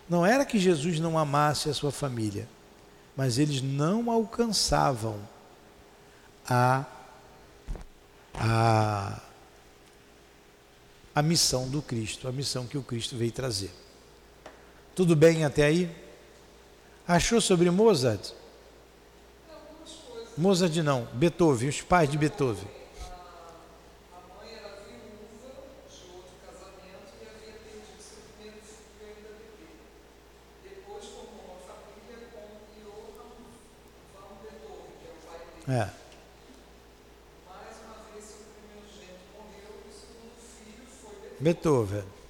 Não 0.10 0.26
era 0.26 0.44
que 0.44 0.60
Jesus 0.60 1.00
não 1.00 1.18
amasse 1.18 1.70
a 1.70 1.74
sua 1.74 1.92
família, 1.92 2.48
mas 3.16 3.38
eles 3.38 3.62
não 3.62 4.10
alcançavam 4.10 5.20
a, 6.50 6.86
a 8.34 9.22
a 11.14 11.22
missão 11.22 11.68
do 11.68 11.82
Cristo, 11.82 12.28
a 12.28 12.32
missão 12.32 12.66
que 12.66 12.78
o 12.78 12.84
Cristo 12.84 13.18
veio 13.18 13.32
trazer. 13.32 13.72
Tudo 14.96 15.16
bem 15.16 15.44
até 15.44 15.66
aí? 15.66 15.92
Achou 17.08 17.42
sobre 17.42 17.70
Mozart? 17.70 18.32
Mozart 20.38 20.76
não, 20.78 21.08
Beethoven, 21.14 21.70
os 21.70 21.82
pais 21.82 22.10
de 22.10 22.18
Beethoven. 22.18 22.68
É. 35.68 35.90
Beethoven. 41.40 42.21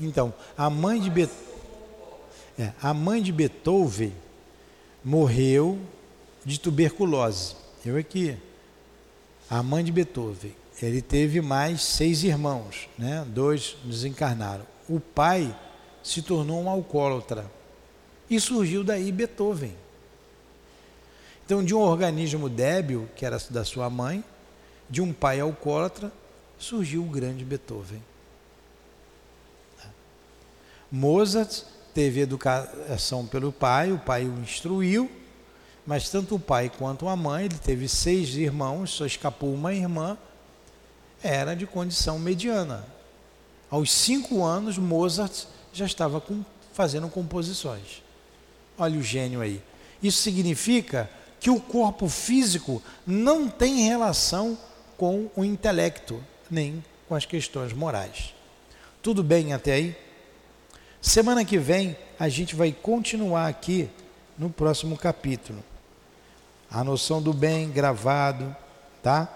Então, 0.00 0.32
a 0.56 0.70
mãe 0.70 1.00
de 1.00 1.10
Beethoven 1.10 1.48
é, 2.58 2.72
a 2.82 2.92
mãe 2.92 3.22
de 3.22 3.30
Beethoven 3.30 4.12
morreu 5.04 5.78
de 6.44 6.58
tuberculose. 6.58 7.54
Eu 7.86 7.96
aqui. 7.96 8.36
A 9.48 9.62
mãe 9.62 9.84
de 9.84 9.92
Beethoven. 9.92 10.54
Ele 10.82 11.00
teve 11.00 11.40
mais 11.40 11.82
seis 11.82 12.24
irmãos, 12.24 12.88
né? 12.98 13.24
dois 13.28 13.76
desencarnaram. 13.84 14.66
O 14.88 14.98
pai 14.98 15.56
se 16.02 16.20
tornou 16.20 16.60
um 16.60 16.68
alcoólatra. 16.68 17.48
E 18.28 18.40
surgiu 18.40 18.82
daí 18.82 19.12
Beethoven. 19.12 19.74
Então, 21.46 21.64
de 21.64 21.74
um 21.74 21.80
organismo 21.80 22.48
débil, 22.48 23.08
que 23.14 23.24
era 23.24 23.38
da 23.50 23.64
sua 23.64 23.88
mãe, 23.88 24.22
de 24.90 25.00
um 25.00 25.12
pai 25.12 25.40
alcoólatra, 25.40 26.12
surgiu 26.58 27.02
o 27.02 27.08
grande 27.08 27.44
Beethoven. 27.44 28.02
Mozart 30.90 31.62
teve 31.92 32.20
educação 32.20 33.26
pelo 33.26 33.52
pai, 33.52 33.92
o 33.92 33.98
pai 33.98 34.24
o 34.24 34.40
instruiu, 34.40 35.10
mas 35.86 36.08
tanto 36.08 36.34
o 36.34 36.40
pai 36.40 36.70
quanto 36.70 37.08
a 37.08 37.16
mãe, 37.16 37.46
ele 37.46 37.58
teve 37.58 37.88
seis 37.88 38.34
irmãos, 38.34 38.90
só 38.90 39.06
escapou 39.06 39.52
uma 39.52 39.74
irmã, 39.74 40.16
era 41.22 41.54
de 41.54 41.66
condição 41.66 42.18
mediana. 42.18 42.84
Aos 43.70 43.92
cinco 43.92 44.44
anos, 44.44 44.78
Mozart 44.78 45.44
já 45.72 45.84
estava 45.84 46.20
com, 46.20 46.44
fazendo 46.72 47.08
composições. 47.08 48.02
Olha 48.78 48.98
o 48.98 49.02
gênio 49.02 49.40
aí. 49.40 49.62
Isso 50.02 50.22
significa 50.22 51.10
que 51.40 51.50
o 51.50 51.60
corpo 51.60 52.08
físico 52.08 52.82
não 53.06 53.48
tem 53.48 53.86
relação 53.86 54.56
com 54.96 55.30
o 55.36 55.44
intelecto, 55.44 56.22
nem 56.50 56.82
com 57.08 57.14
as 57.14 57.24
questões 57.24 57.72
morais. 57.72 58.34
Tudo 59.02 59.22
bem 59.22 59.52
até 59.52 59.72
aí? 59.74 60.07
Semana 61.00 61.44
que 61.44 61.58
vem 61.58 61.96
a 62.18 62.28
gente 62.28 62.56
vai 62.56 62.72
continuar 62.72 63.46
aqui 63.46 63.88
no 64.36 64.50
próximo 64.50 64.96
capítulo. 64.96 65.62
A 66.70 66.82
noção 66.82 67.22
do 67.22 67.32
bem 67.32 67.70
gravado, 67.70 68.54
tá? 69.02 69.34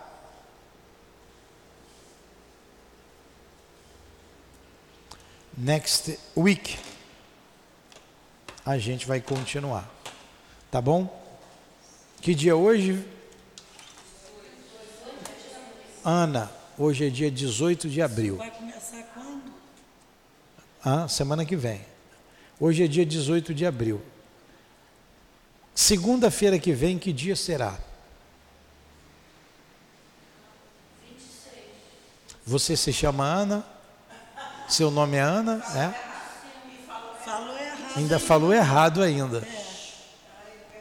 Next 5.56 6.18
week 6.36 6.78
a 8.64 8.78
gente 8.78 9.06
vai 9.06 9.20
continuar. 9.20 9.88
Tá 10.70 10.80
bom? 10.80 11.20
Que 12.20 12.34
dia 12.34 12.56
hoje? 12.56 13.04
Ana, 16.04 16.50
hoje 16.76 17.06
é 17.06 17.10
dia 17.10 17.30
18 17.30 17.88
de 17.88 18.02
abril. 18.02 18.36
Vai 18.36 18.50
começar 18.50 19.02
quando? 19.14 19.61
Semana 21.08 21.44
que 21.44 21.54
vem. 21.54 21.80
Hoje 22.58 22.84
é 22.84 22.86
dia 22.86 23.06
18 23.06 23.54
de 23.54 23.64
abril. 23.64 24.02
Segunda-feira 25.74 26.58
que 26.58 26.72
vem, 26.72 26.98
que 26.98 27.12
dia 27.12 27.34
será? 27.34 27.78
26. 31.08 31.56
Você 32.44 32.76
se 32.76 32.92
chama 32.92 33.24
Ana? 33.24 33.64
Seu 34.68 34.90
nome 34.90 35.16
é 35.16 35.20
Ana? 35.20 35.62
É? 35.74 36.12
Falou 37.24 37.58
errado. 37.58 37.96
Ainda 37.96 38.18
falou 38.18 38.52
errado 38.52 39.02
ainda. 39.02 39.46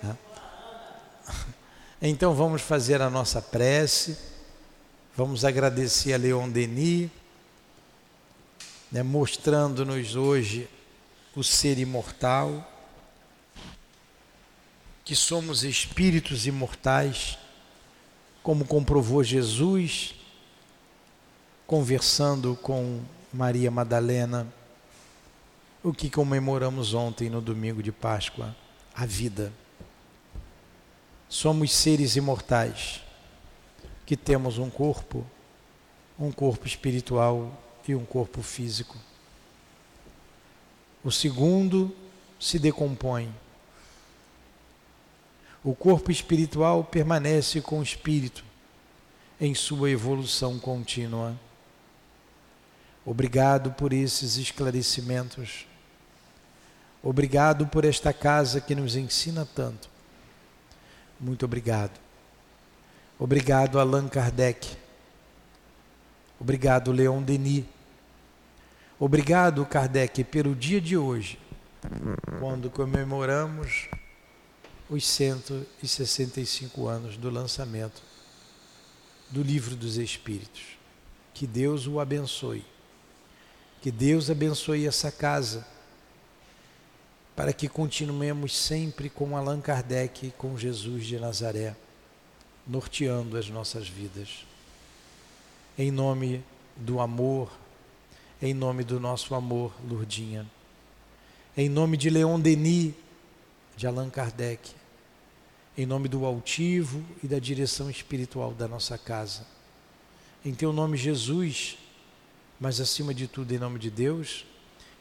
É. 0.03 0.15
Então 2.01 2.33
vamos 2.33 2.61
fazer 2.61 3.01
a 3.01 3.09
nossa 3.09 3.41
prece. 3.41 4.17
Vamos 5.15 5.45
agradecer 5.45 6.13
a 6.13 6.17
Leon 6.17 6.49
Denis, 6.49 7.09
né, 8.91 9.01
mostrando-nos 9.01 10.15
hoje 10.15 10.67
o 11.35 11.43
ser 11.43 11.77
imortal, 11.77 12.67
que 15.05 15.15
somos 15.15 15.63
espíritos 15.63 16.45
imortais, 16.45 17.37
como 18.43 18.65
comprovou 18.65 19.23
Jesus, 19.23 20.15
conversando 21.65 22.55
com 22.61 23.01
Maria 23.31 23.71
Madalena, 23.71 24.51
o 25.81 25.93
que 25.93 26.09
comemoramos 26.09 26.93
ontem 26.93 27.29
no 27.29 27.41
domingo 27.41 27.81
de 27.81 27.91
Páscoa, 27.91 28.55
a 28.93 29.05
vida. 29.05 29.53
Somos 31.29 31.71
seres 31.71 32.17
imortais 32.17 33.01
que 34.05 34.17
temos 34.17 34.57
um 34.57 34.69
corpo, 34.69 35.25
um 36.19 36.31
corpo 36.31 36.67
espiritual 36.67 37.57
e 37.87 37.95
um 37.95 38.05
corpo 38.05 38.41
físico. 38.41 38.97
O 41.03 41.11
segundo 41.11 41.95
se 42.39 42.59
decompõe. 42.59 43.33
O 45.63 45.75
corpo 45.75 46.11
espiritual 46.11 46.83
permanece 46.83 47.61
com 47.61 47.79
o 47.79 47.83
espírito 47.83 48.43
em 49.39 49.55
sua 49.55 49.89
evolução 49.89 50.59
contínua. 50.59 51.35
Obrigado 53.05 53.71
por 53.71 53.93
esses 53.93 54.37
esclarecimentos. 54.37 55.65
Obrigado 57.01 57.65
por 57.65 57.83
esta 57.83 58.13
casa 58.13 58.61
que 58.61 58.75
nos 58.75 58.95
ensina 58.95 59.47
tanto. 59.55 59.89
Muito 61.19 61.45
obrigado. 61.45 61.99
Obrigado, 63.17 63.79
Allan 63.79 64.07
Kardec. 64.07 64.80
Obrigado, 66.41 66.91
Leon 66.91 67.21
Denis. 67.21 67.65
Obrigado, 68.99 69.63
Kardec, 69.63 70.23
pelo 70.23 70.55
dia 70.55 70.81
de 70.81 70.97
hoje, 70.97 71.37
quando 72.39 72.67
comemoramos 72.67 73.87
os 74.89 75.05
165 75.05 76.87
anos 76.87 77.15
do 77.15 77.29
lançamento 77.29 78.01
do 79.29 79.43
Livro 79.43 79.75
dos 79.75 79.97
Espíritos. 79.97 80.63
Que 81.31 81.45
Deus 81.45 81.85
o 81.85 81.99
abençoe. 81.99 82.65
Que 83.79 83.91
Deus 83.91 84.27
abençoe 84.31 84.87
essa 84.87 85.11
casa, 85.11 85.63
para 87.35 87.53
que 87.53 87.69
continuemos 87.69 88.57
sempre 88.57 89.11
com 89.11 89.37
Allan 89.37 89.61
Kardec 89.61 90.25
e 90.25 90.31
com 90.31 90.57
Jesus 90.57 91.05
de 91.05 91.19
Nazaré 91.19 91.75
norteando 92.65 93.37
as 93.37 93.47
nossas 93.47 93.87
vidas. 93.87 94.50
Em 95.77 95.89
nome 95.89 96.43
do 96.75 96.99
amor, 96.99 97.51
em 98.41 98.53
nome 98.53 98.83
do 98.83 98.99
nosso 98.99 99.33
amor, 99.35 99.73
Lurdinha. 99.87 100.45
Em 101.55 101.69
nome 101.69 101.97
de 101.97 102.09
Leon 102.09 102.39
Denis, 102.39 102.93
de 103.77 103.87
Allan 103.87 104.09
Kardec. 104.09 104.71
Em 105.77 105.85
nome 105.85 106.07
do 106.07 106.25
altivo 106.25 107.03
e 107.23 107.27
da 107.27 107.39
direção 107.39 107.89
espiritual 107.89 108.53
da 108.53 108.67
nossa 108.67 108.97
casa. 108.97 109.45
Em 110.43 110.53
teu 110.53 110.73
nome, 110.73 110.97
Jesus, 110.97 111.77
mas 112.59 112.81
acima 112.81 113.13
de 113.13 113.27
tudo, 113.27 113.53
em 113.53 113.59
nome 113.59 113.79
de 113.79 113.89
Deus, 113.89 114.45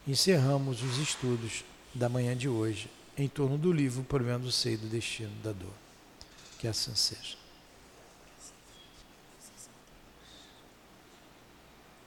encerramos 0.06 0.82
os 0.82 0.98
estudos 0.98 1.64
da 1.94 2.08
manhã 2.08 2.36
de 2.36 2.48
hoje 2.48 2.88
em 3.16 3.28
torno 3.28 3.58
do 3.58 3.72
livro 3.72 4.06
Menos 4.22 4.42
do 4.42 4.52
Seio 4.52 4.78
do 4.78 4.86
Destino 4.86 5.32
da 5.42 5.52
Dor. 5.52 5.72
Que 6.58 6.68
assim 6.68 6.94
seja. 6.94 7.39